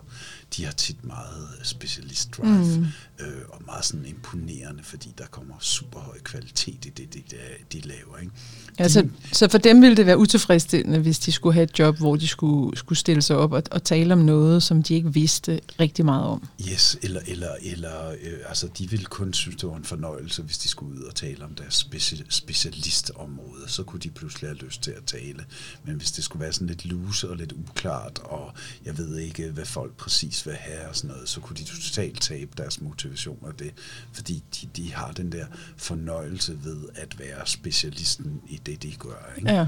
de 0.58 0.66
har 0.66 0.72
tit 0.72 1.04
meget 1.04 1.48
specialist 1.64 2.38
drive, 2.38 2.78
mm. 2.78 2.86
øh, 3.20 3.42
og 3.50 3.62
meget 3.66 3.86
sådan 3.86 4.06
imponerende, 4.06 4.84
fordi 4.84 5.14
der 5.18 5.26
kommer 5.26 5.56
super 5.60 6.00
høj 6.00 6.20
kvalitet 6.20 6.86
i 6.86 6.90
det, 6.90 7.14
det, 7.14 7.32
det 7.32 7.74
de 7.74 7.80
laver. 7.80 8.18
Ikke? 8.22 8.32
Ja, 8.80 8.88
så, 8.90 9.08
så 9.32 9.48
for 9.48 9.58
dem 9.58 9.82
ville 9.82 9.98
det 9.98 10.06
være 10.06 10.18
utilfredsstillende, 10.18 11.00
hvis 11.00 11.20
de 11.20 11.32
skulle 11.32 11.54
have 11.54 11.64
et 11.64 11.80
job, 11.80 11.98
hvor 11.98 12.16
de 12.16 12.28
skulle, 12.28 12.78
skulle 12.78 13.00
stille 13.00 13.22
sig 13.22 13.38
op 13.38 13.52
og, 13.52 13.64
og 13.72 13.84
tale 13.84 14.14
om 14.14 14.20
noget, 14.20 14.64
som 14.64 14.84
de 14.84 14.94
ikke 14.94 15.14
vidste 15.14 15.60
rigtig 15.80 16.06
meget 16.06 16.24
om. 16.24 16.48
Yes, 16.70 16.98
eller, 17.02 17.22
eller, 17.28 17.56
eller 17.62 18.10
øh, 18.10 18.34
altså 18.48 18.68
de 18.78 18.90
ville 18.90 19.06
kun 19.06 19.34
synes, 19.34 19.56
det 19.56 19.70
var 19.70 19.76
en 19.76 19.84
fornøjelse, 19.84 20.42
hvis 20.42 20.58
de 20.58 20.68
skulle 20.68 20.98
ud 20.98 21.04
og 21.04 21.16
tale 21.16 21.46
om 21.46 21.56
deres 21.56 21.88
speci- 21.88 22.26
specialistområde. 22.30 23.64
Så 23.68 23.84
kunne 23.84 24.00
de 24.00 24.10
pludselig 24.10 24.50
have 24.50 24.58
lyst 24.58 24.82
til 24.82 24.92
at 24.92 25.04
tale. 25.06 25.46
Men 25.86 25.96
hvis 25.96 26.12
det 26.12 26.24
skulle 26.24 26.42
være 26.42 26.54
sådan 26.54 26.68
lidt 26.68 26.86
loose 26.86 27.30
og 27.30 27.38
lidt 27.38 27.52
uklart, 27.52 28.20
og 28.24 28.54
jeg 28.86 28.98
ved 28.98 29.18
ikke, 29.18 29.50
hvad 29.50 29.66
folk 29.66 29.98
præcis 29.98 30.43
vil 30.46 30.54
have 30.54 30.90
og 30.90 30.96
sådan 30.96 31.16
noget, 31.16 31.30
så 31.30 31.40
kunne 31.40 31.58
de 31.58 31.64
totalt 31.64 32.22
tabe 32.22 32.52
deres 32.58 32.82
motivation 32.82 33.38
af 33.48 33.54
det. 33.60 33.72
Fordi 34.12 34.44
de, 34.62 34.68
de 34.76 34.94
har 34.94 35.12
den 35.12 35.32
der 35.32 35.46
fornøjelse 35.78 36.58
ved 36.64 36.78
at 36.96 37.20
være 37.20 37.48
specialisten 37.48 38.42
i 38.50 38.62
det, 38.66 38.84
de 38.84 38.96
gør. 39.00 39.34
Ikke? 39.38 39.52
Ja. 39.52 39.68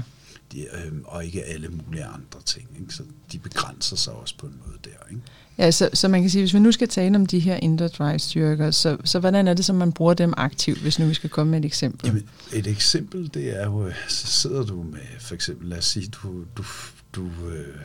De, 0.52 0.60
øh, 0.60 0.92
og 1.04 1.24
ikke 1.24 1.44
alle 1.44 1.68
mulige 1.68 2.04
andre 2.04 2.42
ting. 2.44 2.68
Ikke? 2.80 2.94
Så 2.94 3.02
de 3.32 3.38
begrænser 3.38 3.96
sig 3.96 4.12
også 4.12 4.34
på 4.38 4.46
en 4.46 4.60
måde 4.66 4.78
der. 4.84 5.10
Ikke? 5.10 5.22
Ja, 5.58 5.70
så, 5.70 5.90
så 5.94 6.08
man 6.08 6.20
kan 6.20 6.30
sige, 6.30 6.42
hvis 6.42 6.54
vi 6.54 6.58
nu 6.58 6.72
skal 6.72 6.88
tale 6.88 7.16
om 7.16 7.26
de 7.26 7.38
her 7.38 7.56
indre 7.56 7.88
drive-styrker, 7.88 8.70
så, 8.70 8.96
så 9.04 9.18
hvordan 9.18 9.48
er 9.48 9.54
det, 9.54 9.64
som 9.64 9.76
man 9.76 9.92
bruger 9.92 10.14
dem 10.14 10.34
aktivt, 10.36 10.78
hvis 10.78 10.98
nu 10.98 11.06
vi 11.06 11.14
skal 11.14 11.30
komme 11.30 11.50
med 11.50 11.58
et 11.58 11.64
eksempel? 11.64 12.06
Jamen, 12.06 12.28
et 12.52 12.66
eksempel, 12.66 13.34
det 13.34 13.60
er 13.60 13.64
jo, 13.64 13.90
så 14.08 14.26
sidder 14.26 14.64
du 14.64 14.82
med, 14.82 15.00
for 15.20 15.34
eksempel, 15.34 15.68
lad 15.68 15.78
os 15.78 15.84
sige, 15.84 16.06
du, 16.06 16.44
du, 16.56 16.64
du, 17.14 17.26
øh, 17.26 17.76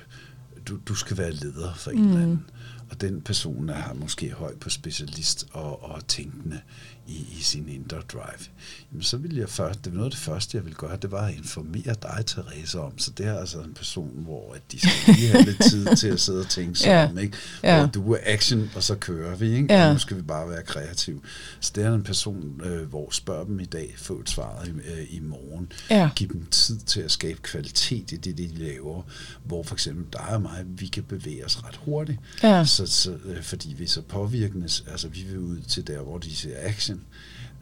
du, 0.68 0.80
du 0.88 0.96
skal 0.96 1.18
være 1.18 1.32
leder 1.32 1.74
for 1.74 1.92
en 1.92 2.02
mm. 2.02 2.08
eller 2.08 2.22
anden, 2.22 2.46
og 2.92 3.02
den 3.02 3.22
person 3.22 3.70
er 3.70 3.94
måske 3.94 4.32
høj 4.32 4.56
på 4.56 4.70
specialist 4.70 5.48
og, 5.52 5.84
og 5.84 6.08
tænkende 6.08 6.62
i, 7.08 7.28
i 7.40 7.42
sin 7.42 7.70
indre 7.70 7.98
drive, 8.14 8.48
jamen 8.92 9.04
så 9.04 9.18
vil 9.18 9.36
jeg 9.36 9.50
først, 9.50 9.86
det 9.86 9.92
var 9.92 9.98
noget 9.98 10.06
af 10.06 10.12
det 10.12 10.20
første, 10.20 10.58
jeg 10.58 10.66
vil 10.66 10.74
gøre, 10.74 10.98
det 11.02 11.12
var 11.12 11.26
at 11.26 11.36
informere 11.36 11.96
dig, 12.02 12.24
Therese, 12.28 12.80
om. 12.80 12.98
Så 12.98 13.12
det 13.12 13.26
er 13.26 13.40
altså 13.40 13.60
en 13.60 13.74
person, 13.74 14.12
hvor 14.16 14.54
at 14.54 14.62
de 14.72 14.80
skal 14.80 15.16
lige 15.16 15.28
have 15.28 15.44
lidt 15.44 15.62
tid 15.70 15.96
til 15.96 16.08
at 16.08 16.20
sidde 16.20 16.40
og 16.40 16.50
tænke 16.50 16.80
sig 16.80 16.88
ja. 16.92 17.10
om, 17.10 17.18
ikke? 17.18 17.38
Hvor 17.60 17.70
ja. 17.70 17.86
du 17.86 18.14
er 18.14 18.18
action, 18.24 18.72
og 18.76 18.84
så 18.84 18.96
kører 18.96 19.36
vi, 19.36 19.54
ikke? 19.54 19.74
Ja. 19.74 19.88
Og 19.88 19.94
nu 19.94 20.00
skal 20.00 20.18
vi 20.18 20.22
bare 20.22 20.50
være 20.50 20.64
kreative. 20.64 21.22
Så 21.60 21.72
det 21.76 21.84
er 21.84 21.94
en 21.94 22.04
person, 22.04 22.62
øh, 22.64 22.90
hvor 22.90 23.12
spørg 23.12 23.48
dem 23.48 23.60
i 23.60 23.66
dag, 23.66 23.94
få 23.98 24.20
et 24.20 24.30
svar 24.30 24.66
i, 24.66 24.70
øh, 24.70 25.08
i 25.10 25.20
morgen. 25.20 25.72
Ja. 25.90 26.10
Giv 26.16 26.34
dem 26.34 26.46
tid 26.46 26.78
til 26.78 27.02
at 27.02 27.12
skabe 27.12 27.40
kvalitet 27.42 28.12
i 28.12 28.18
det, 28.18 28.38
de 28.38 28.48
laver. 28.48 29.02
Hvor 29.44 29.64
for 29.64 29.76
eksempel 29.76 30.06
dig 30.14 30.28
og 30.28 30.42
mig, 30.42 30.64
vi 30.68 30.88
kan 30.88 31.04
bevæge 31.04 31.46
os 31.46 31.64
ret 31.64 31.76
hurtigt. 31.76 32.20
Ja. 32.44 32.66
Så, 32.66 32.86
så, 32.86 33.18
øh, 33.26 33.44
fordi 33.44 33.76
vi 33.78 33.84
er 33.84 33.88
så 33.88 34.02
påvirkende, 34.02 34.70
altså 34.92 35.08
vi 35.08 35.22
vil 35.22 35.40
ud 35.40 35.62
til 35.62 35.88
der, 35.88 36.02
hvor 36.02 36.18
de 36.18 36.36
ser 36.36 36.56
action, 36.60 36.91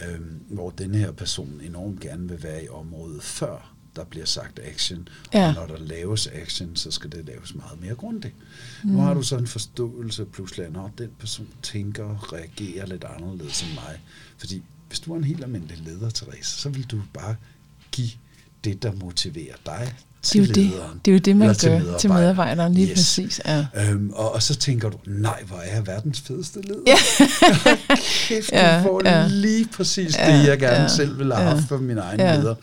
øhm, 0.09 0.43
hvor 0.49 0.69
den 0.69 0.95
her 0.95 1.11
person 1.11 1.61
enormt 1.63 1.99
gerne 1.99 2.29
vil 2.29 2.43
være 2.43 2.63
i 2.63 2.69
området 2.69 3.23
før 3.23 3.75
der 3.95 4.05
bliver 4.05 4.25
sagt 4.25 4.59
action. 4.63 5.07
Ja. 5.33 5.47
Og 5.47 5.53
når 5.53 5.75
der 5.75 5.83
laves 5.83 6.27
action, 6.27 6.75
så 6.75 6.91
skal 6.91 7.11
det 7.11 7.25
laves 7.25 7.55
meget 7.55 7.81
mere 7.81 7.95
grundigt. 7.95 8.35
Mm. 8.83 8.89
Nu 8.89 8.99
har 8.99 9.13
du 9.13 9.23
så 9.23 9.37
en 9.37 9.47
forståelse 9.47 10.25
pludselig, 10.25 10.65
at 10.65 10.73
den 10.97 11.09
person 11.19 11.47
tænker 11.61 12.03
og 12.03 12.33
reagerer 12.33 12.85
lidt 12.85 13.03
anderledes 13.03 13.61
end 13.61 13.73
mig. 13.73 13.99
Fordi 14.37 14.63
hvis 14.87 14.99
du 14.99 15.13
er 15.13 15.17
en 15.17 15.23
helt 15.23 15.43
almindelig 15.43 15.77
leder, 15.77 16.09
Therese, 16.09 16.61
så 16.61 16.69
vil 16.69 16.85
du 16.85 17.01
bare 17.13 17.35
give 17.91 18.11
det, 18.63 18.83
der 18.83 18.91
motiverer 18.91 19.55
dig 19.65 19.95
til 20.21 20.55
det 20.55 20.58
er 20.58 20.63
jo 20.63 20.69
lederen. 20.69 20.93
Det, 20.93 21.05
det 21.05 21.12
er 21.12 21.15
jo 21.15 21.19
det, 21.19 21.36
man 21.36 21.47
gør 21.47 21.53
til 21.53 21.69
medarbejderen, 21.69 21.99
til 21.99 22.10
medarbejderen 22.10 22.73
lige 22.73 22.88
yes. 22.88 22.95
præcis. 22.95 23.41
Ja. 23.45 23.65
Øhm, 23.75 24.10
og, 24.10 24.34
og 24.34 24.43
så 24.43 24.55
tænker 24.55 24.89
du, 24.89 24.97
nej, 25.08 25.43
hvor 25.47 25.58
er 25.58 25.75
jeg 25.75 25.88
verdens 25.88 26.21
fedeste 26.21 26.62
leder. 26.62 26.79
Ja. 26.88 26.95
Kæft, 28.27 28.51
ja, 28.51 28.84
får 28.84 29.01
ja. 29.05 29.27
lige 29.27 29.67
præcis 29.67 30.17
ja, 30.17 30.38
det, 30.38 30.47
jeg 30.47 30.60
gerne 30.60 30.82
ja, 30.82 30.88
selv 30.88 31.19
vil 31.19 31.34
have 31.34 31.49
haft 31.49 31.67
for 31.67 31.77
min 31.77 31.97
egen 31.97 32.19
ja. 32.19 32.36
leder. 32.36 32.55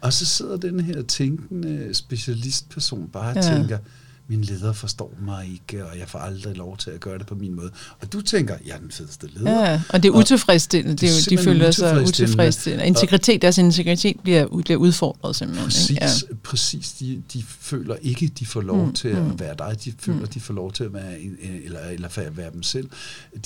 Og 0.00 0.12
så 0.12 0.26
sidder 0.26 0.56
den 0.56 0.80
her 0.80 1.02
tænkende 1.02 1.94
specialistperson 1.94 3.08
bare 3.12 3.30
og 3.30 3.36
ja. 3.36 3.42
tænker, 3.42 3.78
min 4.26 4.40
leder 4.40 4.72
forstår 4.72 5.14
mig 5.20 5.48
ikke, 5.52 5.86
og 5.86 5.98
jeg 5.98 6.08
får 6.08 6.18
aldrig 6.18 6.56
lov 6.56 6.76
til 6.76 6.90
at 6.90 7.00
gøre 7.00 7.18
det 7.18 7.26
på 7.26 7.34
min 7.34 7.54
måde. 7.54 7.70
Og 8.00 8.12
du 8.12 8.20
tænker, 8.20 8.56
jeg 8.66 8.74
er 8.74 8.78
den 8.78 8.90
fedeste 8.90 9.28
leder. 9.34 9.70
Ja, 9.70 9.82
og 9.88 10.02
det 10.02 10.08
er 10.08 10.12
utilfredsstillende. 10.12 10.96
Det 10.96 11.08
er, 11.08 11.36
de 11.36 11.38
føler 11.38 11.70
sig 11.70 12.02
utilfredsstillende. 12.02 12.86
Integritet, 12.86 13.42
deres 13.42 13.58
integritet 13.58 14.16
bliver, 14.22 14.62
bliver 14.64 14.78
udfordret 14.78 15.36
simpelthen. 15.36 15.64
Præcis, 15.64 15.90
ikke? 15.90 16.04
Ja. 16.04 16.36
præcis. 16.42 16.92
De, 16.92 17.22
de 17.32 17.44
føler 17.48 17.96
ikke, 18.02 18.28
de 18.28 18.46
får 18.46 18.60
lov 18.60 18.86
mm, 18.86 18.92
til 18.92 19.08
at 19.08 19.22
mm. 19.22 19.40
være 19.40 19.54
dig. 19.58 19.84
De 19.84 19.92
føler, 19.98 20.20
mm. 20.20 20.26
de 20.26 20.40
får 20.40 20.54
lov 20.54 20.72
til 20.72 20.84
at 20.84 20.92
være, 20.92 21.20
en, 21.20 21.36
eller, 21.64 21.80
eller 21.80 22.18
at 22.18 22.36
være 22.36 22.50
dem 22.52 22.62
selv. 22.62 22.90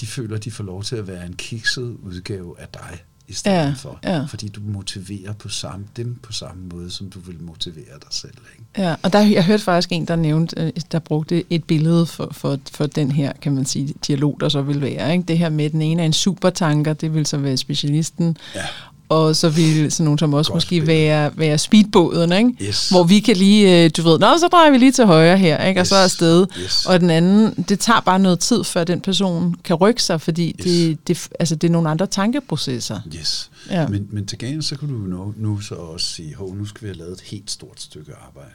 De 0.00 0.06
føler, 0.06 0.38
de 0.38 0.50
får 0.50 0.64
lov 0.64 0.82
til 0.82 0.96
at 0.96 1.06
være 1.08 1.26
en 1.26 1.32
kikset 1.32 1.96
udgave 2.02 2.60
af 2.60 2.66
dig 2.74 3.04
i 3.28 3.34
stedet 3.34 3.56
ja, 3.56 3.74
for. 3.76 3.98
Ja. 4.04 4.24
Fordi 4.28 4.48
du 4.48 4.60
motiverer 4.64 5.32
på 5.32 5.48
samme, 5.48 5.86
dem 5.96 6.14
på 6.22 6.32
samme 6.32 6.62
måde, 6.74 6.90
som 6.90 7.10
du 7.10 7.20
vil 7.20 7.42
motivere 7.42 7.94
dig 8.00 8.08
selv. 8.10 8.34
Ikke? 8.52 8.88
Ja, 8.88 8.94
og 9.02 9.12
der, 9.12 9.20
jeg 9.20 9.44
hørte 9.44 9.62
faktisk 9.62 9.92
en, 9.92 10.04
der 10.04 10.16
nævnte, 10.16 10.60
øh, 10.60 10.72
der 10.92 10.98
brugte 10.98 11.44
et 11.50 11.64
billede 11.64 12.06
for, 12.06 12.28
for, 12.32 12.58
for 12.72 12.86
den 12.86 13.12
her, 13.12 13.32
kan 13.32 13.54
man 13.54 13.64
sige, 13.64 13.94
dialog, 14.06 14.36
der 14.40 14.48
så 14.48 14.62
vil 14.62 14.80
være. 14.80 15.12
Ikke? 15.12 15.24
Det 15.24 15.38
her 15.38 15.48
med, 15.48 15.70
den 15.70 15.82
ene 15.82 16.02
er 16.02 16.06
en 16.06 16.12
supertanker, 16.12 16.92
det 16.92 17.14
vil 17.14 17.26
så 17.26 17.36
være 17.36 17.56
specialisten, 17.56 18.36
ja 18.54 18.64
og 19.08 19.36
så 19.36 19.48
vil 19.48 19.92
sådan 19.92 20.04
nogle 20.04 20.18
som 20.18 20.34
også 20.34 20.50
Godt 20.50 20.56
måske 20.56 20.86
være, 20.86 21.30
være 21.36 21.58
speedbåden, 21.58 22.32
ikke? 22.32 22.64
Yes. 22.64 22.88
hvor 22.88 23.04
vi 23.04 23.20
kan 23.20 23.36
lige, 23.36 23.84
øh, 23.84 23.90
du 23.96 24.02
ved, 24.02 24.18
Nå, 24.18 24.26
så 24.38 24.48
drejer 24.52 24.70
vi 24.70 24.78
lige 24.78 24.92
til 24.92 25.06
højre 25.06 25.38
her, 25.38 25.64
ikke? 25.64 25.80
og 25.80 25.82
yes. 25.82 25.88
så 25.88 25.96
er 25.96 26.04
afsted. 26.04 26.46
Yes. 26.62 26.86
Og 26.86 27.00
den 27.00 27.10
anden, 27.10 27.64
det 27.68 27.80
tager 27.80 28.00
bare 28.00 28.18
noget 28.18 28.38
tid, 28.38 28.64
før 28.64 28.84
den 28.84 29.00
person 29.00 29.54
kan 29.64 29.76
rykke 29.76 30.02
sig, 30.02 30.20
fordi 30.20 30.54
yes. 30.58 30.64
det, 30.64 31.08
det, 31.08 31.28
altså, 31.40 31.54
det 31.54 31.68
er 31.68 31.72
nogle 31.72 31.90
andre 31.90 32.06
tankeprocesser. 32.06 33.00
Yes. 33.18 33.50
Ja. 33.70 33.88
Men, 33.88 34.08
men 34.10 34.26
til 34.26 34.38
gengæld, 34.38 34.62
så 34.62 34.76
kan 34.76 34.88
du 34.88 34.94
nu, 34.94 35.34
nu 35.36 35.60
så 35.60 35.74
også 35.74 36.06
sige, 36.06 36.34
hov, 36.34 36.54
nu 36.54 36.64
skal 36.64 36.82
vi 36.82 36.86
have 36.86 36.98
lavet 36.98 37.12
et 37.12 37.20
helt 37.20 37.50
stort 37.50 37.80
stykke 37.80 38.12
arbejde. 38.26 38.52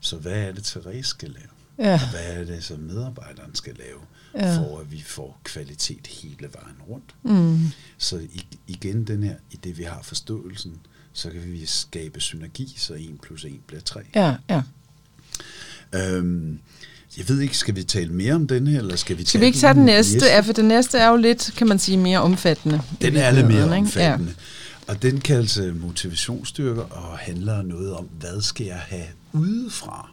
Så 0.00 0.16
hvad 0.16 0.32
er 0.32 0.52
det, 0.52 0.64
Therese 0.64 1.08
skal 1.08 1.28
lave? 1.28 1.55
Ja. 1.78 1.92
Og 1.92 2.10
hvad 2.10 2.40
er 2.40 2.44
det, 2.44 2.64
som 2.64 2.78
medarbejderen 2.78 3.54
skal 3.54 3.74
lave? 3.74 3.98
ja. 4.36 4.58
for 4.58 4.80
at 4.80 4.92
vi 4.92 5.02
får 5.06 5.40
kvalitet 5.44 6.06
hele 6.06 6.48
vejen 6.52 6.76
rundt. 6.88 7.14
Mm. 7.22 7.60
Så 7.98 8.20
igen 8.66 9.04
den 9.04 9.22
her, 9.22 9.34
i 9.50 9.56
det 9.64 9.78
vi 9.78 9.82
har 9.82 10.00
forståelsen, 10.02 10.72
så 11.12 11.30
kan 11.30 11.52
vi 11.52 11.66
skabe 11.66 12.20
synergi, 12.20 12.74
så 12.78 12.94
1 12.94 13.18
plus 13.22 13.44
1 13.44 13.52
bliver 13.66 13.80
3. 13.82 14.00
Ja, 14.14 14.34
ja. 14.50 14.62
Øhm, 15.94 16.58
jeg 17.18 17.28
ved 17.28 17.40
ikke, 17.40 17.56
skal 17.56 17.76
vi 17.76 17.82
tale 17.84 18.12
mere 18.12 18.34
om 18.34 18.46
den 18.46 18.66
her, 18.66 18.78
eller 18.78 18.96
skal 18.96 19.18
vi 19.18 19.24
Skal 19.24 19.40
vi 19.40 19.46
ikke 19.46 19.58
tage 19.58 19.74
den 19.74 19.84
næste? 19.84 20.12
næste? 20.12 20.28
Ja, 20.28 20.40
for 20.40 20.52
den 20.52 20.64
næste 20.64 20.98
er 20.98 21.08
jo 21.08 21.16
lidt, 21.16 21.52
kan 21.56 21.66
man 21.66 21.78
sige, 21.78 21.96
mere 21.96 22.18
omfattende. 22.18 22.80
Den 23.00 23.16
er 23.16 23.30
lidt 23.30 23.46
mere 23.46 23.64
omfattende. 23.64 24.34
Ja. 24.88 24.92
Og 24.92 25.02
den 25.02 25.20
kaldes 25.20 25.60
motivationsstyrker 25.74 26.82
og 26.82 27.18
handler 27.18 27.62
noget 27.62 27.94
om, 27.94 28.04
hvad 28.04 28.42
skal 28.42 28.66
jeg 28.66 28.80
have 28.88 29.06
udefra? 29.32 30.10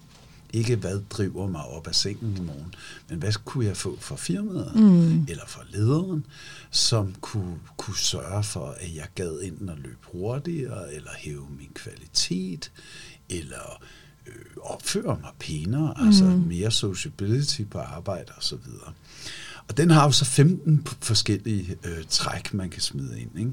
Ikke 0.54 0.76
hvad 0.76 1.02
driver 1.10 1.48
mig 1.48 1.66
op 1.66 1.88
af 1.88 1.96
sengen 1.96 2.38
i 2.38 2.42
morgen, 2.42 2.76
men 3.10 3.20
hvad 3.20 3.34
kunne 3.46 3.66
jeg 3.66 3.78
få 3.78 3.98
for 4.00 4.16
firmaet 4.16 4.76
mm. 4.76 5.26
eller 5.30 5.46
for 5.48 5.64
lederen, 5.70 6.26
som 6.72 7.16
kunne, 7.22 7.60
kunne 7.78 7.98
sørge 7.98 8.44
for, 8.44 8.76
at 8.80 8.96
jeg 8.96 9.08
gad 9.16 9.40
enten 9.44 9.70
at 9.70 9.78
løbe 9.78 9.98
hurtigere, 10.12 10.94
eller 10.94 11.10
hæve 11.18 11.48
min 11.60 11.72
kvalitet, 11.76 12.72
eller 13.30 13.84
øh, 14.28 14.34
opføre 14.62 15.18
mig 15.22 15.32
pænere, 15.40 15.94
mm. 16.00 16.08
altså 16.08 16.24
mere 16.24 16.72
sociability 16.72 17.62
på 17.72 17.80
arbejde 17.80 18.32
og 18.38 18.44
så 18.44 18.56
videre. 18.56 18.94
Og 19.68 19.78
den 19.78 19.90
har 19.90 20.06
jo 20.06 20.12
så 20.12 20.26
15 20.26 20.88
forskellige 21.02 21.78
øh, 21.84 22.04
træk, 22.10 22.54
man 22.54 22.70
kan 22.70 22.82
smide 22.82 23.22
ind. 23.22 23.40
Ikke? 23.40 23.52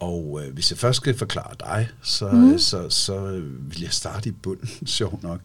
Og 0.00 0.40
øh, 0.42 0.54
hvis 0.54 0.70
jeg 0.70 0.78
først 0.78 0.96
skal 0.96 1.18
forklare 1.18 1.54
dig, 1.60 1.88
så, 2.02 2.30
mm. 2.30 2.58
så, 2.58 2.88
så 2.88 3.42
vil 3.54 3.80
jeg 3.80 3.92
starte 3.92 4.28
i 4.28 4.32
bunden, 4.32 4.68
sjov 4.86 5.20
nok. 5.22 5.40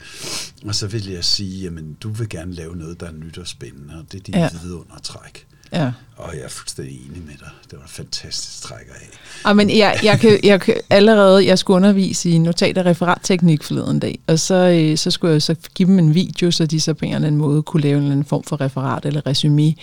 Og 0.66 0.76
så 0.76 0.88
vil 0.88 1.10
jeg 1.10 1.26
sige, 1.26 1.64
jamen 1.64 1.98
du 2.02 2.10
vil 2.10 2.30
gerne 2.30 2.54
lave 2.54 2.76
noget, 2.76 3.00
der 3.00 3.08
er 3.08 3.12
nyt 3.12 3.38
og 3.38 3.48
spændende, 3.48 3.94
og 3.94 4.06
det 4.12 4.20
er 4.20 4.24
dit 4.24 4.36
ja. 4.36 4.50
vidundertræk. 4.64 5.48
Ja. 5.74 5.92
Og 6.18 6.36
jeg 6.36 6.44
er 6.44 6.50
fuldstændig 6.50 6.96
enig 6.96 7.24
med 7.26 7.34
dig. 7.40 7.50
Det 7.72 7.80
var 7.80 7.86
et 7.86 7.90
fantastisk 7.90 8.62
træk 8.62 8.88
af. 8.90 9.10
Ja, 9.46 9.54
men 9.54 9.78
jeg, 9.78 10.00
jeg, 10.04 10.20
kan, 10.20 10.40
jeg 10.44 10.62
kan 10.62 10.76
allerede, 10.90 11.46
jeg 11.46 11.60
skulle 11.60 11.76
undervise 11.76 12.30
i 12.30 12.38
notat- 12.38 12.78
og 12.78 12.86
referatteknik 12.86 13.64
forleden 13.64 14.00
dag, 14.00 14.20
og 14.28 14.40
så, 14.40 14.56
øh, 14.56 14.98
så 14.98 15.12
skulle 15.12 15.34
jeg 15.34 15.42
så 15.42 15.56
give 15.74 15.90
dem 15.90 16.00
en 16.00 16.16
video, 16.16 16.52
så 16.52 16.66
de 16.66 16.80
så 16.82 16.94
på 16.94 17.06
en 17.06 17.14
eller 17.14 17.28
anden 17.28 17.42
måde 17.42 17.64
kunne 17.64 17.84
lave 17.84 18.14
en 18.14 18.26
form 18.26 18.44
for 18.44 18.62
referat 18.62 19.06
eller 19.06 19.28
resume. 19.28 19.76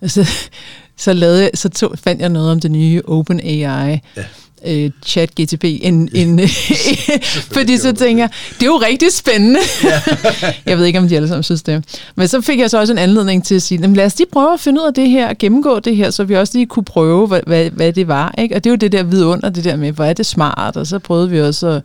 Og 0.00 0.10
så, 0.10 0.28
så, 1.02 1.12
lavede, 1.12 1.50
så 1.54 1.68
tog, 1.68 1.94
fandt 2.04 2.20
jeg 2.20 2.28
noget 2.28 2.50
om 2.50 2.60
det 2.60 2.70
nye 2.70 3.02
OpenAI. 3.04 3.58
Ja 3.58 3.98
øh, 4.66 4.90
chat 5.06 5.30
GTP, 5.40 5.64
en, 5.64 6.08
en, 6.14 6.40
fordi 7.54 7.76
så 7.76 7.92
tænker 7.92 8.22
jeg, 8.22 8.30
det 8.54 8.62
er 8.62 8.66
jo 8.66 8.76
rigtig 8.76 9.12
spændende. 9.12 9.60
jeg 10.66 10.78
ved 10.78 10.84
ikke, 10.84 10.98
om 10.98 11.08
de 11.08 11.16
alle 11.16 11.28
sammen 11.28 11.42
synes 11.42 11.62
det. 11.62 11.84
Men 12.14 12.28
så 12.28 12.40
fik 12.40 12.58
jeg 12.58 12.70
så 12.70 12.78
også 12.78 12.92
en 12.92 12.98
anledning 12.98 13.44
til 13.44 13.54
at 13.54 13.62
sige, 13.62 13.94
lad 13.94 14.06
os 14.06 14.18
lige 14.18 14.28
prøve 14.32 14.52
at 14.52 14.60
finde 14.60 14.80
ud 14.80 14.86
af 14.86 14.94
det 14.94 15.10
her, 15.10 15.34
gennemgå 15.38 15.78
det 15.78 15.96
her, 15.96 16.10
så 16.10 16.24
vi 16.24 16.36
også 16.36 16.58
lige 16.58 16.66
kunne 16.66 16.84
prøve, 16.84 17.26
hvad, 17.26 17.40
hvad, 17.46 17.70
hvad 17.70 17.92
det 17.92 18.08
var. 18.08 18.34
Ikke? 18.38 18.56
Og 18.56 18.64
det 18.64 18.70
er 18.70 18.72
jo 18.72 18.76
det 18.76 18.92
der 18.92 19.02
vidunder, 19.02 19.48
det 19.50 19.64
der 19.64 19.76
med, 19.76 19.92
hvor 19.92 20.04
er 20.04 20.12
det 20.12 20.26
smart, 20.26 20.76
og 20.76 20.86
så 20.86 20.98
prøvede 20.98 21.30
vi 21.30 21.40
også 21.40 21.66
at 21.66 21.82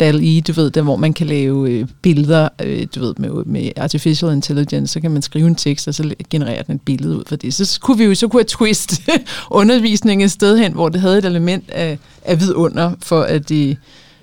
DAL-E, 0.00 0.40
du 0.40 0.52
ved, 0.52 0.70
der 0.70 0.82
hvor 0.82 0.96
man 0.96 1.12
kan 1.12 1.26
lave 1.26 1.70
øh, 1.70 1.86
billeder, 2.02 2.48
øh, 2.62 2.86
du 2.94 3.00
ved, 3.00 3.14
med, 3.18 3.44
med 3.44 3.70
artificial 3.76 4.32
intelligence, 4.32 4.92
så 4.92 5.00
kan 5.00 5.10
man 5.10 5.22
skrive 5.22 5.46
en 5.46 5.54
tekst, 5.54 5.88
og 5.88 5.94
så 5.94 6.14
genererer 6.30 6.62
den 6.62 6.74
et 6.74 6.80
billede 6.80 7.16
ud 7.16 7.22
for 7.26 7.36
det. 7.36 7.54
Så 7.54 7.78
kunne 7.82 7.98
vi 7.98 8.04
jo 8.04 8.14
så 8.14 8.28
kunne 8.28 8.40
have 8.40 8.46
twist 8.48 9.02
undervisningen 9.50 10.24
et 10.24 10.30
sted 10.30 10.58
hen, 10.58 10.72
hvor 10.72 10.88
det 10.88 11.00
havde 11.00 11.18
et 11.18 11.24
element 11.24 11.70
af, 11.70 11.98
af 12.24 12.40
vidunder, 12.40 12.92
for 13.02 13.22
at 13.22 13.48
det, 13.48 13.76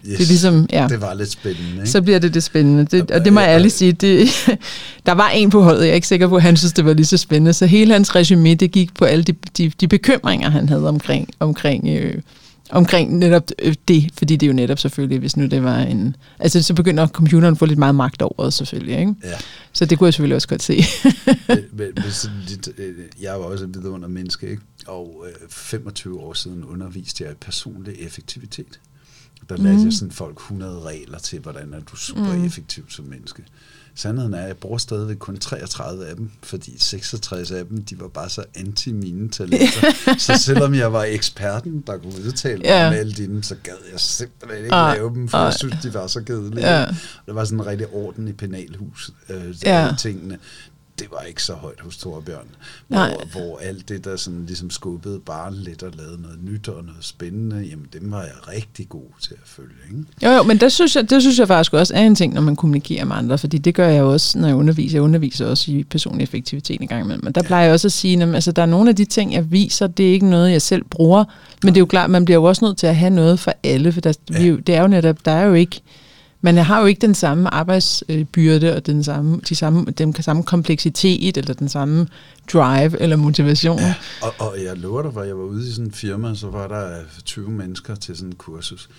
Yes, 0.09 0.17
det, 0.17 0.28
ligesom, 0.28 0.67
ja. 0.71 0.88
det 0.89 1.01
var 1.01 1.13
lidt 1.13 1.32
spændende. 1.32 1.76
Ikke? 1.76 1.89
Så 1.89 2.01
bliver 2.01 2.19
det 2.19 2.34
det 2.34 2.43
spændende. 2.43 2.86
Det, 2.86 3.11
og 3.11 3.26
det 3.26 3.34
må 3.34 3.39
jeg 3.39 3.49
ærligt 3.49 3.73
sige. 3.73 3.91
Det, 3.91 4.30
der 5.05 5.11
var 5.11 5.30
en 5.30 5.49
på 5.49 5.61
holdet, 5.61 5.82
jeg 5.82 5.89
er 5.89 5.95
ikke 5.95 6.07
sikker 6.07 6.28
på, 6.28 6.36
at 6.36 6.41
han 6.41 6.57
synes, 6.57 6.73
det 6.73 6.86
var 6.86 6.93
lige 6.93 7.05
så 7.05 7.17
spændende. 7.17 7.53
Så 7.53 7.65
hele 7.65 7.93
hans 7.93 8.15
resume, 8.15 8.55
det 8.55 8.71
gik 8.71 8.93
på 8.93 9.05
alle 9.05 9.23
de, 9.23 9.34
de, 9.57 9.71
de 9.82 9.88
bekymringer, 9.88 10.49
han 10.49 10.69
havde 10.69 10.88
omkring, 10.88 11.30
omkring 11.39 11.88
øh, 11.89 12.13
omkring 12.70 13.18
netop 13.18 13.43
øh, 13.61 13.76
det, 13.88 14.09
fordi 14.18 14.36
det 14.36 14.45
er 14.45 14.47
jo 14.47 14.53
netop 14.53 14.80
selvfølgelig, 14.80 15.20
hvis 15.20 15.38
nu 15.38 15.45
det 15.45 15.63
var 15.63 15.80
en... 15.80 16.16
Altså, 16.39 16.63
så 16.63 16.74
begynder 16.74 17.07
computeren 17.07 17.51
at 17.53 17.57
få 17.57 17.66
lidt 17.66 17.80
meget 17.80 17.95
magt 17.95 18.22
over 18.22 18.49
selvfølgelig, 18.49 18.99
ikke? 18.99 19.16
Ja. 19.24 19.38
Så 19.74 19.86
det 19.86 19.97
kunne 19.97 20.05
jeg 20.05 20.13
selvfølgelig 20.13 20.36
også 20.36 20.47
godt 20.47 20.63
se. 20.63 20.74
men, 21.47 21.57
men, 21.72 21.91
men 21.95 22.11
sådan, 22.22 22.74
øh, 22.78 22.95
jeg 23.22 23.34
var 23.34 23.45
også 23.45 23.66
en 23.66 23.76
vidunder 23.76 24.07
menneske, 24.07 24.49
ikke? 24.49 24.61
Og 24.88 25.26
øh, 25.28 25.49
25 25.49 26.20
år 26.20 26.34
siden 26.34 26.63
underviste 26.63 27.24
jeg 27.24 27.32
i 27.32 27.36
personlig 27.41 27.95
effektivitet. 27.99 28.80
Der 29.49 29.57
lærte 29.57 29.78
mm. 29.78 29.84
jeg 29.84 29.93
sådan 29.93 30.11
folk 30.11 30.38
100 30.38 30.82
regler 30.82 31.20
til, 31.20 31.39
hvordan 31.39 31.74
er 31.74 31.80
du 31.80 31.95
super 31.95 32.34
mm. 32.34 32.45
effektiv 32.45 32.89
som 32.89 33.05
menneske. 33.05 33.43
Sandheden 33.97 34.33
er, 34.33 34.41
at 34.41 34.47
jeg 34.47 34.57
bruger 34.57 34.77
stadigvæk 34.77 35.17
kun 35.17 35.37
33 35.37 36.05
af 36.05 36.15
dem, 36.15 36.31
fordi 36.43 36.79
66 36.79 37.51
af 37.51 37.65
dem, 37.65 37.83
de 37.83 37.99
var 37.99 38.07
bare 38.07 38.29
så 38.29 38.43
anti 38.55 38.91
mine 38.91 39.29
talenter. 39.29 39.91
så 40.17 40.37
selvom 40.37 40.75
jeg 40.75 40.93
var 40.93 41.03
eksperten, 41.03 41.83
der 41.87 41.97
kunne 41.97 42.13
udtale 42.27 42.57
mig 42.57 42.65
ja. 42.65 42.89
med 42.89 42.99
alle 42.99 43.13
dem, 43.13 43.43
så 43.43 43.55
gad 43.63 43.73
jeg 43.91 43.99
simpelthen 43.99 44.63
ikke 44.63 44.75
ah, 44.75 44.97
lave 44.97 45.09
dem, 45.09 45.27
for 45.27 45.37
ah, 45.37 45.45
jeg 45.45 45.53
synes, 45.53 45.75
de 45.83 45.93
var 45.93 46.07
så 46.07 46.21
kedelige. 46.21 46.73
Ja. 46.79 46.85
Det 47.25 47.35
var 47.35 47.45
sådan 47.45 47.59
en 47.59 47.65
rigtig 47.65 47.87
orden 47.93 48.27
i 48.27 48.33
penalhus, 48.33 49.11
øh, 49.29 49.55
ja. 49.65 49.93
tingene 49.99 50.37
det 50.99 51.07
var 51.11 51.21
ikke 51.21 51.43
så 51.43 51.53
højt 51.53 51.79
hos 51.79 51.97
Torbjørn. 51.97 52.47
Hvor, 52.87 53.31
hvor 53.31 53.59
alt 53.61 53.89
det, 53.89 54.05
der 54.05 54.15
sådan 54.15 54.45
ligesom 54.45 54.69
skubbede 54.69 55.19
bare 55.19 55.55
lidt 55.55 55.83
og 55.83 55.91
lavede 55.97 56.21
noget 56.21 56.43
nyt 56.43 56.67
og 56.67 56.83
noget 56.83 57.05
spændende, 57.05 57.61
jamen 57.69 57.87
dem 57.93 58.11
var 58.11 58.21
jeg 58.21 58.47
rigtig 58.47 58.89
god 58.89 59.05
til 59.21 59.33
at 59.33 59.39
følge. 59.45 59.75
Ikke? 59.89 60.03
Jo, 60.23 60.29
jo, 60.29 60.43
men 60.43 60.57
det 60.57 60.71
synes, 60.71 60.95
jeg, 60.95 61.09
det 61.09 61.21
synes 61.21 61.39
jeg 61.39 61.47
faktisk 61.47 61.73
også 61.73 61.93
er 61.95 62.01
en 62.01 62.15
ting, 62.15 62.33
når 62.33 62.41
man 62.41 62.55
kommunikerer 62.55 63.05
med 63.05 63.15
andre, 63.15 63.37
fordi 63.37 63.57
det 63.57 63.75
gør 63.75 63.87
jeg 63.87 64.03
også, 64.03 64.39
når 64.39 64.47
jeg 64.47 64.57
underviser. 64.57 64.97
Jeg 64.97 65.03
underviser 65.03 65.45
også 65.47 65.71
i 65.71 65.83
personlig 65.83 66.23
effektivitet 66.23 66.81
en 66.81 66.87
gang 66.87 67.03
imellem. 67.03 67.23
Men 67.23 67.33
der 67.33 67.41
ja. 67.43 67.47
plejer 67.47 67.63
jeg 67.63 67.73
også 67.73 67.87
at 67.87 67.91
sige, 67.91 68.23
at 68.23 68.35
altså, 68.35 68.51
der 68.51 68.61
er 68.61 68.65
nogle 68.65 68.89
af 68.89 68.95
de 68.95 69.05
ting, 69.05 69.33
jeg 69.33 69.51
viser, 69.51 69.87
det 69.87 70.09
er 70.09 70.13
ikke 70.13 70.29
noget, 70.29 70.51
jeg 70.51 70.61
selv 70.61 70.83
bruger, 70.83 71.23
men 71.63 71.73
det 71.73 71.77
er 71.77 71.81
jo 71.81 71.85
klart, 71.85 72.09
man 72.09 72.25
bliver 72.25 72.37
jo 72.37 72.43
også 72.43 72.65
nødt 72.65 72.77
til 72.77 72.87
at 72.87 72.95
have 72.95 73.09
noget 73.09 73.39
for 73.39 73.53
alle, 73.63 73.91
for 73.91 74.01
der, 74.01 74.13
ja. 74.31 74.41
vi, 74.41 74.61
det 74.61 74.75
er 74.75 74.81
jo 74.81 74.87
netop, 74.87 75.25
der 75.25 75.31
er 75.31 75.45
jo 75.45 75.53
ikke 75.53 75.81
man 76.45 76.57
har 76.57 76.79
jo 76.79 76.85
ikke 76.85 77.01
den 77.01 77.15
samme 77.15 77.53
arbejdsbyrde 77.53 78.75
og 78.75 78.85
den 78.85 79.03
samme, 79.03 79.41
de 79.49 79.55
samme, 79.55 79.85
den 79.85 80.13
samme 80.13 80.43
kompleksitet 80.43 81.37
eller 81.37 81.53
den 81.53 81.69
samme 81.69 82.07
drive 82.53 83.01
eller 83.01 83.15
motivation. 83.15 83.79
Ja, 83.79 83.93
og, 84.21 84.33
og 84.39 84.63
jeg 84.63 84.77
lover 84.77 85.01
dig, 85.01 85.11
hvor 85.11 85.23
jeg 85.23 85.37
var 85.37 85.43
ude 85.43 85.67
i 85.67 85.71
sådan 85.71 85.85
en 85.85 85.91
firma, 85.91 86.35
så 86.35 86.47
var 86.49 86.67
der 86.67 86.99
20 87.25 87.49
mennesker 87.49 87.95
til 87.95 88.15
sådan 88.15 88.29
en 88.29 88.35
kursus. 88.35 88.89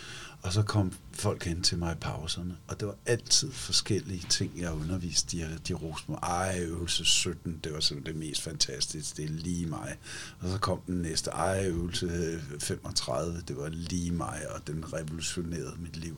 Og 0.46 0.52
så 0.52 0.62
kom 0.62 0.92
folk 1.12 1.44
hen 1.44 1.62
til 1.62 1.78
mig 1.78 1.92
i 1.92 1.98
pauserne, 2.00 2.56
og 2.68 2.80
det 2.80 2.88
var 2.88 2.94
altid 3.06 3.52
forskellige 3.52 4.26
ting, 4.28 4.52
jeg 4.60 4.72
underviste. 4.72 5.36
De, 5.36 5.58
de 5.68 5.74
roste 5.74 6.10
mig, 6.10 6.18
ej, 6.22 6.58
øvelse 6.60 7.04
17, 7.04 7.60
det 7.64 7.72
var 7.72 7.80
simpelthen 7.80 8.20
det 8.20 8.28
mest 8.28 8.42
fantastiske, 8.42 9.16
det 9.16 9.24
er 9.24 9.28
lige 9.28 9.66
mig. 9.66 9.96
Og 10.40 10.48
så 10.48 10.58
kom 10.58 10.80
den 10.86 10.94
næste, 11.02 11.30
ej, 11.30 11.66
øvelse 11.66 12.40
35, 12.60 13.42
det 13.48 13.56
var 13.56 13.68
lige 13.68 14.10
mig, 14.10 14.42
og 14.54 14.66
den 14.66 14.84
revolutionerede 14.92 15.74
mit 15.78 15.96
liv. 15.96 16.16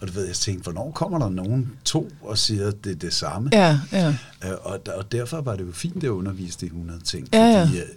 Og 0.00 0.08
du 0.08 0.12
ved, 0.12 0.26
jeg 0.26 0.36
tænkte, 0.36 0.62
hvornår 0.62 0.90
kommer 0.90 1.18
der 1.18 1.28
nogen 1.28 1.78
to 1.84 2.10
og 2.22 2.38
siger, 2.38 2.70
det 2.70 2.92
er 2.92 2.96
det 2.96 3.12
samme? 3.12 3.50
Ja, 3.52 3.80
ja. 3.92 4.16
Øh, 4.44 4.52
og, 4.60 4.80
og 4.96 5.12
derfor 5.12 5.40
var 5.40 5.56
det 5.56 5.66
jo 5.66 5.72
fint, 5.72 6.04
at 6.04 6.08
underviste 6.08 6.66
i 6.66 6.68
100 6.68 7.00
ting, 7.00 7.28
ja, 7.32 7.64
fordi 7.64 7.76
ja. 7.76 7.82
Øh, 7.82 7.88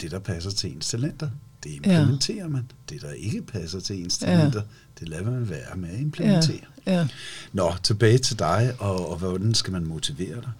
det, 0.00 0.10
der 0.10 0.18
passer 0.18 0.50
til 0.50 0.72
ens 0.72 0.88
talenter, 0.88 1.30
det 1.64 1.70
implementerer 1.70 2.36
ja. 2.36 2.48
man. 2.48 2.70
Det, 2.88 3.02
der 3.02 3.12
ikke 3.12 3.42
passer 3.42 3.80
til 3.80 4.02
ens 4.02 4.18
talenter, 4.18 4.60
ja 4.60 4.66
det 5.00 5.08
lader 5.08 5.30
man 5.30 5.50
være 5.50 5.76
med 5.76 5.88
at 5.88 6.00
implementere. 6.00 6.60
Ja. 6.86 7.06
Nå, 7.52 7.74
tilbage 7.82 8.18
til 8.18 8.38
dig, 8.38 8.74
og, 8.78 9.10
og 9.10 9.16
hvordan 9.16 9.54
skal 9.54 9.72
man 9.72 9.86
motivere 9.86 10.34
dig? 10.34 10.50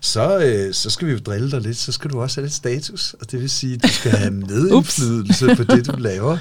Så, 0.00 0.38
øh, 0.38 0.74
så 0.74 0.90
skal 0.90 1.08
vi 1.08 1.12
jo 1.12 1.18
drille 1.18 1.50
dig 1.50 1.60
lidt, 1.60 1.76
så 1.76 1.92
skal 1.92 2.10
du 2.10 2.20
også 2.20 2.40
have 2.40 2.46
lidt 2.46 2.54
status, 2.54 3.14
og 3.20 3.30
det 3.30 3.40
vil 3.40 3.50
sige, 3.50 3.74
at 3.74 3.82
du 3.82 3.88
skal 3.88 4.10
have 4.10 4.30
medindflydelse 4.46 5.56
på 5.56 5.64
det, 5.64 5.86
du 5.86 5.96
laver. 5.96 6.38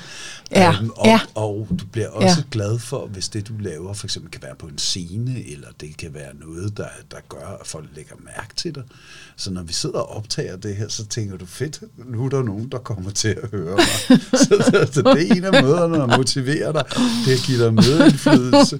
Ja, 0.51 0.79
um, 0.81 0.91
og, 0.95 1.07
ja. 1.07 1.19
og 1.35 1.67
du 1.69 1.85
bliver 1.91 2.09
også 2.09 2.37
ja. 2.37 2.43
glad 2.51 2.79
for, 2.79 3.07
hvis 3.07 3.29
det, 3.29 3.47
du 3.47 3.53
laver, 3.59 3.93
for 3.93 4.07
eksempel 4.07 4.31
kan 4.31 4.41
være 4.43 4.55
på 4.59 4.67
en 4.67 4.77
scene, 4.77 5.51
eller 5.51 5.67
det 5.81 5.97
kan 5.97 6.13
være 6.13 6.35
noget, 6.35 6.77
der, 6.77 6.87
der 7.11 7.17
gør, 7.29 7.57
at 7.61 7.67
folk 7.67 7.85
lægger 7.95 8.15
mærke 8.25 8.55
til 8.55 8.75
dig. 8.75 8.83
Så 9.35 9.51
når 9.51 9.63
vi 9.63 9.73
sidder 9.73 9.99
og 9.99 10.15
optager 10.15 10.55
det 10.55 10.75
her, 10.75 10.87
så 10.87 11.05
tænker 11.05 11.37
du, 11.37 11.45
fedt, 11.45 11.83
nu 11.97 12.25
er 12.25 12.29
der 12.29 12.43
nogen, 12.43 12.69
der 12.71 12.77
kommer 12.77 13.11
til 13.11 13.27
at 13.27 13.49
høre 13.51 13.75
mig. 13.75 14.19
så, 14.31 14.63
så, 14.71 14.89
så 14.91 15.01
det 15.01 15.31
er 15.31 15.35
en 15.35 15.43
af 15.43 15.63
måderne 15.63 16.03
at 16.03 16.17
motivere 16.17 16.73
dig, 16.73 16.83
det 17.25 17.33
er 17.33 17.37
at 17.37 17.43
give 17.45 17.63
dig 17.63 17.73
medindflydelse. 17.73 18.79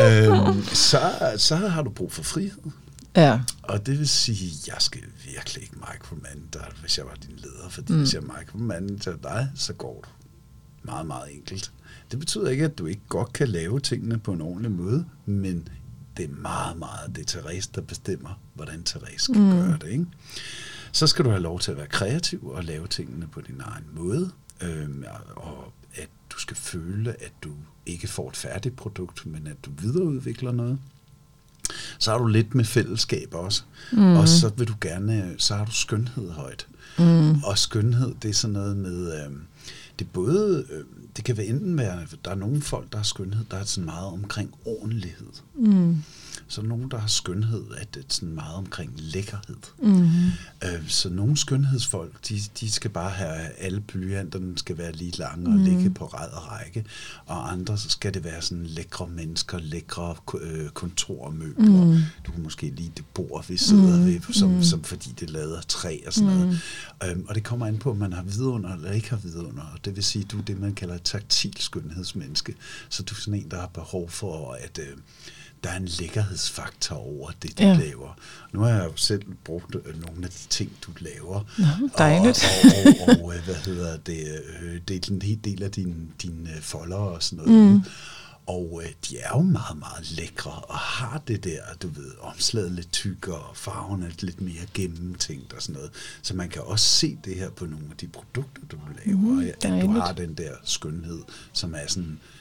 Øhm, 0.00 0.62
så, 0.62 1.34
så 1.36 1.56
har 1.56 1.82
du 1.82 1.90
brug 1.90 2.12
for 2.12 2.22
frihed. 2.22 2.70
Ja. 3.16 3.40
Og 3.62 3.86
det 3.86 3.98
vil 3.98 4.08
sige, 4.08 4.46
at 4.46 4.68
jeg 4.68 4.76
skal 4.78 5.02
virkelig 5.24 5.62
ikke 5.62 5.76
micromanage 5.76 6.48
dig, 6.52 6.66
hvis 6.80 6.98
jeg 6.98 7.06
var 7.06 7.14
din 7.14 7.36
leder, 7.36 7.68
fordi 7.68 7.92
mm. 7.92 7.98
hvis 7.98 8.14
jeg 8.14 8.22
micromanager 8.22 9.16
dig, 9.22 9.48
så 9.54 9.72
går 9.72 10.00
du 10.04 10.08
meget, 10.82 11.06
meget 11.06 11.34
enkelt. 11.34 11.72
Det 12.10 12.18
betyder 12.18 12.48
ikke, 12.48 12.64
at 12.64 12.78
du 12.78 12.86
ikke 12.86 13.02
godt 13.08 13.32
kan 13.32 13.48
lave 13.48 13.80
tingene 13.80 14.18
på 14.18 14.32
en 14.32 14.40
ordentlig 14.40 14.72
måde, 14.72 15.04
men 15.26 15.68
det 16.16 16.24
er 16.24 16.34
meget, 16.34 16.78
meget 16.78 17.16
det 17.16 17.22
er 17.22 17.40
Therese, 17.40 17.70
der 17.74 17.80
bestemmer, 17.80 18.40
hvordan 18.54 18.82
Therese 18.82 19.24
skal 19.24 19.38
mm. 19.38 19.50
gøre 19.50 19.78
det. 19.80 19.88
Ikke? 19.88 20.06
Så 20.92 21.06
skal 21.06 21.24
du 21.24 21.30
have 21.30 21.42
lov 21.42 21.60
til 21.60 21.70
at 21.70 21.76
være 21.76 21.86
kreativ 21.86 22.46
og 22.46 22.64
lave 22.64 22.86
tingene 22.86 23.26
på 23.26 23.40
din 23.40 23.60
egen 23.60 23.86
måde, 23.92 24.30
øhm, 24.60 25.04
og 25.36 25.72
at 25.94 26.08
du 26.30 26.38
skal 26.38 26.56
føle, 26.56 27.10
at 27.22 27.32
du 27.42 27.52
ikke 27.86 28.08
får 28.08 28.28
et 28.28 28.36
færdigt 28.36 28.76
produkt, 28.76 29.26
men 29.26 29.46
at 29.46 29.56
du 29.64 29.70
videreudvikler 29.78 30.52
noget. 30.52 30.78
Så 31.98 32.10
har 32.10 32.18
du 32.18 32.26
lidt 32.26 32.54
med 32.54 32.64
fællesskab 32.64 33.34
også, 33.34 33.62
mm. 33.92 34.16
og 34.16 34.28
så 34.28 34.52
vil 34.56 34.68
du 34.68 34.74
gerne, 34.80 35.34
så 35.38 35.54
har 35.54 35.64
du 35.64 35.72
skønhed 35.72 36.30
højt. 36.30 36.66
Mm. 36.98 37.42
Og 37.42 37.58
skønhed, 37.58 38.14
det 38.22 38.28
er 38.28 38.34
sådan 38.34 38.52
noget 38.52 38.76
med, 38.76 39.12
øh, 39.12 39.32
det 39.98 40.10
både, 40.12 40.66
øh, 40.70 40.84
det 41.16 41.24
kan 41.24 41.36
være 41.36 41.46
enten 41.46 41.78
være, 41.78 41.98
der 42.24 42.30
er 42.30 42.34
nogle 42.34 42.62
folk, 42.62 42.92
der 42.92 42.98
har 42.98 43.04
skønhed, 43.04 43.44
der 43.50 43.56
er 43.56 43.64
sådan 43.64 43.84
meget 43.84 44.06
omkring 44.06 44.54
ordentlighed. 44.64 45.32
Mm 45.54 46.02
så 46.48 46.62
nogen, 46.62 46.90
der 46.90 46.98
har 46.98 47.08
skønhed, 47.08 47.64
at 47.76 47.94
det 47.94 48.00
er 48.00 48.06
sådan 48.08 48.34
meget 48.34 48.54
omkring 48.54 48.92
lækkerhed. 48.96 49.56
Mm-hmm. 49.78 50.30
Øh, 50.64 50.88
så 50.88 51.08
nogle 51.08 51.36
skønhedsfolk, 51.36 52.28
de, 52.28 52.40
de 52.60 52.70
skal 52.70 52.90
bare 52.90 53.10
have, 53.10 53.48
alle 53.58 53.80
blyanterne 53.80 54.58
skal 54.58 54.78
være 54.78 54.92
lige 54.92 55.18
lange 55.18 55.46
og 55.46 55.58
mm. 55.58 55.64
ligge 55.64 55.90
på 55.90 56.06
ræd 56.06 56.28
og 56.28 56.52
række, 56.52 56.84
og 57.26 57.52
andre 57.52 57.78
så 57.78 57.88
skal 57.88 58.14
det 58.14 58.24
være 58.24 58.42
sådan 58.42 58.66
lækre 58.66 59.08
mennesker, 59.08 59.58
lækre 59.58 60.14
øh, 60.40 60.68
kontormøbler. 60.68 61.84
Mm. 61.84 61.98
Du 62.26 62.32
kan 62.32 62.42
måske 62.42 62.70
lide 62.70 62.92
det 62.96 63.04
bord, 63.14 63.46
vi 63.48 63.56
sidder 63.56 63.96
mm. 63.96 64.06
ved, 64.06 64.20
som, 64.32 64.50
mm. 64.50 64.62
som 64.62 64.84
fordi 64.84 65.14
det 65.20 65.30
lader 65.30 65.60
træ 65.60 65.98
og 66.06 66.12
sådan 66.12 66.30
mm. 66.30 66.38
noget. 66.38 66.60
Øhm, 67.04 67.24
og 67.28 67.34
det 67.34 67.44
kommer 67.44 67.66
an 67.66 67.78
på, 67.78 67.90
om 67.90 67.96
man 67.96 68.12
har 68.12 68.22
vidunder 68.22 68.74
eller 68.74 68.92
ikke 68.92 69.10
har 69.10 69.16
vidunder. 69.16 69.62
Og 69.62 69.84
det 69.84 69.96
vil 69.96 70.04
sige, 70.04 70.24
du 70.24 70.38
er 70.38 70.42
det, 70.42 70.60
man 70.60 70.74
kalder 70.74 70.94
et 70.94 71.02
taktil 71.02 71.54
skønhedsmenneske. 71.58 72.54
Så 72.88 73.02
du 73.02 73.14
er 73.14 73.18
sådan 73.18 73.40
en, 73.40 73.50
der 73.50 73.60
har 73.60 73.66
behov 73.66 74.10
for 74.10 74.52
at... 74.52 74.78
Øh, 74.78 74.96
der 75.64 75.70
er 75.70 75.76
en 75.76 75.88
lækkerhedsfaktor 76.00 76.96
over 76.96 77.30
det, 77.42 77.58
du 77.58 77.62
ja. 77.62 77.74
laver. 77.74 78.18
Nu 78.52 78.60
har 78.60 78.68
jeg 78.68 78.84
jo 78.84 78.96
selv 78.96 79.22
brugt 79.44 79.74
øh, 79.74 80.00
nogle 80.00 80.24
af 80.24 80.30
de 80.30 80.48
ting, 80.48 80.72
du 80.82 80.90
laver. 81.00 81.44
Nå, 81.58 81.88
dejligt. 81.98 82.44
Og, 82.64 83.08
og, 83.08 83.14
og, 83.14 83.24
og 83.24 83.44
hvad 83.44 83.54
hedder 83.54 83.96
det, 83.96 84.42
øh, 84.62 84.80
det 84.88 85.08
er 85.08 85.12
en 85.12 85.22
hel 85.22 85.38
del 85.44 85.62
af 85.62 85.70
dine 85.70 85.94
din 86.22 86.48
folder 86.60 86.96
og 86.96 87.22
sådan 87.22 87.44
noget. 87.44 87.72
Mm. 87.72 87.82
Og 88.46 88.82
øh, 88.84 88.92
de 89.08 89.18
er 89.18 89.28
jo 89.34 89.42
meget, 89.42 89.78
meget 89.78 90.10
lækre 90.10 90.50
og 90.50 90.78
har 90.78 91.22
det 91.28 91.44
der, 91.44 91.60
du 91.82 91.88
ved, 91.88 92.10
omslaget 92.20 92.72
lidt 92.72 92.92
tykkere, 92.92 93.38
og 93.38 93.56
farven 93.56 94.02
er 94.02 94.10
lidt 94.20 94.40
mere 94.40 94.66
gennemtænkt 94.74 95.52
og 95.52 95.62
sådan 95.62 95.74
noget. 95.74 95.90
Så 96.22 96.34
man 96.34 96.48
kan 96.48 96.62
også 96.62 96.86
se 96.86 97.18
det 97.24 97.34
her 97.34 97.50
på 97.50 97.66
nogle 97.66 97.86
af 97.90 97.96
de 97.96 98.08
produkter, 98.08 98.62
du 98.70 98.76
laver, 99.06 99.18
mm, 99.18 99.40
at 99.40 99.82
du 99.82 99.90
har 99.90 100.12
den 100.12 100.34
der 100.34 100.52
skønhed, 100.64 101.20
som 101.52 101.74
er 101.74 101.86
sådan 101.86 102.04
Øh, 102.12 102.35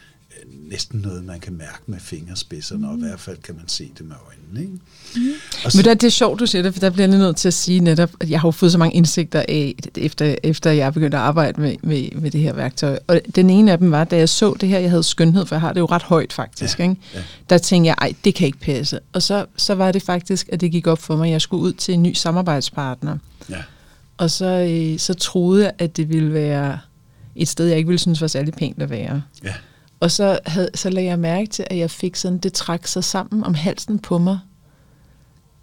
næsten 0.69 0.99
noget, 0.99 1.25
man 1.25 1.39
kan 1.39 1.53
mærke 1.53 1.81
med 1.85 1.99
fingerspidserne, 1.99 2.87
mm. 2.87 2.91
og 2.91 2.97
i 2.97 3.01
hvert 3.01 3.19
fald 3.19 3.37
kan 3.37 3.55
man 3.55 3.67
se 3.67 3.91
det 3.97 4.05
med 4.05 4.15
øjnene. 4.27 4.61
Ikke? 4.61 4.73
Mm. 5.15 5.33
Og 5.65 5.71
så, 5.71 5.77
Men 5.77 5.85
det 5.85 6.03
er 6.03 6.09
sjovt, 6.09 6.39
du 6.39 6.45
siger 6.45 6.61
det, 6.61 6.73
for 6.73 6.79
der 6.79 6.89
bliver 6.89 7.07
jeg 7.07 7.17
nødt 7.17 7.37
til 7.37 7.47
at 7.47 7.53
sige 7.53 7.79
netop, 7.79 8.09
at 8.19 8.29
jeg 8.29 8.41
har 8.41 8.47
jo 8.47 8.51
fået 8.51 8.71
så 8.71 8.77
mange 8.77 8.95
indsigter 8.95 9.45
af, 9.47 9.75
efter, 9.97 10.35
efter 10.43 10.71
jeg 10.71 10.93
begyndte 10.93 11.17
at 11.17 11.23
arbejde 11.23 11.61
med, 11.61 11.75
med, 11.81 12.09
med 12.11 12.31
det 12.31 12.41
her 12.41 12.53
værktøj. 12.53 12.99
Og 13.07 13.21
den 13.35 13.49
ene 13.49 13.71
af 13.71 13.77
dem 13.77 13.91
var, 13.91 14.03
da 14.03 14.17
jeg 14.17 14.29
så 14.29 14.55
det 14.61 14.69
her, 14.69 14.79
jeg 14.79 14.89
havde 14.89 15.03
skønhed, 15.03 15.45
for 15.45 15.55
jeg 15.55 15.61
har 15.61 15.73
det 15.73 15.79
jo 15.79 15.85
ret 15.85 16.03
højt 16.03 16.33
faktisk, 16.33 16.79
ja, 16.79 16.83
ikke? 16.83 17.01
Ja. 17.13 17.23
der 17.49 17.57
tænkte 17.57 17.87
jeg, 17.87 17.95
ej, 18.01 18.13
det 18.23 18.35
kan 18.35 18.47
ikke 18.47 18.59
passe. 18.59 18.99
Og 19.13 19.23
så, 19.23 19.45
så 19.57 19.75
var 19.75 19.91
det 19.91 20.01
faktisk, 20.01 20.49
at 20.51 20.61
det 20.61 20.71
gik 20.71 20.87
op 20.87 20.99
for 20.99 21.15
mig, 21.15 21.25
at 21.25 21.31
jeg 21.31 21.41
skulle 21.41 21.63
ud 21.63 21.73
til 21.73 21.93
en 21.93 22.03
ny 22.03 22.13
samarbejdspartner. 22.13 23.17
Ja. 23.49 23.63
Og 24.17 24.31
så, 24.31 24.45
øh, 24.45 24.99
så 24.99 25.13
troede 25.13 25.63
jeg, 25.63 25.73
at 25.77 25.97
det 25.97 26.09
ville 26.09 26.33
være 26.33 26.79
et 27.35 27.47
sted, 27.47 27.67
jeg 27.67 27.77
ikke 27.77 27.87
ville 27.87 27.99
synes 27.99 28.21
var 28.21 28.27
særlig 28.27 28.53
pænt 28.53 28.81
at 28.81 28.89
være. 28.89 29.21
Ja. 29.43 29.53
Og 29.99 30.11
så, 30.11 30.39
havde, 30.45 30.69
så 30.75 30.89
lagde 30.89 31.09
jeg 31.09 31.19
mærke 31.19 31.47
til, 31.47 31.65
at 31.69 31.77
jeg 31.77 31.91
fik 31.91 32.15
sådan, 32.15 32.37
det 32.37 32.53
trak 32.53 32.87
sig 32.87 33.03
sammen 33.03 33.43
om 33.43 33.53
halsen 33.53 33.99
på 33.99 34.17
mig 34.17 34.39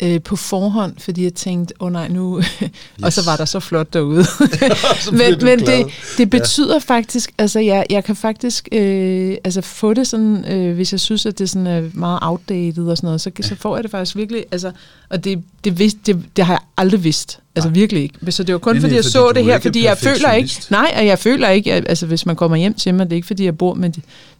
øh, 0.03 0.22
på 0.22 0.36
forhånd, 0.36 0.94
fordi 0.98 1.24
jeg 1.24 1.34
tænkte, 1.34 1.74
åh 1.80 1.86
oh, 1.86 1.92
nej, 1.92 2.09
nu... 2.09 2.38
Yes. 2.38 2.62
og 3.05 3.12
så 3.12 3.24
var 3.24 3.36
der 3.36 3.44
så 3.44 3.61
flot 3.61 3.92
derude. 3.92 4.24
men 5.12 5.34
men 5.42 5.59
det, 5.59 5.86
det 6.18 6.30
betyder 6.30 6.74
ja. 6.74 6.78
faktisk, 6.78 7.32
altså 7.38 7.61
jeg, 7.61 7.86
jeg 7.90 8.05
kan 8.05 8.16
faktisk 8.16 8.68
øh, 8.72 9.36
altså 9.44 9.61
få 9.61 9.94
det 9.94 10.07
sådan, 10.07 10.44
øh, 10.44 10.74
hvis 10.74 10.92
jeg 10.92 11.00
synes, 11.00 11.26
at 11.26 11.38
det 11.38 11.50
sådan 11.50 11.66
er 11.66 11.82
meget 11.94 12.18
outdated 12.22 12.86
og 12.86 12.96
sådan 12.96 13.07
noget, 13.07 13.20
så, 13.20 13.30
så 13.40 13.55
får 13.55 13.76
jeg 13.76 13.82
det 13.82 13.90
faktisk 13.90 14.16
virkelig, 14.16 14.44
altså, 14.53 14.72
og 15.11 15.24
det, 15.24 15.42
det, 15.64 15.78
vidste, 15.78 15.98
det, 16.07 16.24
det 16.36 16.44
har 16.44 16.53
jeg 16.53 16.61
aldrig 16.76 17.05
vidst. 17.05 17.38
Altså 17.57 17.68
nej. 17.68 17.74
virkelig 17.74 18.03
ikke. 18.03 18.32
Så 18.32 18.42
det 18.42 18.53
var 18.53 18.59
kun, 18.59 18.80
fordi 18.80 18.94
jeg 18.94 19.05
fordi 19.05 19.12
så 19.12 19.32
det 19.34 19.44
her, 19.44 19.59
fordi 19.59 19.84
jeg 19.84 19.98
føler 19.98 20.32
ikke... 20.32 20.62
Nej, 20.70 20.94
og 20.96 21.07
jeg 21.07 21.18
føler 21.18 21.48
ikke, 21.48 21.72
altså 21.72 22.07
hvis 22.07 22.26
man 22.26 22.36
kommer 22.36 22.57
hjem 22.57 22.74
til 22.74 22.94
mig, 22.94 23.07
det 23.07 23.12
er 23.12 23.16
ikke, 23.16 23.26
fordi 23.26 23.44
jeg 23.44 23.59
bor 23.59 23.74
med, 23.74 23.90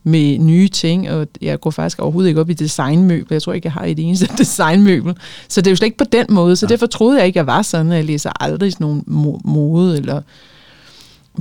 med 0.05 0.38
nye 0.38 0.68
ting, 0.68 1.11
og 1.11 1.26
jeg 1.40 1.61
går 1.61 1.70
faktisk 1.70 2.00
overhovedet 2.00 2.28
ikke 2.28 2.40
op 2.40 2.50
i 2.50 2.55
designmøbler. 2.55 3.34
Jeg 3.34 3.42
tror 3.42 3.53
ikke, 3.53 3.66
jeg 3.66 3.72
har 3.72 3.84
et 3.84 3.98
eneste 3.98 4.28
designmøbel. 4.38 5.14
Så 5.48 5.61
det 5.61 5.66
er 5.66 5.70
jo 5.70 5.76
slet 5.76 5.86
ikke 5.86 5.98
på 5.98 6.05
den 6.12 6.26
måde. 6.28 6.57
Så 6.57 6.66
ja. 6.66 6.68
derfor 6.68 6.86
troede 6.86 7.18
jeg 7.18 7.26
ikke, 7.26 7.36
jeg 7.36 7.46
var 7.46 7.62
sådan, 7.62 7.92
at 7.92 7.96
jeg 7.96 8.05
læser 8.05 8.42
aldrig 8.42 8.72
sådan 8.72 9.03
nogle 9.11 9.38
mode 9.44 9.96
eller 9.96 10.22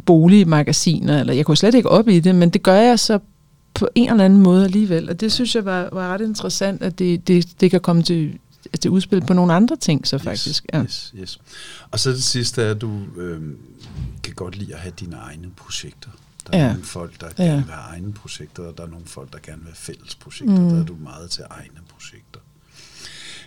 boligmagasiner, 0.05 1.19
eller 1.19 1.33
jeg 1.33 1.45
kunne 1.45 1.57
slet 1.57 1.75
ikke 1.75 1.89
op 1.89 2.07
i 2.07 2.19
det, 2.19 2.35
men 2.35 2.49
det 2.49 2.63
gør 2.63 2.75
jeg 2.75 2.99
så 2.99 3.19
på 3.73 3.87
en 3.95 4.09
eller 4.09 4.25
anden 4.25 4.39
måde 4.39 4.63
alligevel. 4.63 5.09
Og 5.09 5.21
det 5.21 5.31
synes 5.31 5.55
jeg 5.55 5.65
var, 5.65 5.89
var 5.91 6.13
ret 6.13 6.21
interessant, 6.21 6.81
at 6.81 6.99
det, 6.99 7.27
det, 7.27 7.47
det 7.61 7.71
kan 7.71 7.79
komme 7.79 8.03
til 8.03 8.39
til 8.79 8.91
udspil 8.91 9.21
på 9.21 9.33
nogle 9.33 9.53
andre 9.53 9.75
ting, 9.75 10.07
så 10.07 10.17
faktisk. 10.17 10.63
Yes, 10.63 10.69
ja. 10.73 10.83
yes, 10.83 11.13
yes. 11.19 11.39
Og 11.91 11.99
så 11.99 12.09
det 12.09 12.23
sidste 12.23 12.61
er, 12.61 12.71
at 12.71 12.81
du 12.81 12.99
øh, 13.17 13.41
kan 14.23 14.33
godt 14.33 14.57
lide 14.57 14.73
at 14.73 14.79
have 14.79 14.93
dine 14.99 15.15
egne 15.15 15.49
projekter. 15.55 16.09
Der 16.51 16.57
er 16.57 16.63
ja. 16.63 16.71
nogle 16.71 16.83
folk, 16.83 17.21
der 17.21 17.29
ja. 17.37 17.43
gerne 17.43 17.65
vil 17.65 17.73
have 17.73 17.95
egne 17.95 18.13
projekter, 18.13 18.63
og 18.63 18.77
der 18.77 18.83
er 18.83 18.87
nogle 18.87 19.05
folk, 19.05 19.33
der 19.33 19.39
gerne 19.39 19.61
vil 19.61 19.67
have 19.67 19.75
fælles 19.75 20.15
projekter. 20.15 20.59
Mm. 20.59 20.69
Der 20.69 20.79
er 20.79 20.85
du 20.85 20.95
meget 20.95 21.29
til 21.29 21.43
egne 21.49 21.79
projekter. 21.89 22.39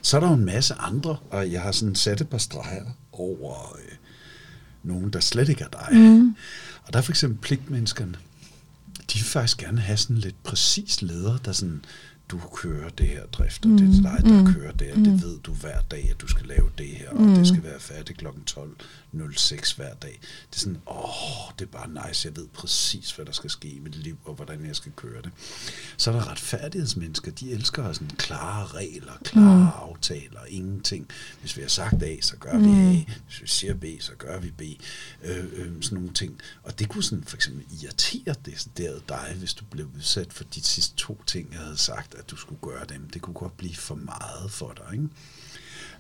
Så 0.02 0.16
er 0.16 0.20
der 0.20 0.28
jo 0.28 0.34
en 0.34 0.44
masse 0.44 0.74
andre, 0.74 1.16
og 1.30 1.52
jeg 1.52 1.62
har 1.62 1.72
sådan 1.72 1.94
sat 1.94 2.20
et 2.20 2.28
par 2.28 2.38
streger 2.38 2.84
over 3.12 3.76
øh, 3.76 3.96
nogen, 4.82 5.10
der 5.10 5.20
slet 5.20 5.48
ikke 5.48 5.64
er 5.64 5.68
dig. 5.68 5.98
Mm. 5.98 6.36
Og 6.84 6.92
der 6.92 6.98
er 6.98 7.02
for 7.02 7.12
eksempel 7.12 7.38
pligtmenneskerne. 7.38 8.14
De 9.12 9.18
vil 9.18 9.24
faktisk 9.24 9.58
gerne 9.58 9.80
have 9.80 9.96
sådan 9.96 10.18
lidt 10.18 10.42
præcis 10.42 11.02
leder, 11.02 11.36
der 11.36 11.52
sådan 11.52 11.84
du 12.28 12.40
kører 12.54 12.88
det 12.88 13.06
her 13.06 13.26
drift, 13.26 13.64
og 13.64 13.70
mm. 13.70 13.78
det 13.78 13.98
er 13.98 14.02
dig, 14.02 14.24
der 14.24 14.42
mm. 14.42 14.54
kører 14.54 14.72
det 14.72 14.86
her. 14.86 14.96
Mm. 14.96 15.04
Det 15.04 15.22
ved 15.22 15.38
du 15.38 15.52
hver 15.52 15.80
dag, 15.80 16.08
at 16.10 16.20
du 16.20 16.26
skal 16.26 16.46
lave 16.46 16.70
det 16.78 16.86
her, 16.86 17.10
og 17.10 17.22
mm. 17.22 17.34
det 17.34 17.48
skal 17.48 17.62
være 17.62 17.80
færdigt 17.80 18.18
kl. 18.18 18.26
12.06 19.22 19.76
hver 19.76 19.94
dag. 19.94 20.18
Det 20.50 20.56
er 20.56 20.60
sådan, 20.60 20.80
åh, 20.86 21.52
det 21.58 21.64
er 21.64 21.70
bare 21.70 22.08
nice, 22.08 22.28
jeg 22.28 22.36
ved 22.36 22.46
præcis, 22.48 23.12
hvad 23.12 23.26
der 23.26 23.32
skal 23.32 23.50
ske 23.50 23.68
i 23.68 23.78
mit 23.78 23.94
liv, 23.94 24.18
og 24.24 24.34
hvordan 24.34 24.66
jeg 24.66 24.76
skal 24.76 24.92
køre 24.96 25.22
det. 25.22 25.30
Så 25.96 26.10
er 26.10 26.14
der 26.14 26.30
retfærdighedsmennesker, 26.30 27.30
de 27.30 27.50
elsker 27.52 27.92
sådan 27.92 28.08
klare 28.08 28.66
regler, 28.66 29.12
klare 29.24 29.58
mm. 29.58 29.88
aftaler, 29.90 30.44
ingenting. 30.48 31.08
Hvis 31.40 31.56
vi 31.56 31.62
har 31.62 31.68
sagt 31.68 32.02
A, 32.02 32.16
så 32.20 32.36
gør 32.36 32.58
vi 32.58 32.64
A. 32.64 32.92
Mm. 32.92 33.12
Hvis 33.26 33.42
vi 33.42 33.46
siger 33.46 33.74
B, 33.74 33.84
så 34.00 34.12
gør 34.18 34.38
vi 34.38 34.50
B. 34.50 34.62
Øh, 35.22 35.44
øh, 35.52 35.82
sådan 35.82 35.96
nogle 35.98 36.12
ting. 36.12 36.40
Og 36.62 36.78
det 36.78 36.88
kunne 36.88 37.04
sådan 37.04 37.24
for 37.24 37.36
eksempel 37.36 37.64
irritere 37.82 38.34
det, 38.44 38.68
det 38.76 39.02
dig, 39.08 39.34
hvis 39.38 39.54
du 39.54 39.64
blev 39.64 39.86
udsat 39.96 40.32
for 40.32 40.44
de 40.44 40.62
sidste 40.62 40.96
to 40.96 41.22
ting, 41.26 41.52
jeg 41.52 41.60
havde 41.60 41.76
sagt, 41.76 42.14
at 42.14 42.30
du 42.30 42.36
skulle 42.36 42.60
gøre 42.62 42.84
dem. 42.88 43.10
Det 43.10 43.22
kunne 43.22 43.34
godt 43.34 43.56
blive 43.56 43.74
for 43.74 43.94
meget 43.94 44.50
for 44.50 44.72
dig. 44.72 44.92
Ikke? 44.92 45.08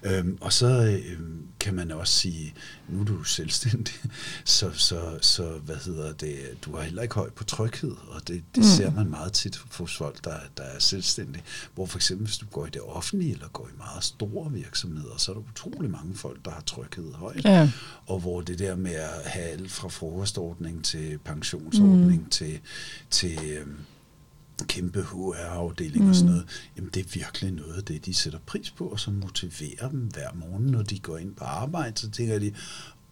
Øhm, 0.04 0.38
og 0.40 0.52
så 0.52 1.00
øhm, 1.06 1.46
kan 1.60 1.74
man 1.74 1.90
også 1.90 2.12
sige, 2.12 2.54
nu 2.88 3.00
er 3.00 3.04
du 3.04 3.22
selvstændig, 3.22 3.94
så, 4.44 4.70
så, 4.72 5.18
så 5.20 5.58
hvad 5.58 5.76
hedder 5.76 6.12
det, 6.12 6.38
du 6.64 6.76
har 6.76 6.82
heller 6.82 7.02
ikke 7.02 7.14
høj 7.14 7.30
på 7.30 7.44
tryghed, 7.44 7.96
og 8.08 8.28
det, 8.28 8.42
det 8.54 8.62
mm. 8.62 8.62
ser 8.62 8.90
man 8.90 9.10
meget 9.10 9.32
tit 9.32 9.60
hos 9.78 9.96
folk, 9.96 10.24
der, 10.24 10.36
der 10.56 10.62
er 10.62 10.78
selvstændige. 10.78 11.44
Hvor 11.74 11.86
for 11.86 11.98
eksempel, 11.98 12.26
hvis 12.26 12.38
du 12.38 12.46
går 12.46 12.66
i 12.66 12.70
det 12.70 12.82
offentlige, 12.82 13.32
eller 13.32 13.48
går 13.48 13.68
i 13.68 13.76
meget 13.76 14.04
store 14.04 14.52
virksomheder, 14.52 15.16
så 15.16 15.32
er 15.32 15.34
der 15.34 15.42
utrolig 15.52 15.90
mange 15.90 16.14
folk, 16.14 16.44
der 16.44 16.50
har 16.50 16.62
tryghed 16.62 17.12
højt. 17.12 17.44
Ja. 17.44 17.70
Og 18.06 18.20
hvor 18.20 18.40
det 18.40 18.58
der 18.58 18.76
med 18.76 18.94
at 18.94 19.22
have 19.24 19.46
alt 19.46 19.70
fra 19.70 19.88
frokostordning 19.88 20.84
til 20.84 21.18
pensionsordning 21.18 22.22
mm. 22.22 22.30
til, 22.30 22.60
til 23.10 23.38
øhm, 23.44 23.76
kæmpe 24.64 25.02
HR-afdeling 25.02 26.04
mm. 26.04 26.10
og 26.10 26.14
sådan 26.14 26.30
noget, 26.30 26.46
jamen 26.76 26.90
det 26.94 27.00
er 27.00 27.10
virkelig 27.14 27.52
noget 27.52 27.74
af 27.74 27.84
det, 27.84 28.06
de 28.06 28.14
sætter 28.14 28.38
pris 28.46 28.70
på, 28.70 28.84
og 28.84 29.00
som 29.00 29.14
motiverer 29.14 29.88
dem 29.90 30.00
hver 30.00 30.28
morgen, 30.34 30.66
når 30.66 30.82
de 30.82 30.98
går 30.98 31.18
ind 31.18 31.34
på 31.34 31.44
arbejde, 31.44 32.00
så 32.00 32.10
tænker 32.10 32.38
de, 32.38 32.52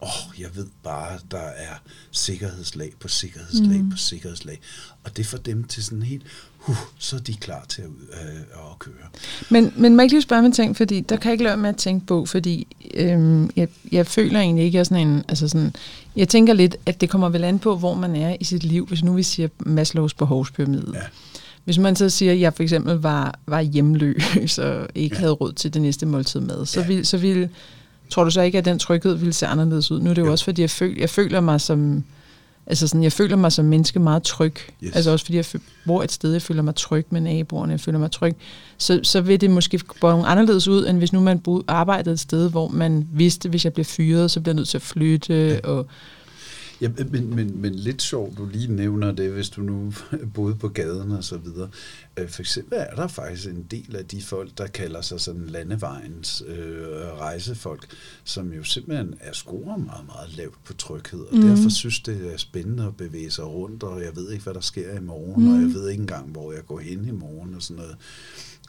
åh, 0.02 0.08
oh, 0.08 0.40
jeg 0.40 0.48
ved 0.56 0.66
bare, 0.82 1.18
der 1.30 1.38
er 1.38 1.74
sikkerhedslag 2.10 2.92
på 3.00 3.08
sikkerhedslag 3.08 3.82
mm. 3.82 3.90
på 3.90 3.96
sikkerhedslag. 3.96 4.60
Og 5.04 5.16
det 5.16 5.26
får 5.26 5.38
dem 5.38 5.64
til 5.64 5.84
sådan 5.84 6.02
helt, 6.02 6.22
huh, 6.58 6.76
så 6.98 7.16
er 7.16 7.20
de 7.20 7.34
klar 7.34 7.64
til 7.68 7.82
at, 7.82 7.88
øh, 7.88 8.40
at 8.40 8.78
køre. 8.78 8.94
Men, 9.50 9.72
men 9.76 9.96
må 9.96 10.02
jeg 10.02 10.04
ikke 10.04 10.14
lige 10.14 10.22
spørge 10.22 10.42
mig 10.42 10.52
ting, 10.52 10.76
fordi 10.76 11.00
der 11.00 11.16
kan 11.16 11.28
jeg 11.28 11.32
ikke 11.32 11.44
lade 11.44 11.56
med 11.56 11.68
at 11.68 11.76
tænke 11.76 12.06
på, 12.06 12.26
fordi 12.26 12.66
øhm, 12.94 13.50
jeg, 13.56 13.68
jeg 13.92 14.06
føler 14.06 14.40
egentlig 14.40 14.64
ikke, 14.64 14.78
jeg 14.78 14.86
sådan 14.86 15.08
en, 15.08 15.24
altså 15.28 15.48
sådan, 15.48 15.74
jeg 16.16 16.28
tænker 16.28 16.54
lidt, 16.54 16.76
at 16.86 17.00
det 17.00 17.10
kommer 17.10 17.28
vel 17.28 17.44
an 17.44 17.58
på, 17.58 17.76
hvor 17.76 17.94
man 17.94 18.16
er 18.16 18.36
i 18.40 18.44
sit 18.44 18.64
liv, 18.64 18.86
hvis 18.86 19.04
nu 19.04 19.12
vi 19.12 19.22
siger 19.22 19.48
Maslows 19.58 20.14
behovspyramide. 20.14 20.92
Ja 20.94 21.06
hvis 21.64 21.78
man 21.78 21.96
så 21.96 22.10
siger, 22.10 22.32
at 22.32 22.40
jeg 22.40 22.54
for 22.54 22.62
eksempel 22.62 22.94
var, 22.94 23.38
var 23.46 23.60
hjemløs 23.60 24.58
og 24.58 24.88
ikke 24.94 25.16
ja. 25.16 25.20
havde 25.20 25.32
råd 25.32 25.52
til 25.52 25.74
det 25.74 25.82
næste 25.82 26.06
måltid 26.06 26.40
mad, 26.40 26.66
så, 26.66 26.80
ja. 26.80 26.86
vil, 26.86 27.06
så 27.06 27.16
vil, 27.16 27.48
tror 28.10 28.24
du 28.24 28.30
så 28.30 28.40
ikke, 28.40 28.58
at 28.58 28.64
den 28.64 28.78
tryghed 28.78 29.14
ville 29.14 29.32
se 29.32 29.46
anderledes 29.46 29.90
ud? 29.90 30.00
Nu 30.00 30.10
er 30.10 30.14
det 30.14 30.22
jo, 30.22 30.26
jo. 30.26 30.32
også, 30.32 30.44
fordi 30.44 30.62
jeg, 30.62 30.70
føl, 30.70 30.98
jeg 30.98 31.10
føler 31.10 31.40
mig 31.40 31.60
som... 31.60 32.04
Altså 32.66 32.88
sådan, 32.88 33.02
jeg 33.02 33.12
føler 33.12 33.36
mig 33.36 33.52
som 33.52 33.64
menneske 33.64 33.98
meget 33.98 34.22
tryg. 34.22 34.54
Yes. 34.84 34.96
Altså 34.96 35.10
også 35.10 35.24
fordi 35.24 35.36
jeg 35.36 35.44
bor 35.86 36.02
et 36.02 36.12
sted, 36.12 36.32
jeg 36.32 36.42
føler 36.42 36.62
mig 36.62 36.74
tryg 36.74 37.06
med 37.10 37.20
naboerne, 37.20 37.72
jeg 37.72 37.80
føler 37.80 37.98
mig 37.98 38.10
tryg. 38.10 38.36
Så, 38.78 39.00
så 39.02 39.20
vil 39.20 39.40
det 39.40 39.50
måske 39.50 39.78
gå 39.78 40.08
anderledes 40.08 40.68
ud, 40.68 40.86
end 40.86 40.98
hvis 40.98 41.12
nu 41.12 41.20
man 41.20 41.42
arbejdede 41.68 42.12
et 42.12 42.20
sted, 42.20 42.50
hvor 42.50 42.68
man 42.68 43.08
vidste, 43.12 43.48
hvis 43.48 43.64
jeg 43.64 43.72
bliver 43.72 43.84
fyret, 43.84 44.30
så 44.30 44.40
bliver 44.40 44.52
jeg 44.52 44.56
nødt 44.56 44.68
til 44.68 44.78
at 44.78 44.82
flytte, 44.82 45.34
ja. 45.34 45.68
og 45.70 45.86
Ja, 46.82 46.88
men, 47.10 47.34
men, 47.34 47.60
men 47.60 47.74
lidt 47.74 48.02
sjovt, 48.02 48.38
du 48.38 48.46
lige 48.46 48.72
nævner 48.72 49.12
det, 49.12 49.32
hvis 49.32 49.50
du 49.50 49.60
nu 49.62 49.92
boede 50.34 50.54
på 50.54 50.68
gaden 50.68 51.12
og 51.12 51.24
så 51.24 51.36
videre. 51.36 51.68
Øh, 52.16 52.28
for 52.28 52.42
eksempel 52.42 52.78
er 52.78 52.94
der 52.94 53.06
faktisk 53.06 53.48
en 53.48 53.66
del 53.70 53.96
af 53.96 54.06
de 54.06 54.22
folk, 54.22 54.58
der 54.58 54.66
kalder 54.66 55.00
sig 55.00 55.20
sådan 55.20 55.46
landevejens 55.46 56.42
øh, 56.46 56.86
rejsefolk, 57.18 57.86
som 58.24 58.52
jo 58.52 58.64
simpelthen 58.64 59.14
er 59.20 59.32
scorer 59.32 59.76
meget, 59.76 60.06
meget 60.06 60.36
lavt 60.36 60.64
på 60.64 60.74
tryghed, 60.74 61.20
og 61.20 61.36
mm. 61.36 61.42
derfor 61.42 61.68
synes 61.68 62.00
det 62.00 62.32
er 62.32 62.36
spændende 62.36 62.84
at 62.86 62.96
bevæge 62.96 63.30
sig 63.30 63.44
rundt, 63.44 63.82
og 63.82 64.02
jeg 64.02 64.16
ved 64.16 64.30
ikke, 64.30 64.44
hvad 64.44 64.54
der 64.54 64.60
sker 64.60 64.96
i 64.96 65.00
morgen, 65.00 65.44
mm. 65.44 65.54
og 65.54 65.60
jeg 65.60 65.74
ved 65.74 65.88
ikke 65.88 66.00
engang, 66.00 66.30
hvor 66.30 66.52
jeg 66.52 66.66
går 66.66 66.78
hen 66.78 67.04
i 67.08 67.10
morgen 67.10 67.54
og 67.54 67.62
sådan 67.62 67.76
noget. 67.82 67.96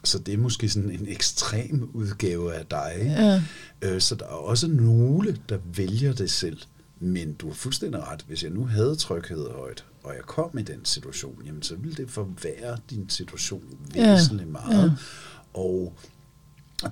Så 0.04 0.18
det 0.18 0.34
er 0.34 0.38
måske 0.38 0.68
sådan 0.68 0.90
en 0.90 1.06
ekstrem 1.08 1.90
udgave 1.92 2.54
af 2.54 2.66
dig. 2.66 2.92
Ja. 3.02 3.42
Øh, 3.82 4.00
så 4.00 4.14
der 4.14 4.24
er 4.24 4.28
også 4.28 4.68
nogle, 4.68 5.36
der 5.48 5.58
vælger 5.76 6.12
det 6.12 6.30
selv. 6.30 6.58
Men 6.98 7.34
du 7.34 7.46
har 7.46 7.54
fuldstændig 7.54 8.00
ret. 8.00 8.24
Hvis 8.26 8.42
jeg 8.42 8.50
nu 8.50 8.66
havde 8.66 8.96
tryghed 8.96 9.50
højt, 9.50 9.84
og 10.02 10.14
jeg 10.14 10.22
kom 10.22 10.58
i 10.58 10.62
den 10.62 10.84
situation, 10.84 11.42
jamen 11.46 11.62
så 11.62 11.76
ville 11.76 11.96
det 11.96 12.10
forværre 12.10 12.78
din 12.90 13.08
situation 13.08 13.78
væsentligt 13.94 14.46
ja. 14.46 14.52
meget. 14.52 14.84
Ja. 14.84 15.60
Og 15.60 15.94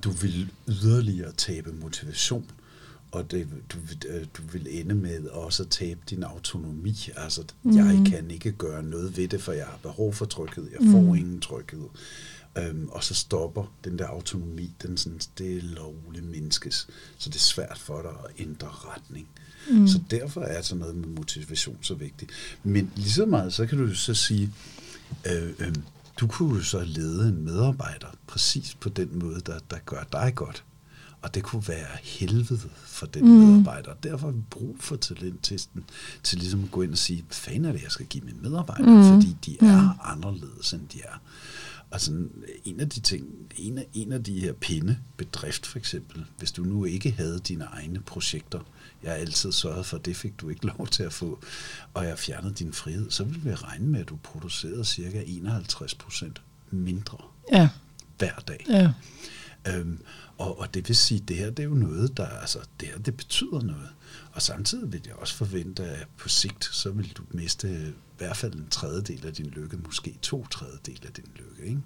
du 0.05 0.11
vil 0.11 0.51
yderligere 0.69 1.33
tabe 1.33 1.73
motivation 1.73 2.51
og 3.13 3.31
det, 3.31 3.49
du, 3.73 3.79
øh, 4.09 4.27
du 4.35 4.43
vil 4.53 4.67
ende 4.81 4.95
med 4.95 5.27
også 5.27 5.63
at 5.63 5.69
tabe 5.69 6.01
din 6.11 6.23
autonomi. 6.23 6.97
Altså, 7.17 7.45
mm. 7.63 7.77
jeg 7.77 8.03
kan 8.07 8.31
ikke 8.31 8.53
gøre 8.53 8.83
noget 8.83 9.17
ved 9.17 9.29
det, 9.29 9.43
for 9.43 9.53
jeg 9.53 9.67
har 9.67 9.79
behov 9.83 10.13
for 10.13 10.25
tryghed. 10.25 10.71
Jeg 10.71 10.91
får 10.91 11.01
mm. 11.01 11.15
ingen 11.15 11.41
tryghed. 11.41 11.89
Øhm, 12.59 12.89
og 12.89 13.05
så 13.05 13.15
stopper 13.15 13.75
den 13.85 13.99
der 13.99 14.07
autonomi, 14.07 14.75
den 14.83 14.97
sådan 14.97 15.21
stille 15.21 15.81
og 15.81 15.95
roligt 16.07 16.25
mindskes. 16.25 16.89
Så 17.19 17.31
det 17.31 17.37
er 17.37 17.41
svært 17.41 17.79
for 17.79 18.03
dig 18.03 18.11
at 18.11 18.47
ændre 18.47 18.69
retning. 18.69 19.29
Mm. 19.71 19.89
Så 19.89 20.01
derfor 20.11 20.41
er 20.41 20.63
sådan 20.63 20.81
noget 20.81 20.97
med 20.97 21.09
motivation 21.09 21.77
så 21.81 21.95
vigtigt. 21.95 22.31
Men 22.65 22.93
lige 22.97 23.11
så 23.11 23.27
meget, 23.27 23.53
så 23.53 23.67
kan 23.67 23.79
du 23.79 23.95
så 23.95 24.15
sige, 24.15 24.51
øh, 25.27 25.51
øh, 25.59 25.75
du 26.21 26.27
kunne 26.27 26.57
jo 26.57 26.63
så 26.63 26.85
lede 26.85 27.29
en 27.29 27.45
medarbejder 27.45 28.07
præcis 28.27 28.77
på 28.81 28.89
den 28.89 29.19
måde, 29.19 29.41
der, 29.47 29.59
der 29.71 29.77
gør 29.87 30.03
dig 30.13 30.33
godt. 30.35 30.65
Og 31.23 31.35
det 31.35 31.43
kunne 31.43 31.69
være 31.69 31.97
helvede 32.03 32.61
for 32.85 33.07
den 33.07 33.25
mm. 33.25 33.31
medarbejder. 33.31 33.95
Derfor 34.03 34.27
har 34.27 34.33
vi 34.33 34.43
brug 34.51 34.77
for 34.81 34.97
talenttesten 34.97 35.85
til 36.23 36.39
ligesom 36.39 36.65
at 36.65 36.71
gå 36.71 36.83
ind 36.83 36.93
og 36.93 36.99
sige, 36.99 37.23
hvad 37.23 37.35
fanden 37.35 37.65
er 37.65 37.73
det, 37.73 37.83
jeg 37.83 37.91
skal 37.91 38.07
give 38.07 38.25
mine 38.25 38.39
medarbejdere, 38.43 39.13
mm. 39.13 39.15
fordi 39.15 39.37
de 39.47 39.67
er 39.67 39.83
mm. 39.83 39.99
anderledes, 40.05 40.73
end 40.73 40.89
de 40.89 41.01
er. 41.05 41.21
Og 41.91 42.01
sådan, 42.01 42.31
en 42.65 42.81
af 42.81 42.89
de 42.89 43.01
ting, 43.01 43.27
en 43.57 43.79
af, 43.79 43.87
en 43.95 44.13
af 44.13 44.25
de 44.25 44.41
her 44.41 44.53
pinde, 44.53 44.99
bedrift 45.17 45.67
for 45.67 45.79
eksempel, 45.79 46.25
hvis 46.39 46.53
du 46.53 46.65
nu 46.65 46.85
ikke 46.85 47.11
havde 47.11 47.39
dine 47.39 47.65
egne 47.65 48.01
projekter, 48.01 48.61
jeg 49.03 49.13
har 49.13 49.19
altid 49.19 49.53
sørget 49.53 49.87
for, 49.87 49.97
at 49.97 50.05
det 50.05 50.17
fik 50.17 50.41
du 50.41 50.49
ikke 50.49 50.67
lov 50.79 50.87
til 50.87 51.03
at 51.03 51.13
få, 51.13 51.41
og 51.95 52.07
jeg 52.07 52.19
fjernede 52.19 52.55
din 52.55 52.73
frihed, 52.73 53.11
så 53.11 53.25
ville 53.25 53.41
vi 53.41 53.55
regne 53.55 53.87
med, 53.87 54.01
at 54.01 54.09
du 54.09 54.17
producerede 54.17 54.85
cirka 54.85 55.23
51 55.27 55.95
procent 55.95 56.43
mindre 56.71 57.19
ja. 57.53 57.69
hver 58.19 58.35
dag. 58.49 58.67
Ja. 58.69 58.93
Øhm, 59.69 60.03
og, 60.39 60.59
og 60.59 60.75
det 60.75 60.89
vil 60.89 60.97
sige, 60.97 61.21
det 61.21 61.37
her 61.37 61.51
det 61.51 61.59
er 61.59 61.69
jo 61.69 61.75
noget, 61.75 62.17
der 62.17 62.27
altså, 62.27 62.59
det 62.81 62.89
her 62.89 62.99
det 62.99 63.17
betyder 63.17 63.63
noget. 63.63 63.89
Og 64.33 64.43
samtidig 64.43 64.93
vil 64.93 65.03
jeg 65.07 65.15
også 65.15 65.35
forvente, 65.35 65.85
at 65.85 66.07
på 66.17 66.29
sigt, 66.29 66.65
så 66.65 66.91
vil 66.91 67.13
du 67.13 67.23
miste 67.31 67.95
hvert 68.23 68.37
fald 68.37 68.55
en 68.55 68.67
tredjedel 68.71 69.27
af 69.27 69.33
din 69.33 69.47
lykke, 69.47 69.77
måske 69.77 70.15
to 70.23 70.47
tredjedel 70.47 70.99
af 71.07 71.13
din 71.13 71.25
lykke. 71.37 71.71
Ikke? 71.71 71.81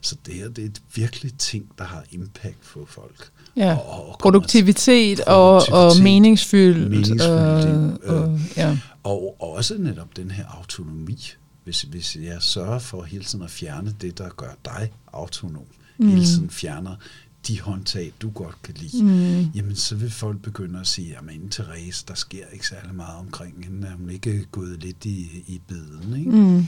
Så 0.00 0.16
det 0.26 0.34
her 0.34 0.48
det 0.48 0.62
er 0.62 0.66
et 0.66 0.82
virkelig 0.94 1.34
ting, 1.34 1.66
der 1.78 1.84
har 1.84 2.04
impact 2.10 2.60
på 2.72 2.86
folk. 2.88 3.30
Ja, 3.56 3.76
og, 3.76 4.08
og 4.08 4.18
produktivitet, 4.18 5.20
og, 5.20 5.62
og 5.72 5.92
meningsfyldt. 6.02 6.90
meningsfyldt 6.90 8.04
og, 8.04 8.16
og, 8.16 8.40
ja. 8.56 8.78
og, 9.02 9.36
og 9.42 9.52
også 9.52 9.74
netop 9.78 10.16
den 10.16 10.30
her 10.30 10.44
autonomi. 10.46 11.32
Hvis, 11.64 11.82
hvis 11.82 12.16
jeg 12.16 12.42
sørger 12.42 12.78
for 12.78 13.02
hele 13.02 13.24
tiden 13.24 13.44
at 13.44 13.50
fjerne 13.50 13.94
det, 14.00 14.18
der 14.18 14.28
gør 14.28 14.54
dig 14.64 14.92
autonom, 15.12 15.64
mm. 15.98 16.08
hele 16.08 16.24
tiden 16.24 16.50
fjerner 16.50 16.96
de 17.48 17.60
håndtag, 17.60 18.12
du 18.22 18.30
godt 18.30 18.62
kan 18.62 18.74
lide, 18.74 19.04
mm. 19.04 19.50
jamen 19.54 19.76
så 19.76 19.96
vil 19.96 20.10
folk 20.10 20.42
begynde 20.42 20.80
at 20.80 20.86
sige, 20.86 21.08
jamen 21.08 21.48
Therese, 21.48 22.04
der 22.08 22.14
sker 22.14 22.46
ikke 22.52 22.66
særlig 22.66 22.94
meget 22.94 23.18
omkring 23.18 23.64
hende, 23.64 23.86
er 23.86 23.96
hun 23.96 24.10
ikke 24.10 24.44
gået 24.44 24.82
lidt 24.82 25.04
i, 25.04 25.44
i 25.46 25.60
beden, 25.68 26.16
ikke? 26.18 26.30
Mm. 26.30 26.66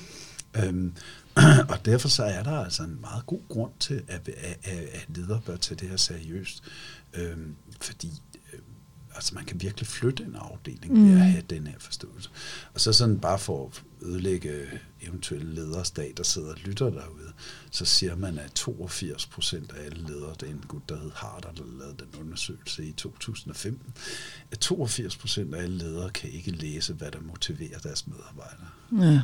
Øhm, 0.57 0.95
og 1.73 1.85
derfor 1.85 2.09
så 2.09 2.25
er 2.25 2.43
der 2.43 2.65
altså 2.65 2.83
en 2.83 3.01
meget 3.01 3.27
god 3.27 3.41
grund 3.49 3.73
til, 3.81 4.03
at, 4.09 4.29
at, 4.29 4.59
at 4.65 5.07
ledere 5.17 5.41
bør 5.47 5.57
tage 5.57 5.79
det 5.79 5.89
her 5.89 5.97
seriøst, 5.97 6.63
øhm, 7.15 7.55
fordi 7.81 8.11
altså 9.15 9.35
man 9.35 9.45
kan 9.45 9.61
virkelig 9.63 9.87
flytte 9.87 10.25
en 10.25 10.37
afdeling 10.37 10.95
mm. 10.95 11.09
ved 11.09 11.21
at 11.21 11.27
have 11.31 11.43
den 11.51 11.67
her 11.67 11.79
forståelse. 11.79 12.31
Og 12.75 12.81
så 12.81 12.93
sådan 12.93 13.19
bare 13.19 13.39
for 13.39 13.73
ødelægge 14.03 14.81
eventuelle 15.01 15.55
lederstat, 15.55 16.17
der 16.17 16.23
sidder 16.23 16.49
og 16.49 16.59
lytter 16.65 16.91
derude, 16.91 17.33
så 17.71 17.85
siger 17.85 18.17
man, 18.17 18.39
at 18.39 18.53
82 18.53 19.27
procent 19.27 19.73
af 19.73 19.85
alle 19.85 20.07
ledere, 20.07 20.35
det 20.41 20.43
er 20.43 20.53
en 20.53 20.65
gut, 20.69 20.89
der 20.89 20.99
hed 20.99 21.11
Harder, 21.15 21.53
der 21.53 21.65
lavede 21.79 21.97
den 21.99 22.21
undersøgelse 22.21 22.85
i 22.85 22.93
2015, 22.93 23.95
at 24.51 24.59
82 24.59 25.17
procent 25.17 25.55
af 25.55 25.63
alle 25.63 25.79
ledere 25.79 26.11
kan 26.11 26.31
ikke 26.31 26.51
læse, 26.51 26.95
hvad 26.95 27.11
der 27.11 27.21
motiverer 27.21 27.79
deres 27.79 28.07
medarbejdere. 28.07 28.69
Ja 28.93 29.23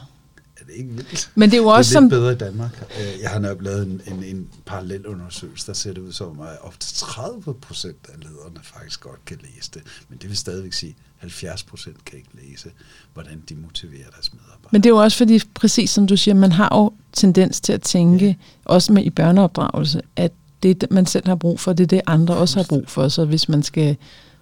er 0.61 0.65
det 0.65 0.75
ikke 0.75 0.91
vildt? 0.91 1.31
Men 1.35 1.51
det 1.51 1.57
er 1.57 1.63
jo 1.63 1.69
også 1.69 1.91
det 1.91 1.97
er 1.97 2.01
lidt 2.01 2.13
som... 2.13 2.19
bedre 2.19 2.33
i 2.33 2.37
Danmark. 2.37 2.87
Øh, 3.01 3.21
jeg 3.23 3.31
har 3.31 3.39
nok 3.39 3.63
lavet 3.63 3.87
en, 3.87 4.01
en, 4.07 4.25
en 4.25 4.49
parallel 4.67 5.07
undersøgelse, 5.07 5.67
der 5.67 5.73
ser 5.73 5.93
det 5.93 6.01
ud 6.01 6.13
som, 6.13 6.41
at 6.41 6.49
op 6.63 6.81
til 6.81 6.97
30 6.97 7.55
procent 7.55 8.09
af 8.09 8.21
lederne 8.21 8.61
faktisk 8.63 9.01
godt 9.01 9.25
kan 9.25 9.39
læse 9.43 9.71
det. 9.75 9.83
Men 10.09 10.19
det 10.19 10.29
vil 10.29 10.37
stadigvæk 10.37 10.73
sige, 10.73 10.91
at 10.91 11.21
70 11.21 11.63
procent 11.63 12.05
kan 12.05 12.19
ikke 12.19 12.31
læse, 12.35 12.71
hvordan 13.15 13.43
de 13.49 13.55
motiverer 13.55 14.11
deres 14.11 14.33
medarbejdere. 14.33 14.69
Men 14.71 14.83
det 14.83 14.89
er 14.89 14.95
jo 14.95 15.03
også 15.03 15.19
fordi, 15.19 15.41
præcis 15.55 15.91
som 15.91 16.07
du 16.07 16.17
siger, 16.17 16.35
man 16.35 16.53
har 16.53 16.77
jo 16.77 16.93
tendens 17.13 17.61
til 17.61 17.73
at 17.73 17.83
tænke, 17.83 18.27
ja. 18.27 18.35
også 18.65 18.93
med 18.93 19.05
i 19.05 19.11
børneopdragelse, 19.11 20.03
at 20.17 20.33
det, 20.63 20.85
man 20.91 21.07
selv 21.07 21.29
har 21.29 21.35
brug 21.35 21.61
for, 21.61 21.73
det 21.73 21.85
er 21.85 21.89
det, 21.89 22.01
andre 22.07 22.37
også 22.37 22.59
har 22.59 22.67
brug 22.69 22.89
for. 22.89 23.09
Så 23.09 23.25
hvis 23.25 23.49
man 23.49 23.63
skal 23.63 23.97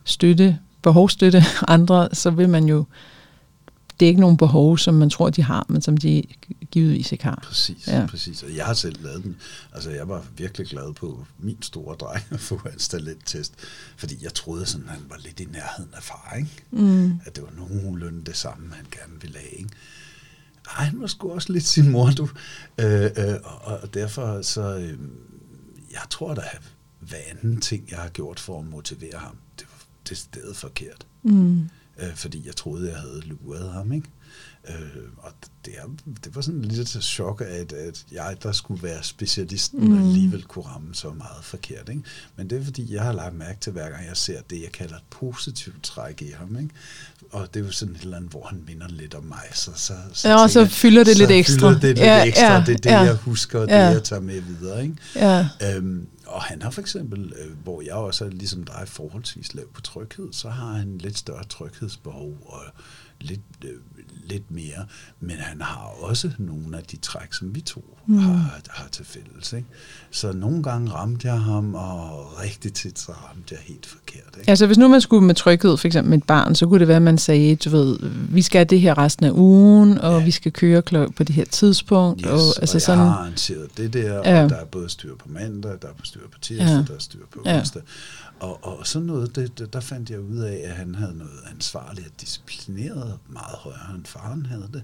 støtte, 0.04 0.58
behovsstøtte 0.82 1.44
andre, 1.68 2.08
så 2.12 2.30
vil 2.30 2.48
man 2.48 2.64
jo 2.64 2.84
det 4.00 4.06
er 4.06 4.08
ikke 4.08 4.20
nogen 4.20 4.36
behov, 4.36 4.78
som 4.78 4.94
man 4.94 5.10
tror, 5.10 5.30
de 5.30 5.42
har, 5.42 5.66
men 5.68 5.82
som 5.82 5.96
de 5.96 6.22
givetvis 6.70 7.12
ikke 7.12 7.24
har. 7.24 7.40
Præcis, 7.42 7.88
ja. 7.88 8.06
præcis. 8.06 8.42
Og 8.42 8.56
jeg 8.56 8.66
har 8.66 8.74
selv 8.74 9.02
lavet 9.04 9.24
den. 9.24 9.36
Altså, 9.72 9.90
jeg 9.90 10.08
var 10.08 10.24
virkelig 10.36 10.66
glad 10.66 10.94
på 10.94 11.24
min 11.38 11.62
store 11.62 11.96
dreng 11.96 12.24
at 12.30 12.40
få 12.40 12.60
hans 12.70 12.88
talenttest, 12.88 13.54
fordi 13.96 14.24
jeg 14.24 14.34
troede 14.34 14.66
sådan, 14.66 14.86
at 14.86 14.92
han 14.92 15.04
var 15.08 15.18
lidt 15.24 15.40
i 15.40 15.44
nærheden 15.44 15.90
af 15.96 16.02
far, 16.02 16.34
ikke? 16.38 16.50
Mm. 16.70 17.20
At 17.24 17.36
det 17.36 17.44
var 17.44 17.52
nogenlunde 17.56 18.24
det 18.24 18.36
samme, 18.36 18.74
han 18.74 18.86
gerne 18.90 19.20
ville 19.20 19.38
have, 19.38 19.50
ikke? 19.50 19.70
Ej, 20.78 20.84
han 20.84 21.00
var 21.00 21.06
sgu 21.06 21.32
også 21.32 21.52
lidt 21.52 21.64
sin 21.64 21.90
mor, 21.90 22.10
du. 22.10 22.28
Øh, 22.78 23.10
øh, 23.16 23.34
og, 23.44 23.78
og 23.82 23.94
derfor 23.94 24.42
så, 24.42 24.76
øh, 24.76 24.98
jeg 25.92 26.02
tror 26.10 26.34
da, 26.34 26.42
hver 27.00 27.18
anden 27.30 27.60
ting, 27.60 27.90
jeg 27.90 27.98
har 27.98 28.08
gjort 28.08 28.40
for 28.40 28.58
at 28.60 28.66
motivere 28.66 29.18
ham, 29.18 29.36
det 29.58 29.66
var 29.70 29.84
det 30.08 30.16
stedet 30.16 30.56
forkert. 30.56 31.06
Mm 31.22 31.68
øh, 31.98 32.14
fordi 32.14 32.46
jeg 32.46 32.56
troede, 32.56 32.90
jeg 32.90 32.98
havde 33.00 33.20
luret 33.20 33.72
ham. 33.72 33.92
Ikke? 33.92 34.08
Øh, 34.68 35.02
og 35.16 35.32
det, 35.64 35.74
er, 35.78 36.12
det 36.24 36.34
var 36.36 36.40
sådan 36.40 36.62
lidt 36.62 36.96
et 36.96 37.04
chok, 37.04 37.40
at, 37.40 37.72
at 37.72 38.04
jeg, 38.12 38.36
der 38.42 38.52
skulle 38.52 38.82
være 38.82 39.02
specialisten, 39.02 39.88
mm. 39.88 39.98
alligevel 39.98 40.42
kunne 40.42 40.64
ramme 40.64 40.94
så 40.94 41.10
meget 41.10 41.44
forkert. 41.44 41.88
Ikke? 41.88 42.02
Men 42.36 42.50
det 42.50 42.58
er, 42.58 42.64
fordi 42.64 42.94
jeg 42.94 43.02
har 43.02 43.12
lagt 43.12 43.34
mærke 43.34 43.60
til, 43.60 43.72
hver 43.72 43.90
gang 43.90 44.06
jeg 44.06 44.16
ser 44.16 44.40
det, 44.50 44.62
jeg 44.62 44.72
kalder 44.72 44.96
et 44.96 45.02
positivt 45.10 45.82
træk 45.82 46.22
i 46.22 46.30
ham. 46.38 46.58
Ikke? 46.58 46.74
Og 47.30 47.54
det 47.54 47.60
er 47.60 47.64
jo 47.64 47.72
sådan 47.72 47.94
et 47.94 48.00
eller 48.00 48.16
andet, 48.16 48.30
hvor 48.30 48.46
han 48.46 48.62
minder 48.66 48.88
lidt 48.88 49.14
om 49.14 49.24
mig. 49.24 49.44
Så, 49.52 49.70
så, 49.74 49.94
så 50.12 50.28
ja, 50.28 50.42
og 50.42 50.50
så 50.50 50.66
fylder 50.66 51.04
det 51.04 51.16
så 51.16 51.18
lidt 51.18 51.30
ekstra. 51.30 51.74
det 51.74 51.82
lidt 51.82 51.98
ja, 51.98 52.24
ekstra. 52.24 52.52
Ja, 52.52 52.60
det 52.66 52.72
er 52.72 52.76
det, 52.76 52.90
ja, 52.90 53.00
jeg 53.00 53.14
husker, 53.14 53.60
og 53.60 53.66
det, 53.66 53.74
ja. 53.74 53.86
jeg 53.86 54.04
tager 54.04 54.22
med 54.22 54.40
videre. 54.40 54.82
Ikke? 54.82 54.96
Ja. 55.14 55.48
Øhm, 55.62 56.08
og 56.26 56.42
han 56.42 56.62
har 56.62 56.70
for 56.70 56.80
eksempel, 56.80 57.32
øh, 57.38 57.58
hvor 57.62 57.82
jeg 57.82 57.94
også 57.94 58.24
er 58.24 58.28
ligesom 58.28 58.64
dig 58.64 58.82
forholdsvis 58.86 59.54
lav 59.54 59.68
på 59.74 59.80
tryghed, 59.80 60.32
så 60.32 60.48
har 60.48 60.72
han 60.72 60.98
lidt 60.98 61.18
større 61.18 61.44
tryghedsbehov 61.44 62.38
og 62.46 62.62
lidt, 63.20 63.40
øh, 63.64 63.70
lidt 64.24 64.50
mere. 64.50 64.86
Men 65.20 65.36
han 65.36 65.60
har 65.60 65.90
også 66.00 66.30
nogle 66.38 66.76
af 66.76 66.82
de 66.84 66.96
træk, 66.96 67.32
som 67.32 67.54
vi 67.54 67.60
to 67.60 67.98
mm. 68.06 68.18
har, 68.18 68.60
har 68.68 68.88
til 68.92 69.04
fælles. 69.04 69.52
Ikke? 69.52 69.68
Så 70.10 70.32
nogle 70.32 70.62
gange 70.62 70.90
ramte 70.92 71.28
jeg 71.28 71.40
ham, 71.40 71.74
og 71.74 72.40
rigtig 72.42 72.72
tit 72.72 72.98
så 72.98 73.12
ramte 73.12 73.54
jeg 73.54 73.58
helt 73.62 73.86
forkert. 73.86 74.36
Ikke? 74.38 74.50
Altså 74.50 74.66
hvis 74.66 74.78
nu 74.78 74.88
man 74.88 75.00
skulle 75.00 75.26
med 75.26 75.34
tryghed, 75.34 75.76
for 75.76 75.86
eksempel 75.86 76.10
med 76.10 76.18
et 76.18 76.24
barn, 76.24 76.54
så 76.54 76.66
kunne 76.66 76.80
det 76.80 76.88
være, 76.88 76.96
at 76.96 77.02
man 77.02 77.18
sagde, 77.18 77.56
du 77.56 77.70
ved, 77.70 77.98
vi 78.30 78.42
skal 78.42 78.58
have 78.58 78.64
det 78.64 78.80
her 78.80 78.98
resten 78.98 79.26
af 79.26 79.30
ugen, 79.30 79.98
og 79.98 80.18
ja. 80.18 80.24
vi 80.24 80.30
skal 80.30 80.52
køre 80.52 80.82
på 81.16 81.24
det 81.24 81.34
her 81.34 81.44
tidspunkt. 81.44 82.20
Yes, 82.20 82.30
og, 82.30 82.38
altså 82.60 82.76
og 82.76 82.82
sådan, 82.82 82.98
jeg 82.98 83.08
har 83.08 83.18
arrangeret 83.18 83.76
det 83.76 83.92
der, 83.92 84.14
Ja. 84.14 84.44
og 84.44 84.50
der 84.50 84.56
er 84.56 84.64
både 84.64 84.88
styr 84.88 85.16
på 85.16 85.28
mandag, 85.28 85.72
der 85.82 85.88
er 85.88 85.92
styr 86.04 86.20
på 86.32 86.38
tirsdag, 86.40 86.66
Ja. 86.66 86.72
der 86.88 86.94
er 86.94 86.98
styr 86.98 87.26
på 87.32 87.42
Ja. 87.46 87.58
onsdag. 87.58 87.82
Og, 88.40 88.64
og 88.66 88.86
sådan 88.86 89.06
noget, 89.06 89.36
det, 89.36 89.58
det, 89.58 89.72
der 89.72 89.80
fandt 89.80 90.10
jeg 90.10 90.20
ud 90.20 90.38
af, 90.38 90.60
at 90.64 90.72
han 90.72 90.94
havde 90.94 91.14
noget 91.18 91.40
ansvarligt 91.54 92.06
og 92.06 92.12
disciplineret 92.20 93.18
meget 93.28 93.56
højere, 93.58 93.94
end 93.94 94.04
faren 94.06 94.46
havde 94.46 94.68
det. 94.72 94.82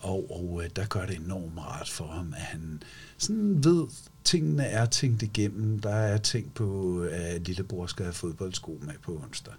Og, 0.00 0.30
og 0.30 0.60
øh, 0.64 0.70
der 0.76 0.84
gør 0.86 1.06
det 1.06 1.16
enormt 1.16 1.58
rart 1.58 1.88
for 1.88 2.06
ham, 2.06 2.34
at 2.36 2.42
han 2.42 2.82
sådan 3.18 3.64
ved, 3.64 3.86
tingene 4.24 4.64
er 4.64 4.86
tænkt 4.86 5.22
igennem. 5.22 5.80
Der 5.80 5.90
er 5.94 6.18
ting 6.18 6.54
på, 6.54 7.00
at 7.12 7.46
lillebror 7.46 7.86
skal 7.86 8.04
have 8.04 8.12
fodboldsko 8.12 8.78
med 8.82 8.94
på 9.02 9.20
onsdag. 9.24 9.54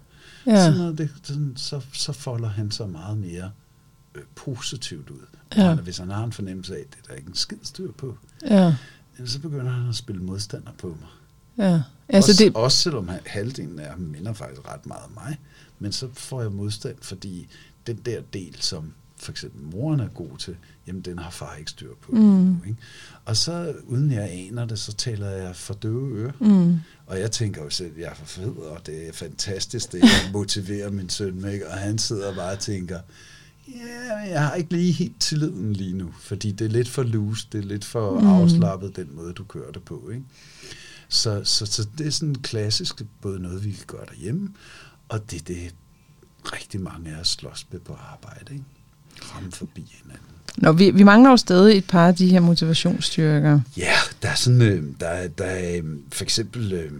Ja. 0.46 0.64
Sådan 0.64 0.78
noget, 0.78 0.98
det, 0.98 1.10
sådan, 1.22 1.52
så, 1.56 1.80
så 1.92 2.12
folder 2.12 2.48
han 2.48 2.70
så 2.70 2.86
meget 2.86 3.18
mere 3.18 3.50
øh, 4.14 4.22
positivt 4.34 5.10
ud. 5.10 5.20
Ja. 5.56 5.62
Ja. 5.68 5.74
Hvis 5.74 5.98
han 5.98 6.10
har 6.10 6.24
en 6.24 6.32
fornemmelse 6.32 6.76
af, 6.76 6.80
at 6.80 6.86
det 6.90 6.98
er 7.04 7.06
der 7.08 7.14
ikke 7.14 7.28
en 7.28 7.34
skid 7.34 7.56
styr 7.62 7.92
på, 7.92 8.18
ja, 8.50 8.74
så 9.26 9.38
begynder 9.40 9.70
han 9.72 9.88
at 9.88 9.94
spille 9.94 10.22
modstander 10.22 10.72
på 10.78 10.86
mig. 10.88 11.08
ja. 11.66 11.82
Altså 12.08 12.30
også, 12.32 12.44
det, 12.44 12.54
også 12.56 12.78
selvom 12.78 13.08
han- 13.08 13.20
halvdelen 13.26 13.78
af 13.78 13.90
ham 13.90 13.98
minder 14.00 14.32
faktisk 14.32 14.68
ret 14.68 14.86
meget 14.86 15.04
om 15.04 15.10
mig, 15.14 15.38
men 15.78 15.92
så 15.92 16.08
får 16.14 16.42
jeg 16.42 16.52
modstand, 16.52 16.96
fordi 17.02 17.48
den 17.88 17.96
der 18.04 18.20
del, 18.32 18.56
som 18.60 18.92
for 19.20 19.30
eksempel 19.32 19.62
moren 19.62 20.00
er 20.00 20.08
god 20.08 20.38
til, 20.38 20.56
jamen 20.86 21.02
den 21.02 21.18
har 21.18 21.30
far 21.30 21.54
ikke 21.56 21.70
styr 21.70 21.94
på. 22.02 22.12
Mm. 22.12 22.56
Ikke? 22.66 22.76
Og 23.24 23.36
så 23.36 23.74
uden 23.86 24.12
jeg 24.12 24.30
aner 24.32 24.64
det, 24.64 24.78
så 24.78 24.92
taler 24.92 25.28
jeg 25.30 25.56
for 25.56 25.74
døve 25.74 26.16
ører. 26.18 26.32
mm, 26.40 26.76
Og 27.06 27.20
jeg 27.20 27.30
tænker 27.30 27.62
jo 27.64 27.70
selv, 27.70 27.92
at 27.96 28.00
jeg 28.00 28.08
er 28.10 28.14
for 28.14 28.26
fed, 28.26 28.56
og 28.56 28.86
det 28.86 29.08
er 29.08 29.12
fantastisk, 29.12 29.92
det 29.92 30.00
jeg 30.02 30.30
motiverer 30.32 30.90
min 30.90 31.08
søn 31.08 31.40
med, 31.40 31.62
og 31.62 31.72
han 31.78 31.98
sidder 31.98 32.34
bare 32.34 32.52
og 32.52 32.58
tænker, 32.58 33.00
ja, 33.68 34.16
men 34.22 34.30
jeg 34.30 34.46
har 34.46 34.54
ikke 34.54 34.72
lige 34.72 34.92
helt 34.92 35.20
tilliden 35.20 35.72
lige 35.72 35.96
nu, 35.96 36.10
fordi 36.20 36.52
det 36.52 36.64
er 36.64 36.68
lidt 36.68 36.88
for 36.88 37.02
loose, 37.02 37.46
det 37.52 37.58
er 37.58 37.68
lidt 37.68 37.84
for 37.84 38.20
mm. 38.20 38.26
afslappet, 38.26 38.96
den 38.96 39.08
måde, 39.16 39.32
du 39.32 39.44
kører 39.44 39.72
det 39.72 39.82
på. 39.82 40.10
Ikke? 40.10 40.24
Så, 41.08 41.44
så, 41.44 41.66
så 41.66 41.86
det 41.98 42.06
er 42.06 42.10
sådan 42.10 42.34
klassisk, 42.34 43.02
både 43.20 43.40
noget, 43.40 43.64
vi 43.64 43.70
kan 43.70 43.84
gøre 43.86 44.06
derhjemme, 44.08 44.48
Og 45.08 45.30
det 45.30 45.40
er 45.40 45.44
det, 45.44 45.74
rigtig 46.52 46.80
mange 46.80 47.16
af 47.16 47.20
os 47.20 47.28
slås 47.28 47.66
med 47.70 47.80
på 47.80 47.98
arbejde, 48.12 48.52
ikke? 48.52 48.64
Ramme 49.34 49.52
forbi 49.52 50.00
hinanden. 50.02 50.26
Nå, 50.56 50.72
vi, 50.72 50.90
vi 50.90 51.02
mangler 51.02 51.30
jo 51.30 51.36
stadig 51.36 51.78
et 51.78 51.84
par 51.84 52.08
af 52.08 52.14
de 52.14 52.28
her 52.28 52.40
motivationsstyrker. 52.40 53.60
Ja, 53.76 53.92
der 54.22 54.28
er 54.28 54.34
sådan, 54.34 54.62
øh, 54.62 54.84
der, 55.00 55.28
der 55.28 55.44
er 55.44 55.80
øh, 55.84 55.84
for 56.12 56.24
eksempel, 56.24 56.72
øh, 56.72 56.92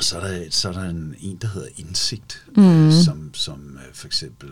så 0.00 0.18
er 0.18 0.28
der, 0.28 0.44
så 0.50 0.68
er 0.68 0.72
der 0.72 0.82
en, 0.82 1.14
en, 1.20 1.36
der 1.36 1.48
hedder 1.48 1.68
indsigt, 1.76 2.44
mm. 2.56 2.86
øh, 2.86 2.92
som, 2.92 3.34
som 3.34 3.78
øh, 3.86 3.94
for 3.94 4.06
eksempel 4.06 4.50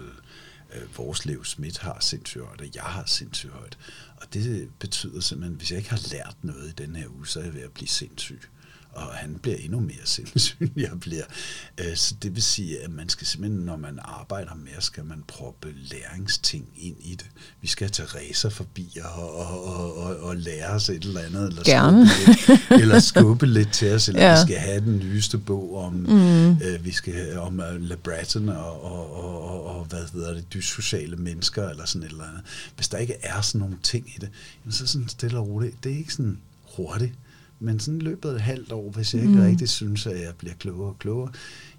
øh, 0.75 0.99
vores 0.99 1.27
Lev 1.27 1.45
Schmidt 1.45 1.79
har 1.79 1.97
sindssygt 2.01 2.45
højt, 2.45 2.61
og 2.61 2.67
jeg 2.75 2.83
har 2.83 3.05
sindssygt 3.07 3.53
højt. 3.53 3.79
Og 4.17 4.27
det 4.33 4.69
betyder 4.79 5.21
simpelthen, 5.21 5.57
hvis 5.57 5.71
jeg 5.71 5.79
ikke 5.79 5.91
har 5.91 6.03
lært 6.13 6.37
noget 6.43 6.69
i 6.69 6.83
den 6.83 6.97
her 6.97 7.07
uge, 7.17 7.27
så 7.27 7.41
er 7.41 7.45
jeg 7.45 7.55
ved 7.55 7.63
at 7.63 7.71
blive 7.71 7.89
sindssyg 7.89 8.41
og 8.93 9.03
han 9.03 9.39
bliver 9.43 9.57
endnu 9.57 9.81
mere 9.81 10.05
sindssyg, 10.05 10.73
jeg 10.77 11.01
bliver. 11.01 11.25
Øh, 11.81 11.97
så 11.97 12.15
det 12.23 12.35
vil 12.35 12.43
sige, 12.43 12.85
at 12.85 12.91
man 12.91 13.09
skal 13.09 13.27
simpelthen, 13.27 13.61
når 13.65 13.77
man 13.77 13.99
arbejder 14.05 14.55
mere, 14.55 14.81
skal 14.81 15.05
man 15.05 15.25
proppe 15.29 15.69
læringsting 15.91 16.69
ind 16.79 16.97
i 17.01 17.15
det. 17.15 17.27
Vi 17.61 17.69
skal 17.69 17.85
have 17.85 18.07
Teresa 18.07 18.49
forbi 18.49 18.99
og, 19.03 19.35
og, 19.39 19.65
og, 19.65 19.97
og, 19.97 20.17
og 20.17 20.37
lære 20.37 20.69
os 20.69 20.89
et 20.89 21.05
eller 21.05 21.21
andet, 21.21 21.49
eller 21.49 21.63
Gerne. 21.63 22.09
skubbe 22.09 22.47
lidt, 22.71 22.71
eller 22.83 23.01
skubbe 23.01 23.47
lidt 23.47 23.73
til 23.73 23.93
os, 23.93 24.09
eller 24.09 24.23
ja. 24.23 24.35
vi 24.35 24.41
skal 24.47 24.57
have 24.57 24.81
den 24.81 24.97
nyeste 24.99 25.39
bog 25.39 25.77
om, 25.77 25.93
mm. 25.93 26.51
øh, 26.51 26.85
vi 26.85 26.93
skal 26.93 27.39
om 27.39 27.61
uh, 27.61 27.81
LeBreton 27.81 28.49
og, 28.49 28.85
og, 28.85 29.25
og, 29.25 29.45
og, 29.45 29.79
og, 29.79 29.85
hvad 29.85 30.05
hedder 30.13 30.35
det, 30.35 30.55
dyssociale 30.55 31.17
mennesker, 31.17 31.69
eller 31.69 31.85
sådan 31.85 32.07
et 32.07 32.11
eller 32.11 32.25
andet. 32.25 32.43
Hvis 32.77 32.89
der 32.89 32.99
ikke 32.99 33.17
er 33.23 33.41
sådan 33.41 33.59
nogle 33.59 33.77
ting 33.83 34.09
i 34.09 34.19
det, 34.21 34.29
jamen 34.65 34.73
så 34.73 34.87
sådan 34.87 35.09
stille 35.09 35.39
og 35.39 35.49
roligt, 35.49 35.85
det 35.85 35.93
er 35.93 35.97
ikke 35.97 36.13
sådan 36.13 36.39
hurtigt, 36.77 37.15
men 37.61 37.81
sådan 37.81 38.03
løbet 38.03 38.31
et 38.31 38.41
halvt 38.41 38.73
år, 38.73 38.91
hvis 38.91 39.15
jeg 39.15 39.23
ikke 39.23 39.35
mm. 39.35 39.43
rigtig 39.43 39.69
synes, 39.69 40.07
at 40.07 40.21
jeg 40.21 40.35
bliver 40.39 40.55
klogere 40.55 40.89
og 40.89 40.99
klogere, 40.99 41.33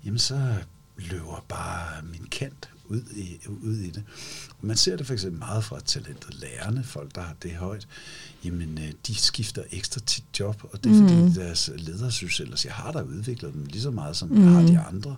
jamen 0.05 0.19
så 0.19 0.55
løber 0.97 1.45
bare 1.47 2.01
min 2.11 2.27
kant 2.31 2.69
ud 2.85 3.01
i, 3.15 3.39
ud 3.47 3.75
i 3.77 3.89
det. 3.89 4.03
Man 4.61 4.77
ser 4.77 4.95
det 4.97 5.07
for 5.07 5.13
eksempel 5.13 5.39
meget 5.39 5.63
fra 5.63 5.79
talentet 5.79 6.33
lærerne, 6.33 6.83
folk 6.83 7.15
der 7.15 7.21
har 7.21 7.35
det 7.43 7.51
højt, 7.51 7.87
jamen 8.45 8.77
øh, 8.77 8.91
de 9.07 9.15
skifter 9.15 9.63
ekstra 9.71 10.01
tit 10.05 10.23
job, 10.39 10.63
og 10.71 10.83
det 10.83 10.91
er 10.91 11.01
fordi 11.01 11.21
mm. 11.21 11.33
deres 11.33 11.69
leder 11.77 12.09
synes 12.09 12.39
ellers, 12.39 12.65
jeg 12.65 12.73
har 12.73 12.91
da 12.91 13.01
udviklet 13.01 13.53
dem 13.53 13.65
lige 13.65 13.81
så 13.81 13.91
meget, 13.91 14.17
som 14.17 14.29
mm. 14.29 14.43
jeg 14.43 14.51
har 14.51 14.61
de 14.61 14.79
andre. 14.79 15.15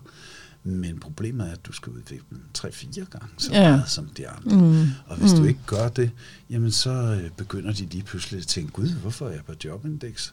Men 0.66 1.00
problemet 1.00 1.48
er, 1.48 1.52
at 1.52 1.66
du 1.66 1.72
skal 1.72 1.92
udvikle 1.92 2.26
dem 2.30 2.40
3-4 2.58 3.04
gange 3.04 3.28
så 3.38 3.52
ja. 3.52 3.70
meget 3.70 3.90
som 3.90 4.06
de 4.06 4.28
andre. 4.28 4.56
Mm. 4.56 4.86
Og 5.06 5.16
hvis 5.16 5.32
mm. 5.32 5.38
du 5.38 5.44
ikke 5.44 5.60
gør 5.66 5.88
det, 5.88 6.10
jamen 6.50 6.72
så 6.72 6.90
øh, 6.90 7.30
begynder 7.30 7.72
de 7.72 7.86
lige 7.86 8.02
pludselig 8.02 8.40
at 8.40 8.46
tænke, 8.46 8.72
gud, 8.72 8.88
hvorfor 8.88 9.26
er 9.28 9.32
jeg 9.32 9.44
på 9.46 9.52
jobindex? 9.64 10.32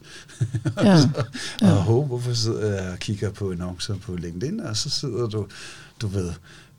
Ja. 0.76 0.98
ja. 1.60 1.72
og 1.72 1.82
håb, 1.82 2.06
hvorfor 2.06 2.32
sidder 2.32 2.82
jeg 2.82 2.92
og 2.92 2.98
kigger 2.98 3.30
på 3.30 3.52
annoncer 3.52 3.96
på 3.96 4.16
LinkedIn, 4.16 4.60
og 4.60 4.76
så 4.76 4.90
sidder 4.90 5.26
du, 5.28 5.46
du 6.00 6.06
ved, 6.06 6.32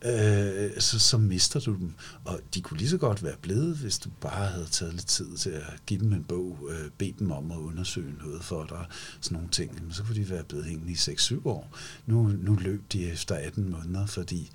øh, 0.05 0.71
så, 0.79 0.99
så 0.99 1.17
mister 1.17 1.59
du 1.59 1.73
dem. 1.73 1.93
Og 2.25 2.39
de 2.53 2.61
kunne 2.61 2.77
lige 2.77 2.89
så 2.89 2.97
godt 2.97 3.23
være 3.23 3.35
blevet, 3.41 3.77
hvis 3.77 3.99
du 3.99 4.09
bare 4.21 4.47
havde 4.47 4.67
taget 4.71 4.93
lidt 4.93 5.07
tid 5.07 5.37
til 5.37 5.49
at 5.49 5.73
give 5.85 5.99
dem 5.99 6.13
en 6.13 6.23
bog, 6.23 6.69
øh, 6.71 6.89
bede 6.97 7.13
dem 7.19 7.31
om 7.31 7.51
at 7.51 7.57
undersøge 7.57 8.13
noget 8.23 8.43
for 8.43 8.65
dig, 8.69 8.85
sådan 9.21 9.35
nogle 9.35 9.49
ting. 9.49 9.83
Men 9.83 9.93
så 9.93 10.03
kunne 10.03 10.15
de 10.15 10.29
være 10.29 10.43
blevet 10.43 10.65
hængende 10.65 10.91
i 10.91 10.95
6-7 10.95 11.47
år. 11.47 11.77
Nu, 12.05 12.27
nu 12.27 12.55
løb 12.55 12.81
de 12.91 13.11
efter 13.11 13.35
18 13.35 13.69
måneder, 13.71 14.05
fordi 14.05 14.51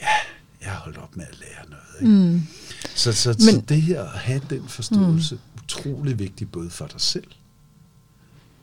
ja, 0.00 0.08
jeg 0.60 0.72
har 0.72 0.80
holdt 0.80 0.98
op 0.98 1.16
med 1.16 1.24
at 1.32 1.38
lære 1.40 1.70
noget. 1.70 2.00
Ikke? 2.00 2.32
Mm. 2.32 2.42
Så, 2.94 3.12
så, 3.12 3.28
Men, 3.28 3.38
så 3.38 3.62
det 3.68 3.82
her 3.82 4.02
at 4.02 4.18
have 4.18 4.42
den 4.50 4.68
forståelse, 4.68 5.34
mm. 5.34 5.62
utrolig 5.64 6.18
vigtigt 6.18 6.52
både 6.52 6.70
for 6.70 6.86
dig 6.86 7.00
selv, 7.00 7.26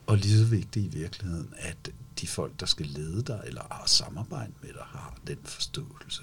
og 0.06 0.16
lige 0.16 0.38
så 0.38 0.44
vigtigt 0.44 0.94
i 0.94 0.98
virkeligheden, 0.98 1.48
at 1.58 1.90
de 2.22 2.26
folk, 2.26 2.60
der 2.60 2.66
skal 2.66 2.86
lede 2.86 3.22
dig 3.22 3.40
eller 3.46 3.82
samarbejde 3.86 4.52
med 4.62 4.70
dig, 4.70 4.82
har 4.86 5.14
den 5.26 5.36
forståelse. 5.44 6.22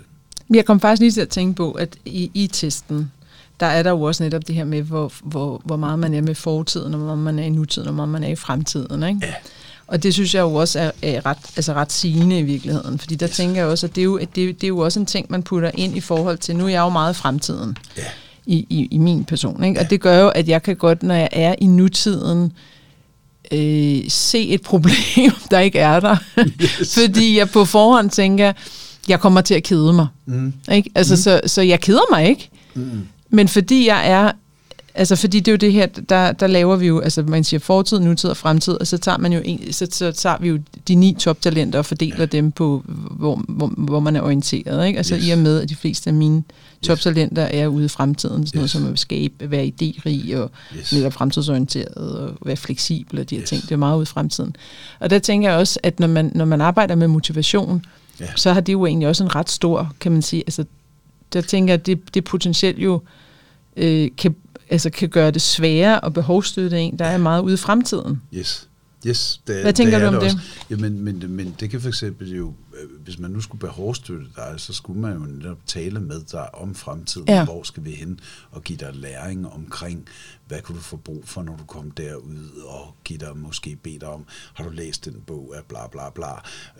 Jeg 0.50 0.66
kom 0.66 0.80
faktisk 0.80 1.00
lige 1.00 1.12
til 1.12 1.22
at 1.22 1.30
tænke 1.30 1.56
på, 1.56 1.72
at 1.72 1.98
i, 2.06 2.32
i 2.34 2.48
testen, 2.48 3.12
der 3.60 3.66
er 3.66 3.84
der 3.84 3.90
jo 3.90 4.02
også 4.02 4.24
netop 4.24 4.48
det 4.48 4.56
her 4.56 4.64
med, 4.64 4.82
hvor, 4.82 5.14
hvor, 5.24 5.62
hvor 5.66 5.76
meget 5.76 6.00
man 6.00 6.14
er 6.14 6.22
med 6.22 6.36
fortiden, 6.36 6.94
og 6.94 7.00
hvor 7.00 7.16
man 7.16 7.40
er 7.40 7.44
i 7.44 7.50
nutiden, 7.50 7.88
og 7.88 7.94
hvor 7.94 8.06
man 8.06 8.24
er 8.24 8.28
i 8.28 8.36
fremtiden. 8.36 9.04
Ikke? 9.04 9.20
Ja. 9.24 9.34
Og 9.88 10.04
det 10.04 10.14
synes 10.14 10.36
jeg 10.36 10.42
jo 10.42 10.54
også 10.54 10.80
er, 10.80 10.92
er 11.02 11.26
ret, 11.26 11.38
altså 11.56 11.74
ret 11.74 11.92
sigende 11.92 12.40
i 12.40 12.44
virkeligheden, 12.44 13.00
fordi 13.00 13.16
der 13.16 13.28
yes. 13.30 13.36
tænker 13.36 13.56
jeg 13.56 13.66
også, 13.66 13.88
at 13.88 13.96
det 13.96 14.02
er, 14.02 14.06
jo, 14.06 14.16
at 14.16 14.36
det, 14.36 14.62
det 14.62 14.64
er 14.64 14.68
jo 14.68 14.80
også 14.80 15.00
en 15.00 15.06
ting, 15.06 15.26
man 15.30 15.44
putter 15.44 15.72
ind 15.74 15.98
i 15.98 16.00
forhold 16.00 16.38
til, 16.38 16.56
nu 16.56 16.66
er 16.66 16.70
jeg 16.70 16.82
jo 16.82 16.90
meget 16.90 17.14
i 17.14 17.18
fremtiden 17.18 17.78
ja. 17.98 18.04
i, 18.46 18.68
i, 18.70 18.88
i 18.92 18.98
min 18.98 19.26
person, 19.26 19.64
ikke? 19.64 19.80
Ja. 19.80 19.86
og 19.86 19.90
det 19.90 20.02
gør 20.02 20.20
jo, 20.20 20.30
at 20.30 20.48
jeg 20.48 20.64
kan 20.64 20.76
godt, 20.76 21.04
når 21.04 21.16
jeg 21.16 21.30
er 21.32 21.56
i 21.62 21.66
nutiden, 21.66 22.44
øh, 22.44 22.52
se 24.10 24.48
et 24.50 24.62
problem, 24.62 25.32
der 25.52 25.60
ikke 25.60 25.80
er 25.80 26.00
der. 26.00 26.18
Yes. 26.62 27.00
Fordi 27.00 27.38
jeg 27.38 27.50
på 27.50 27.66
forhånd 27.66 28.10
tænker, 28.10 28.54
jeg 29.08 29.20
kommer 29.20 29.42
til 29.42 29.54
at 29.54 29.64
kede 29.64 29.94
mig. 29.94 30.08
Mm. 30.26 30.54
Ikke? 30.72 30.90
Altså, 30.96 31.14
mm. 31.14 31.18
så, 31.18 31.42
så 31.46 31.62
jeg 31.62 31.80
keder 31.80 32.12
mig 32.12 32.28
ikke. 32.28 32.50
Mm. 32.74 33.08
Men 33.30 33.48
fordi 33.48 33.88
jeg 33.88 34.10
er 34.10 34.32
Altså, 34.96 35.16
fordi 35.16 35.40
det 35.40 35.48
er 35.48 35.52
jo 35.52 35.58
det 35.58 35.74
her, 35.74 35.86
der, 35.86 36.32
der 36.32 36.48
laver 36.48 36.76
vi 36.76 36.88
jo, 36.88 37.00
altså 37.00 37.24
man 37.24 37.44
siger 37.44 37.60
fortid, 37.60 38.00
nutid 38.00 38.30
og 38.30 38.38
fremtid, 38.38 38.74
og 38.74 38.88
så 38.88 38.98
tager 38.98 39.18
man 39.18 39.34
jo 39.34 39.42
en, 39.46 39.74
så, 39.74 39.88
så 39.92 40.12
tager 40.12 40.38
vi 40.40 40.48
jo 40.48 40.60
de 40.88 40.96
ni 40.96 41.16
toptalenter 41.20 41.80
og 41.80 41.86
fordeler 41.86 42.26
dem 42.26 42.52
på, 42.52 42.84
hvor, 42.88 43.44
hvor, 43.48 43.68
hvor 43.68 44.00
man 44.00 44.16
er 44.16 44.22
orienteret, 44.22 44.88
ikke? 44.88 44.98
Altså 44.98 45.16
yes. 45.16 45.28
i 45.28 45.32
og 45.32 45.38
med, 45.38 45.62
at 45.62 45.70
de 45.70 45.76
fleste 45.76 46.10
af 46.10 46.14
mine 46.14 46.44
toptalenter 46.82 47.44
er 47.44 47.68
ude 47.68 47.86
i 47.86 47.88
fremtiden, 47.88 48.48
sådan 48.48 48.58
noget 48.58 48.70
som 48.70 48.88
at 48.94 49.00
skabe, 49.00 49.52
være 49.52 49.72
idérig 49.82 50.38
og 50.38 50.52
yes. 50.78 50.94
netop 50.94 51.14
fremtidsorienteret 51.14 52.20
og 52.20 52.34
være 52.46 52.58
fleksibel 52.58 53.20
og 53.20 53.30
de 53.30 53.36
her 53.36 53.42
yes. 53.42 53.50
ting, 53.50 53.62
det 53.62 53.72
er 53.72 53.78
meget 53.78 53.96
ude 53.96 54.04
i 54.04 54.06
fremtiden. 54.06 54.56
Og 55.00 55.10
der 55.10 55.20
tænker 55.20 55.50
jeg 55.50 55.58
også, 55.58 55.80
at 55.84 56.00
når 56.00 56.08
man, 56.08 56.32
når 56.36 56.46
man 56.46 56.62
arbejder 56.62 56.96
med 56.96 57.08
motivation, 57.08 57.86
ja. 58.20 58.26
så 58.36 58.54
har 58.54 58.62
det 58.62 58.74
jo 58.74 58.86
egentlig 58.86 59.08
også 59.08 59.24
en 59.24 59.36
ret 59.36 59.50
stor, 59.50 59.94
kan 60.00 60.12
man 60.12 60.22
sige, 60.22 60.44
altså 60.48 60.66
der 61.34 61.42
tænker 61.42 61.74
jeg, 61.74 61.80
at 61.80 61.86
det, 61.86 62.14
det 62.14 62.24
potentielt 62.24 62.80
jo 62.80 63.02
øh, 63.78 64.10
kan 64.18 64.36
altså 64.70 64.90
kan 64.90 65.10
gøre 65.10 65.32
det 65.32 65.42
sværere 65.42 66.06
at 66.06 66.14
behovsstøtte 66.14 66.80
en, 66.80 67.00
der 67.00 67.06
er 67.06 67.18
meget 67.18 67.42
ude 67.42 67.54
i 67.54 67.58
fremtiden. 67.58 68.22
Yes. 68.34 68.70
Yes, 69.08 69.42
det, 69.48 69.62
Hvad 69.62 69.74
tænker 69.74 70.00
det 70.00 70.10
du 70.10 70.16
om 70.16 70.22
det? 70.22 70.24
Også. 70.24 70.38
Jamen, 70.70 71.00
men, 71.04 71.24
men 71.30 71.56
det 71.60 71.70
kan 71.70 71.82
for 71.82 71.88
eksempel 71.88 72.36
jo, 72.36 72.54
hvis 73.04 73.20
man 73.20 73.32
nu 73.32 73.42
skulle 73.42 73.60
behovsstøtte 73.60 74.28
dig, 74.36 74.54
så 74.58 74.74
skulle 74.74 75.02
man 75.02 75.14
jo 75.14 75.20
netop 75.20 75.58
tale 75.66 76.00
med 76.00 76.22
dig 76.32 76.56
om 76.56 76.76
fremtiden, 76.76 77.28
ja. 77.28 77.44
hvor 77.44 77.64
skal 77.64 77.86
vi 77.86 77.92
hen, 77.92 78.20
og 78.52 78.64
give 78.64 78.78
dig 78.78 78.96
læring 78.96 79.48
omkring, 79.48 80.08
hvad 80.48 80.62
kunne 80.62 80.78
du 80.78 80.82
få 80.82 80.98
brug 80.98 81.24
for, 81.28 81.44
når 81.44 81.56
du 81.58 81.64
kom 81.64 81.92
derud, 81.92 82.64
og 82.66 82.96
give 83.04 83.20
dig 83.20 83.38
måske 83.38 83.76
bede 83.76 84.00
dig 84.00 84.08
om, 84.08 84.26
har 84.54 84.64
du 84.64 84.70
læst 84.70 85.06
den 85.06 85.22
bog 85.28 85.54
af 85.58 85.64
bla 85.64 85.88
bla 85.88 86.10
bla, 86.10 86.32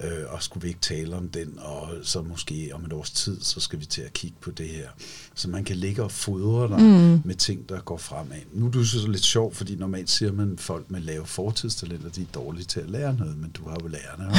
øh, 0.04 0.34
og 0.34 0.44
skulle 0.44 0.62
vi 0.62 0.68
ikke 0.68 0.80
tale 0.80 1.16
om 1.16 1.30
den, 1.30 1.60
og 1.60 1.90
så 2.04 2.22
måske 2.22 2.70
om 2.74 2.86
et 2.86 2.94
års 2.94 3.12
tid, 3.12 3.42
så 3.42 3.60
skal 3.60 3.80
vi 3.80 3.86
til 3.86 4.02
at 4.02 4.14
kigge 4.14 4.38
på 4.42 4.52
det 4.52 4.70
her. 4.70 4.90
Så 5.36 5.50
man 5.50 5.64
kan 5.64 5.76
ligge 5.76 6.04
og 6.04 6.12
fodre 6.12 6.68
dig 6.68 6.80
mm. 6.86 7.22
med 7.26 7.36
ting, 7.36 7.70
der 7.70 7.80
går 7.80 7.98
fremad. 7.98 8.38
Nu 8.54 8.68
er 8.68 8.72
du 8.72 8.84
så 8.84 9.08
lidt 9.08 9.24
sjov, 9.24 9.54
fordi 9.54 9.76
normalt 9.76 10.10
siger 10.10 10.32
man, 10.32 10.54
at 10.54 10.60
folk 10.60 10.92
med 10.92 11.02
lave 11.02 11.26
fortidstalenter, 11.26 12.10
de 12.10 12.22
er 12.22 12.26
dårlige 12.34 12.66
til 12.66 12.80
at 12.80 12.90
lære 12.90 13.16
noget, 13.16 13.38
men 13.38 13.52
du 13.52 13.70
har 13.70 13.78
jo 13.84 13.88
lærerne 13.88 14.30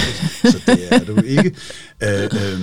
så 0.44 0.62
det 0.66 0.94
er 0.94 1.04
du 1.04 1.20
ikke. 1.20 1.49
Øh, 2.02 2.24
øh, 2.24 2.60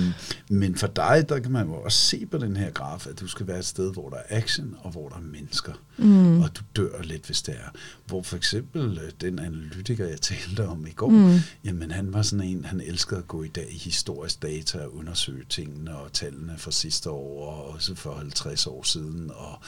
men 0.50 0.76
for 0.76 0.86
dig, 0.86 1.24
der 1.28 1.38
kan 1.38 1.52
man 1.52 1.66
jo 1.66 1.74
også 1.74 1.98
se 1.98 2.26
på 2.26 2.38
den 2.38 2.56
her 2.56 2.70
graf, 2.70 3.06
at 3.06 3.20
du 3.20 3.26
skal 3.26 3.46
være 3.46 3.58
et 3.58 3.64
sted, 3.64 3.92
hvor 3.92 4.10
der 4.10 4.16
er 4.16 4.38
action, 4.38 4.76
og 4.78 4.90
hvor 4.90 5.08
der 5.08 5.16
er 5.16 5.20
mennesker. 5.20 5.72
Mm. 5.96 6.40
Og 6.40 6.50
du 6.56 6.62
dør 6.76 7.02
lidt, 7.02 7.26
hvis 7.26 7.42
det 7.42 7.54
er. 7.54 7.78
Hvor 8.06 8.22
for 8.22 8.36
eksempel 8.36 9.00
øh, 9.04 9.10
den 9.20 9.38
analytiker, 9.38 10.06
jeg 10.06 10.20
talte 10.20 10.66
om 10.66 10.86
i 10.86 10.90
går, 10.90 11.08
mm. 11.08 11.38
jamen 11.64 11.90
han 11.90 12.12
var 12.12 12.22
sådan 12.22 12.44
en, 12.44 12.64
han 12.64 12.80
elskede 12.80 13.18
at 13.20 13.28
gå 13.28 13.42
i 13.42 13.48
dag 13.48 13.66
i 13.70 13.78
historisk 13.78 14.42
data 14.42 14.78
og 14.78 14.96
undersøge 14.96 15.44
tingene 15.48 15.96
og 15.96 16.12
tallene 16.12 16.54
fra 16.58 16.70
sidste 16.70 17.10
år, 17.10 17.52
og 17.52 17.74
også 17.74 17.94
for 17.94 18.14
50 18.14 18.66
år 18.66 18.82
siden, 18.82 19.30
og 19.34 19.58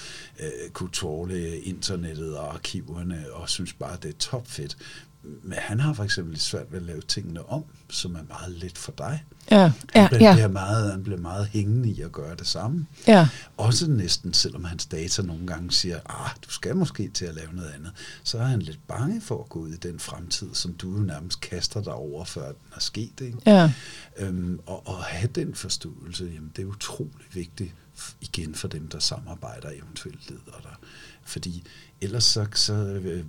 øh, 0.41 0.71
kunne 0.73 0.91
tåle 0.91 1.61
internettet 1.61 2.37
og 2.37 2.55
arkiverne, 2.55 3.25
og 3.33 3.49
synes 3.49 3.73
bare, 3.73 3.97
det 4.03 4.09
er 4.09 4.19
topfedt 4.19 4.77
men 5.23 5.59
han 5.59 5.81
har 5.81 5.93
for 5.93 6.05
eksempel 6.05 6.33
lidt 6.33 6.43
svært 6.43 6.73
ved 6.73 6.79
at 6.79 6.87
lave 6.87 7.01
tingene 7.01 7.49
om, 7.49 7.65
som 7.91 8.15
er 8.15 8.23
meget 8.29 8.51
let 8.51 8.79
for 8.79 8.93
dig. 8.99 9.25
Ja, 9.51 9.73
ja, 9.95 10.01
han, 10.01 10.09
bliver 10.09 10.37
ja. 10.37 10.49
meget, 10.49 10.91
han 10.93 11.03
bliver 11.03 11.19
meget 11.19 11.47
hængende 11.47 11.89
i 11.91 12.01
at 12.01 12.13
gøre 12.13 12.37
det 12.37 12.47
samme. 12.47 12.87
Ja. 13.07 13.29
Også 13.57 13.91
næsten, 13.91 14.35
selvom 14.35 14.65
hans 14.65 14.87
data 14.87 15.23
nogle 15.23 15.47
gange 15.47 15.71
siger, 15.71 16.01
ah, 16.07 16.31
du 16.45 16.51
skal 16.51 16.77
måske 16.77 17.09
til 17.09 17.25
at 17.25 17.35
lave 17.35 17.53
noget 17.53 17.71
andet, 17.71 17.93
så 18.23 18.39
er 18.39 18.45
han 18.45 18.63
lidt 18.63 18.87
bange 18.89 19.21
for 19.21 19.43
at 19.43 19.49
gå 19.49 19.59
ud 19.59 19.69
i 19.69 19.77
den 19.77 19.99
fremtid, 19.99 20.49
som 20.53 20.75
du 20.75 20.93
jo 20.93 21.03
nærmest 21.03 21.41
kaster 21.41 21.83
dig 21.83 21.93
over, 21.93 22.25
før 22.25 22.47
den 22.47 22.73
er 22.77 22.81
sket. 22.81 23.21
Ikke? 23.21 23.39
Ja. 23.47 23.73
Øhm, 24.19 24.61
og, 24.67 24.87
og 24.87 25.05
have 25.05 25.31
den 25.35 25.55
forståelse, 25.55 26.25
jamen, 26.25 26.53
det 26.57 26.63
er 26.63 26.67
utrolig 26.67 27.27
vigtigt 27.33 27.75
igen 28.21 28.55
for 28.55 28.69
dem, 28.69 28.89
der 28.89 28.99
samarbejder, 28.99 29.71
eventuelt 29.71 30.31
leder 30.31 30.61
der. 30.63 30.79
Fordi 31.23 31.65
ellers 32.01 32.25
så, 32.25 32.47
så 32.55 32.75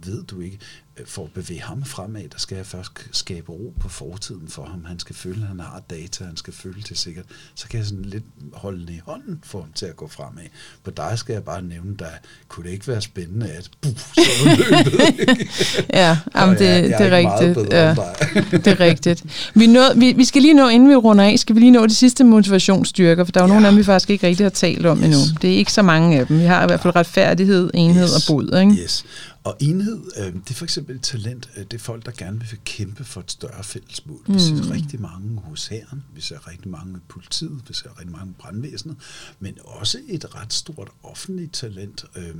ved 0.03 0.23
du 0.23 0.39
ikke, 0.39 0.59
for 1.06 1.24
at 1.24 1.32
bevæge 1.34 1.62
ham 1.62 1.86
fremad, 1.86 2.22
der 2.22 2.38
skal 2.38 2.56
jeg 2.56 2.66
først 2.66 2.91
skabe 3.12 3.52
ro 3.52 3.74
på 3.80 3.89
fortiden 3.89 4.47
for 4.47 4.66
ham. 4.66 4.86
Han 4.86 4.99
skal 4.99 5.16
føle, 5.16 5.41
at 5.41 5.47
han 5.47 5.60
har 5.60 5.82
data, 5.89 6.24
han 6.24 6.38
skal 6.38 6.54
føle 6.54 6.82
det 6.89 6.97
sikkert. 6.97 7.26
Så 7.56 7.68
kan 7.68 7.78
jeg 7.78 7.88
sådan 7.88 8.06
lidt 8.06 8.24
holde 8.54 8.80
den 8.80 8.95
i 8.95 8.99
hånden 9.06 9.39
for 9.43 9.62
ham 9.62 9.72
til 9.76 9.86
at 9.86 9.95
gå 9.95 10.08
fremad. 10.08 10.43
På 10.84 10.91
dig 10.91 11.14
skal 11.16 11.34
jeg 11.34 11.43
bare 11.43 11.62
nævne, 11.62 11.95
der 11.99 12.06
kunne 12.47 12.66
det 12.66 12.74
ikke 12.74 12.88
være 12.88 13.02
spændende, 13.02 13.49
at 13.49 13.70
buff, 13.82 14.14
så 14.14 14.22
er 14.22 14.56
løbet. 14.58 15.47
ja, 15.93 16.18
jamen, 16.36 16.58
det, 16.58 16.66
jeg, 16.66 16.89
jeg 16.89 16.99
det 16.99 17.08
er 17.08 17.18
rigtigt. 17.18 17.74
Ja, 17.74 17.95
dig. 17.95 18.66
det 18.66 18.68
er 18.68 18.80
rigtigt. 18.80 19.24
Vi, 19.54 19.68
nå, 19.68 19.82
vi, 19.95 20.14
vi 20.14 20.26
skal 20.26 20.41
lige 20.41 20.54
nå, 20.54 20.68
inden 20.68 20.89
vi 20.89 20.95
runder 20.95 21.24
af, 21.24 21.39
skal 21.39 21.56
vi 21.56 21.60
lige 21.60 21.72
nå 21.72 21.86
de 21.88 21.95
sidste 21.95 22.24
motivationsstyrker, 22.24 23.24
for 23.24 23.32
der 23.32 23.39
er 23.39 23.43
jo 23.43 23.47
ja. 23.47 23.54
nogle 23.54 23.68
af 23.68 23.72
dem, 23.72 23.80
vi 23.80 23.84
faktisk 23.84 24.10
ikke 24.10 24.28
rigtig 24.28 24.45
har 24.45 24.49
talt 24.49 24.86
om 24.86 24.97
yes. 24.97 25.06
endnu. 25.06 25.20
Det 25.41 25.54
er 25.54 25.58
ikke 25.58 25.74
så 25.74 25.82
mange 25.82 26.20
af 26.20 26.28
dem. 26.28 26.39
Vi 26.39 26.45
har 26.45 26.64
i 26.64 26.66
hvert 26.66 26.82
fald 26.82 26.95
retfærdighed, 26.95 27.72
enhed 27.74 28.04
yes. 28.04 28.28
og 28.28 28.36
bod. 28.36 28.60
Ikke? 28.60 28.84
Yes. 28.84 29.06
Og 29.43 29.57
enhed, 29.59 30.03
øh, 30.17 30.33
det 30.33 30.49
er 30.49 30.53
for 30.53 30.65
eksempel 30.65 30.95
et 30.95 31.01
talent, 31.01 31.49
øh, 31.57 31.63
det 31.63 31.73
er 31.73 31.79
folk, 31.79 32.05
der 32.05 32.11
gerne 32.11 32.39
vil 32.39 32.59
kæmpe 32.65 33.03
for 33.03 33.21
et 33.21 33.31
større 33.31 33.63
fælles 33.63 34.05
mål. 34.05 34.23
Vi 34.27 34.39
ser 34.39 34.63
mm. 34.63 34.71
rigtig 34.71 35.01
mange 35.01 35.39
hos 35.39 35.67
herren, 35.67 36.03
vi 36.13 36.21
ser 36.21 36.47
rigtig 36.47 36.69
mange 36.69 36.97
i 36.97 37.01
politiet, 37.07 37.61
vi 37.67 37.73
ser 37.73 37.99
rigtig 37.99 38.11
mange 38.11 38.31
i 38.31 38.35
brandvæsenet, 38.39 38.97
men 39.39 39.57
også 39.63 39.99
et 40.07 40.35
ret 40.35 40.53
stort 40.53 40.89
offentligt 41.03 41.53
talent, 41.53 42.05
øh, 42.15 42.35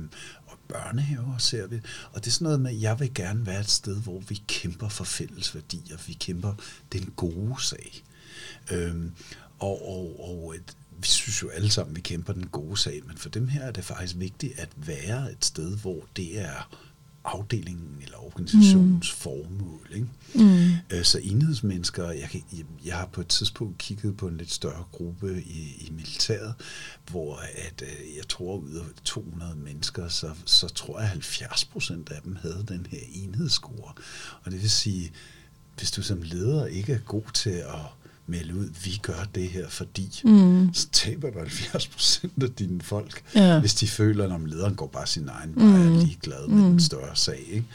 og 0.46 0.58
børnehaver 0.68 1.38
ser 1.38 1.66
vi. 1.66 1.80
Og 2.12 2.24
det 2.24 2.26
er 2.26 2.32
sådan 2.32 2.44
noget 2.44 2.60
med, 2.60 2.70
at 2.70 2.80
jeg 2.80 3.00
vil 3.00 3.14
gerne 3.14 3.46
være 3.46 3.60
et 3.60 3.70
sted, 3.70 3.96
hvor 3.96 4.20
vi 4.28 4.42
kæmper 4.48 4.88
for 4.88 5.04
fælles 5.04 5.54
værdier, 5.54 5.96
vi 6.06 6.12
kæmper 6.12 6.54
den 6.92 7.12
gode 7.16 7.62
sag. 7.62 8.04
Øh, 8.70 8.94
og, 9.58 9.88
og, 9.88 10.20
og 10.20 10.56
et, 10.56 10.76
vi 10.98 11.06
synes 11.06 11.42
jo 11.42 11.48
alle 11.48 11.70
sammen, 11.70 11.96
vi 11.96 12.00
kæmper 12.00 12.32
den 12.32 12.46
gode 12.46 12.76
sag, 12.76 13.00
men 13.06 13.16
for 13.16 13.28
dem 13.28 13.48
her 13.48 13.62
er 13.62 13.70
det 13.70 13.84
faktisk 13.84 14.18
vigtigt 14.18 14.58
at 14.58 14.68
være 14.76 15.32
et 15.32 15.44
sted, 15.44 15.76
hvor 15.76 16.06
det 16.16 16.40
er 16.40 16.68
afdelingen 17.24 17.98
eller 18.02 18.26
organisationens 18.26 19.12
mm. 19.12 19.16
formål. 19.18 19.88
Ikke? 19.94 20.06
Mm. 20.34 20.70
Øh, 20.90 21.04
så 21.04 21.18
enhedsmennesker, 21.18 22.10
jeg, 22.10 22.28
kan, 22.28 22.42
jeg, 22.52 22.64
jeg 22.84 22.96
har 22.96 23.06
på 23.06 23.20
et 23.20 23.28
tidspunkt 23.28 23.78
kigget 23.78 24.16
på 24.16 24.28
en 24.28 24.36
lidt 24.36 24.52
større 24.52 24.84
gruppe 24.92 25.42
i, 25.42 25.86
i 25.86 25.92
militæret, 25.92 26.54
hvor 27.10 27.36
at, 27.54 27.82
øh, 27.82 28.16
jeg 28.16 28.28
tror 28.28 28.56
ud 28.56 28.74
af 28.74 28.84
200 29.04 29.56
mennesker, 29.56 30.08
så, 30.08 30.30
så 30.44 30.68
tror 30.68 31.00
jeg 31.00 31.08
70 31.08 31.64
procent 31.64 32.10
af 32.10 32.22
dem 32.22 32.36
havde 32.36 32.64
den 32.68 32.86
her 32.90 33.00
enhedsscore. 33.12 33.92
Og 34.42 34.52
det 34.52 34.62
vil 34.62 34.70
sige, 34.70 35.12
hvis 35.76 35.90
du 35.90 36.02
som 36.02 36.22
leder 36.22 36.66
ikke 36.66 36.92
er 36.92 36.98
god 36.98 37.32
til 37.34 37.50
at 37.50 37.80
melde 38.26 38.54
ud, 38.54 38.68
vi 38.84 39.00
gør 39.02 39.28
det 39.34 39.48
her, 39.48 39.68
fordi 39.68 40.20
mm. 40.24 40.74
så 40.74 40.88
taber 40.92 41.30
du 41.30 41.38
70 41.38 41.86
procent 41.86 42.42
af 42.42 42.50
dine 42.50 42.82
folk, 42.82 43.22
ja. 43.34 43.60
hvis 43.60 43.74
de 43.74 43.88
føler, 43.88 44.34
at 44.34 44.40
lederen 44.40 44.74
går 44.74 44.86
bare 44.86 45.06
sin 45.06 45.28
egen 45.28 45.56
vej 45.56 45.64
mm. 45.64 45.74
og 45.74 45.80
er 45.80 46.04
ligeglad 46.04 46.48
med 46.48 46.56
mm. 46.56 46.70
den 46.70 46.80
større 46.80 47.16
sag. 47.16 47.44
Ikke? 47.50 47.66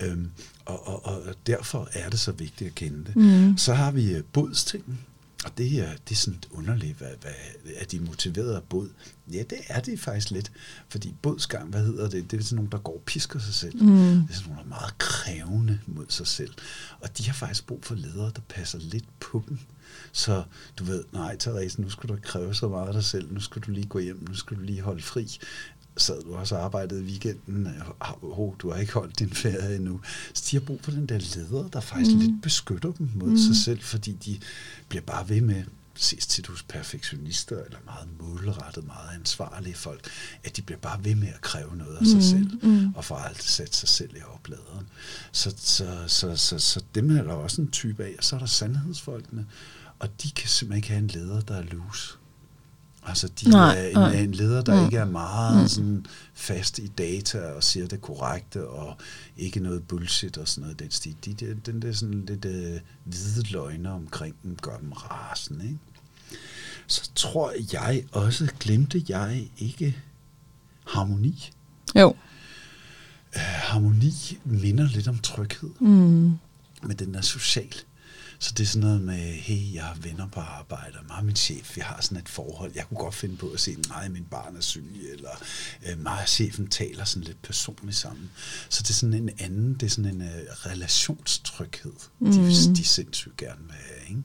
Øhm, 0.00 0.30
og, 0.64 0.88
og, 0.88 1.04
og 1.04 1.34
derfor 1.46 1.88
er 1.92 2.10
det 2.10 2.20
så 2.20 2.32
vigtigt 2.32 2.68
at 2.68 2.74
kende 2.74 3.04
det. 3.04 3.16
Mm. 3.16 3.56
Så 3.56 3.74
har 3.74 3.90
vi 3.90 4.16
uh, 4.16 4.20
bodstingen. 4.32 4.98
Og 5.44 5.58
det 5.58 5.78
er, 5.80 5.90
det 6.08 6.14
er 6.14 6.16
sådan 6.16 6.42
underligt, 6.50 6.98
hvad, 6.98 7.10
hvad, 7.20 7.32
er 7.76 7.84
de 7.84 8.00
motiveret 8.00 8.54
af 8.54 8.62
bod? 8.62 8.88
Ja, 9.32 9.42
det 9.50 9.58
er 9.68 9.80
det 9.80 10.00
faktisk 10.00 10.30
lidt. 10.30 10.52
Fordi 10.88 11.14
bodsgang, 11.22 11.70
hvad 11.70 11.84
hedder 11.84 12.08
det? 12.08 12.30
Det 12.30 12.40
er 12.40 12.44
sådan 12.44 12.56
nogle, 12.56 12.70
der 12.70 12.78
går 12.78 12.94
og 12.94 13.02
pisker 13.06 13.38
sig 13.38 13.54
selv. 13.54 13.82
Mm. 13.82 13.88
Det 13.88 14.30
er 14.30 14.34
sådan 14.34 14.52
nogle, 14.52 14.58
der 14.58 14.64
er 14.64 14.80
meget 14.80 14.98
krævende 14.98 15.78
mod 15.86 16.06
sig 16.08 16.26
selv. 16.26 16.54
Og 17.00 17.18
de 17.18 17.26
har 17.26 17.34
faktisk 17.34 17.66
brug 17.66 17.84
for 17.84 17.94
ledere, 17.94 18.32
der 18.36 18.42
passer 18.48 18.78
lidt 18.78 19.20
på 19.20 19.44
dem. 19.48 19.58
Så 20.12 20.42
du 20.78 20.84
ved, 20.84 21.04
nej 21.12 21.36
Therese, 21.36 21.80
nu 21.80 21.90
skal 21.90 22.08
du 22.08 22.14
ikke 22.14 22.28
kræve 22.28 22.54
så 22.54 22.68
meget 22.68 22.86
af 22.86 22.92
dig 22.92 23.04
selv, 23.04 23.32
nu 23.32 23.40
skal 23.40 23.62
du 23.62 23.70
lige 23.70 23.86
gå 23.86 23.98
hjem, 23.98 24.24
nu 24.28 24.34
skal 24.34 24.56
du 24.56 24.62
lige 24.62 24.80
holde 24.80 25.02
fri 25.02 25.38
sad 25.98 26.22
du 26.22 26.34
også 26.34 26.56
arbejdet 26.56 27.00
i 27.00 27.04
weekenden, 27.04 27.68
oh, 28.22 28.54
du 28.58 28.70
har 28.70 28.80
ikke 28.80 28.92
holdt 28.92 29.18
din 29.18 29.30
ferie 29.30 29.76
endnu. 29.76 30.00
Så 30.34 30.44
de 30.50 30.56
har 30.56 30.60
brug 30.60 30.80
for 30.82 30.90
den 30.90 31.06
der 31.06 31.18
leder, 31.18 31.68
der 31.68 31.80
faktisk 31.80 32.14
mm. 32.14 32.20
lidt 32.20 32.42
beskytter 32.42 32.92
dem 32.92 33.10
mod 33.14 33.28
mm. 33.28 33.38
sig 33.38 33.56
selv, 33.56 33.80
fordi 33.80 34.12
de 34.12 34.38
bliver 34.88 35.02
bare 35.02 35.28
ved 35.28 35.40
med, 35.40 35.64
ses 35.94 36.26
til 36.26 36.46
hos 36.48 36.62
perfektionister, 36.62 37.64
eller 37.64 37.78
meget 37.84 38.08
målrettet, 38.20 38.86
meget 38.86 39.18
ansvarlige 39.18 39.74
folk, 39.74 40.10
at 40.44 40.56
de 40.56 40.62
bliver 40.62 40.78
bare 40.78 41.04
ved 41.04 41.14
med 41.14 41.28
at 41.28 41.40
kræve 41.40 41.76
noget 41.76 41.96
af 41.96 42.06
sig 42.06 42.16
mm. 42.16 42.22
selv, 42.22 42.66
mm. 42.66 42.94
og 42.94 43.04
får 43.04 43.16
altid 43.16 43.48
sat 43.48 43.74
sig 43.74 43.88
selv 43.88 44.16
i 44.16 44.22
opladeren. 44.34 44.86
Så, 45.32 45.54
så, 45.56 46.04
så, 46.06 46.36
så, 46.36 46.58
så 46.58 46.82
dem 46.94 47.16
er 47.16 47.22
der 47.22 47.32
også 47.32 47.60
en 47.60 47.70
type 47.70 48.04
af, 48.04 48.14
og 48.18 48.24
så 48.24 48.36
er 48.36 48.40
der 48.40 48.46
sandhedsfolkene, 48.46 49.46
og 49.98 50.22
de 50.22 50.30
kan 50.30 50.48
simpelthen 50.48 50.76
ikke 50.76 50.88
have 50.88 50.98
en 50.98 51.06
leder, 51.06 51.40
der 51.40 51.54
er 51.54 51.62
loose. 51.62 52.17
Altså, 53.08 53.28
de 53.28 53.50
nej, 53.50 53.78
er 53.78 53.88
en, 53.88 53.94
nej. 53.94 54.14
en 54.14 54.32
leder, 54.32 54.62
der 54.62 54.80
mm. 54.80 54.84
ikke 54.84 54.96
er 54.96 55.04
meget 55.04 55.62
mm. 55.62 55.68
sådan, 55.68 56.06
fast 56.34 56.78
i 56.78 56.86
data 56.86 57.40
og 57.40 57.64
siger 57.64 57.86
det 57.86 58.00
korrekte, 58.00 58.68
og 58.68 58.96
ikke 59.36 59.60
noget 59.60 59.88
bullshit 59.88 60.38
og 60.38 60.48
sådan 60.48 60.62
noget 60.62 60.78
den 60.78 60.90
stil. 60.90 61.16
De, 61.24 61.32
de, 61.32 61.54
den 61.66 61.82
der 61.82 61.92
sådan 61.92 62.24
lidt 62.28 62.44
øh, 62.44 62.80
hvide 63.04 63.50
løgner 63.50 63.90
omkring 63.90 64.34
dem 64.42 64.56
gør 64.56 64.76
dem 64.76 64.92
rasen, 64.92 65.60
ikke? 65.60 65.78
Så 66.86 67.10
tror 67.14 67.54
jeg 67.72 68.04
også, 68.12 68.48
glemte 68.60 69.04
jeg 69.08 69.48
ikke 69.58 69.96
harmoni. 70.86 71.50
Jo. 71.94 72.08
Uh, 73.36 73.42
harmoni 73.42 74.38
minder 74.44 74.88
lidt 74.88 75.08
om 75.08 75.18
tryghed. 75.18 75.70
Mm. 75.80 76.38
Men 76.82 76.96
den 76.98 77.14
er 77.14 77.20
social. 77.20 77.74
Så 78.40 78.54
det 78.56 78.64
er 78.64 78.68
sådan 78.68 78.88
noget 78.88 79.00
med, 79.00 79.32
hey, 79.32 79.74
jeg 79.74 79.84
har 79.84 79.96
venner 80.02 80.28
på 80.28 80.40
arbejde, 80.40 80.98
og 80.98 81.04
mig 81.08 81.16
og 81.16 81.24
min 81.24 81.36
chef, 81.36 81.76
vi 81.76 81.80
har 81.80 82.00
sådan 82.00 82.18
et 82.18 82.28
forhold. 82.28 82.72
Jeg 82.74 82.84
kunne 82.88 82.98
godt 82.98 83.14
finde 83.14 83.36
på 83.36 83.48
at 83.48 83.60
se, 83.60 83.76
nej, 83.88 84.08
min 84.08 84.24
barn 84.24 84.56
er 84.56 84.60
syg, 84.60 85.10
eller 85.12 85.30
øh, 85.88 86.02
mig 86.02 86.18
og 86.22 86.28
chefen 86.28 86.68
taler 86.68 87.04
sådan 87.04 87.26
lidt 87.26 87.42
personligt 87.42 87.96
sammen. 87.96 88.30
Så 88.68 88.82
det 88.82 88.90
er 88.90 88.94
sådan 88.94 89.14
en 89.14 89.30
anden, 89.38 89.74
det 89.74 89.82
er 89.82 89.90
sådan 89.90 90.14
en 90.14 90.22
uh, 90.22 90.66
relationstryghed, 90.66 91.92
mm. 92.18 92.32
de, 92.32 92.74
de 92.74 92.84
sindssygt 92.84 93.36
gerne 93.36 93.62
vil 93.62 93.74
have, 93.74 94.08
ikke? 94.08 94.22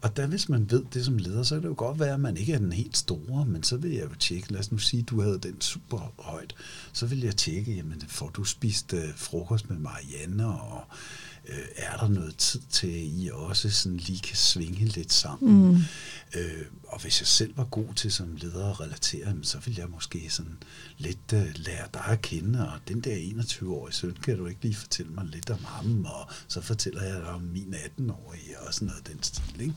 Og 0.00 0.16
der, 0.16 0.26
hvis 0.26 0.48
man 0.48 0.70
ved 0.70 0.82
det 0.94 1.04
som 1.04 1.18
leder, 1.18 1.42
så 1.42 1.54
kan 1.54 1.62
det 1.62 1.68
jo 1.68 1.74
godt 1.76 2.00
være, 2.00 2.14
at 2.14 2.20
man 2.20 2.36
ikke 2.36 2.52
er 2.52 2.58
den 2.58 2.72
helt 2.72 2.96
store, 2.96 3.46
men 3.46 3.62
så 3.62 3.76
vil 3.76 3.90
jeg 3.90 4.04
jo 4.04 4.14
tjekke, 4.14 4.52
lad 4.52 4.60
os 4.60 4.72
nu 4.72 4.78
sige, 4.78 5.00
at 5.00 5.08
du 5.08 5.20
havde 5.20 5.38
den 5.38 5.60
super 5.60 6.12
højt, 6.18 6.54
så 6.92 7.06
vil 7.06 7.20
jeg 7.20 7.36
tjekke, 7.36 7.74
jamen 7.74 8.02
får 8.08 8.28
du 8.28 8.44
spist 8.44 8.92
uh, 8.92 8.98
frokost 9.16 9.70
med 9.70 9.78
Marianne, 9.78 10.46
og 10.46 10.84
øh, 11.48 11.64
er 11.76 11.96
der 11.96 12.08
noget 12.08 12.36
tid 12.36 12.60
til, 12.70 12.86
at 12.86 13.02
I 13.02 13.30
også 13.32 13.70
sådan 13.70 13.98
lige 13.98 14.18
kan 14.18 14.36
svinge 14.36 14.84
lidt 14.84 15.12
sammen. 15.12 15.68
Mm. 15.68 15.78
Øh, 16.34 16.66
og 16.84 17.00
hvis 17.00 17.20
jeg 17.20 17.26
selv 17.26 17.56
var 17.56 17.64
god 17.64 17.94
til 17.94 18.12
som 18.12 18.36
leder 18.36 18.70
at 18.70 18.80
relatere, 18.80 19.34
så 19.42 19.58
ville 19.58 19.80
jeg 19.80 19.90
måske 19.90 20.30
sådan 20.30 20.58
lidt 20.98 21.32
øh, 21.34 21.46
lære 21.54 21.88
dig 21.94 22.04
at 22.06 22.22
kende, 22.22 22.68
og 22.68 22.78
den 22.88 23.00
der 23.00 23.42
21-årige 23.42 23.94
søn, 23.94 24.16
kan 24.22 24.38
du 24.38 24.46
ikke 24.46 24.62
lige 24.62 24.74
fortælle 24.74 25.12
mig 25.12 25.24
lidt 25.24 25.50
om 25.50 25.64
ham, 25.64 26.04
og 26.04 26.30
så 26.48 26.60
fortæller 26.60 27.02
jeg 27.02 27.14
dig 27.14 27.30
om 27.30 27.42
min 27.42 27.74
18-årige, 27.74 28.60
og 28.60 28.74
sådan 28.74 28.88
noget 28.88 29.06
den 29.06 29.22
stil. 29.22 29.60
Ikke? 29.60 29.74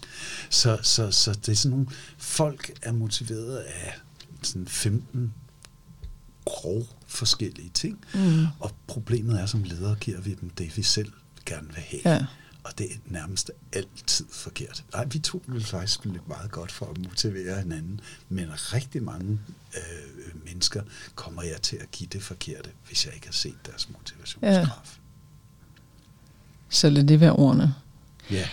Så, 0.50 0.80
så, 0.84 1.12
så 1.12 1.34
det 1.34 1.50
er 1.50 1.56
sådan 1.56 1.72
nogle, 1.78 1.88
folk 2.18 2.72
er 2.82 2.92
motiveret 2.92 3.58
af 3.58 3.94
sådan 4.42 4.68
15 4.68 5.34
grov 6.46 6.88
forskellige 7.08 7.72
ting, 7.74 8.06
mm. 8.14 8.46
og 8.60 8.72
problemet 8.88 9.42
er, 9.42 9.46
som 9.46 9.64
ledere 9.64 9.96
giver 9.96 10.22
vi 10.22 10.34
dem 10.42 10.50
det, 10.50 10.78
vi 10.78 10.84
selv 10.84 11.12
gerne 11.48 11.68
vil 11.68 11.84
have. 11.88 12.16
Ja. 12.16 12.26
Og 12.64 12.78
det 12.78 12.86
er 12.86 12.96
nærmest 13.06 13.52
altid 13.74 14.26
forkert. 14.32 14.84
Nej, 14.94 15.06
vi 15.06 15.20
to 15.20 15.44
vil 15.48 15.64
faktisk 15.66 15.94
spille 15.94 16.20
meget 16.28 16.52
godt 16.52 16.72
for 16.72 16.86
at 16.86 16.98
motivere 16.98 17.62
hinanden, 17.62 18.02
men 18.30 18.48
rigtig 18.52 19.04
mange 19.04 19.40
øh, 19.78 20.46
mennesker 20.46 20.82
kommer 21.16 21.44
jeg 21.44 21.62
til 21.62 21.76
at 21.76 21.92
give 21.92 22.10
det 22.12 22.24
forkerte, 22.24 22.70
hvis 22.88 23.06
jeg 23.06 23.14
ikke 23.14 23.28
har 23.28 23.34
set 23.34 23.56
deres 23.66 23.90
motivationskraft. 23.90 25.00
Ja. 25.00 25.02
Så 26.70 26.90
lad 26.90 27.04
det 27.04 27.20
være 27.20 27.34
ordene. 27.34 27.74
Ja. 28.32 28.48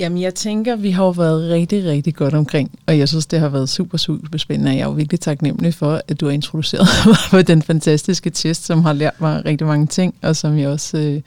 Jamen, 0.00 0.20
jeg 0.20 0.34
tænker, 0.34 0.76
vi 0.76 0.90
har 0.90 1.04
jo 1.04 1.10
været 1.10 1.50
rigtig, 1.50 1.84
rigtig 1.84 2.14
godt 2.14 2.34
omkring, 2.34 2.78
og 2.86 2.98
jeg 2.98 3.08
synes, 3.08 3.26
det 3.26 3.40
har 3.40 3.48
været 3.48 3.68
super, 3.68 3.98
super 3.98 4.38
spændende, 4.38 4.70
og 4.70 4.74
jeg 4.74 4.82
er 4.82 4.86
jo 4.86 4.92
virkelig 4.92 5.20
taknemmelig 5.20 5.74
for, 5.74 6.02
at 6.08 6.20
du 6.20 6.26
har 6.26 6.32
introduceret 6.32 6.88
mig 7.06 7.16
på 7.30 7.42
den 7.42 7.62
fantastiske 7.62 8.30
test, 8.30 8.64
som 8.64 8.82
har 8.82 8.92
lært 8.92 9.20
mig 9.20 9.44
rigtig 9.44 9.66
mange 9.66 9.86
ting, 9.86 10.14
og 10.22 10.36
som 10.36 10.58
jeg 10.58 10.68
også 10.68 10.98
øh, 10.98 11.22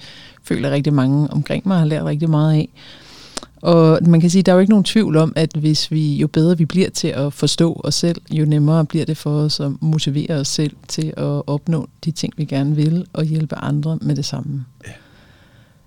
føler 0.46 0.72
rigtig 0.72 0.94
mange 0.94 1.32
omkring 1.32 1.68
mig 1.68 1.78
har 1.78 1.86
lært 1.86 2.06
rigtig 2.06 2.30
meget 2.30 2.54
af. 2.54 2.70
Og 3.62 4.00
man 4.08 4.22
kan 4.22 4.30
sige, 4.30 4.40
at 4.40 4.46
der 4.46 4.52
er 4.52 4.56
jo 4.56 4.60
ikke 4.60 4.70
nogen 4.70 4.84
tvivl 4.84 5.18
om, 5.18 5.34
at 5.36 5.52
hvis 5.60 5.92
vi 5.92 6.16
jo 6.16 6.28
bedre 6.28 6.58
vi 6.58 6.66
bliver 6.66 6.90
til 6.90 7.08
at 7.08 7.34
forstå 7.34 7.82
os 7.84 7.96
selv, 7.96 8.22
jo 8.32 8.46
nemmere 8.46 8.86
bliver 8.86 9.06
det 9.06 9.18
for 9.18 9.40
os 9.40 9.60
at 9.60 9.72
motivere 9.82 10.40
os 10.40 10.48
selv 10.48 10.76
til 10.88 11.14
at 11.18 11.48
opnå 11.48 11.90
de 12.06 12.12
ting, 12.12 12.34
vi 12.38 12.46
gerne 12.46 12.76
vil, 12.76 13.06
og 13.14 13.24
hjælpe 13.24 13.56
andre 13.56 13.98
med 14.02 14.16
det 14.16 14.26
samme. 14.26 14.66
Ja. 14.88 14.92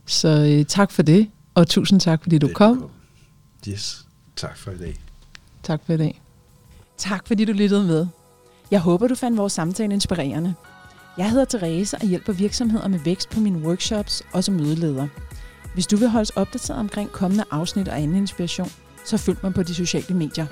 Så 0.07 0.29
øh, 0.29 0.65
tak 0.65 0.91
for 0.91 1.03
det, 1.03 1.29
og 1.55 1.69
tusind 1.69 2.01
tak, 2.01 2.23
fordi 2.23 2.39
du 2.39 2.49
kom. 2.55 2.79
kom. 2.79 2.91
Yes, 3.69 4.07
tak 4.37 4.57
for 4.57 4.71
i 4.71 4.79
dag. 4.79 4.95
Tak 5.63 5.81
for 5.87 5.93
i 5.93 5.97
dag. 5.97 6.21
Tak 6.97 7.27
fordi 7.27 7.45
du 7.45 7.53
lyttede 7.53 7.85
med. 7.85 8.07
Jeg 8.71 8.81
håber, 8.81 9.09
du 9.09 9.15
fandt 9.15 9.39
vores 9.39 9.53
samtale 9.53 9.95
inspirerende. 9.95 10.55
Jeg 11.19 11.31
hedder 11.31 11.45
Therese 11.45 11.97
og 11.97 12.07
hjælper 12.07 12.33
virksomheder 12.33 12.89
med 12.89 12.99
vækst 12.99 13.31
på 13.31 13.41
mine 13.41 13.59
workshops 13.59 14.23
og 14.33 14.45
som 14.45 14.55
mødeleder. 14.55 15.09
Hvis 15.75 15.87
du 15.87 15.97
vil 15.97 16.09
holdes 16.09 16.31
opdateret 16.31 16.81
omkring 16.81 17.13
kommende 17.13 17.45
afsnit 17.51 17.89
og 17.89 18.01
anden 18.01 18.17
inspiration, 18.17 18.69
så 19.05 19.17
følg 19.17 19.39
mig 19.43 19.55
på 19.55 19.63
de 19.63 19.75
sociale 19.75 20.15
medier. 20.17 20.47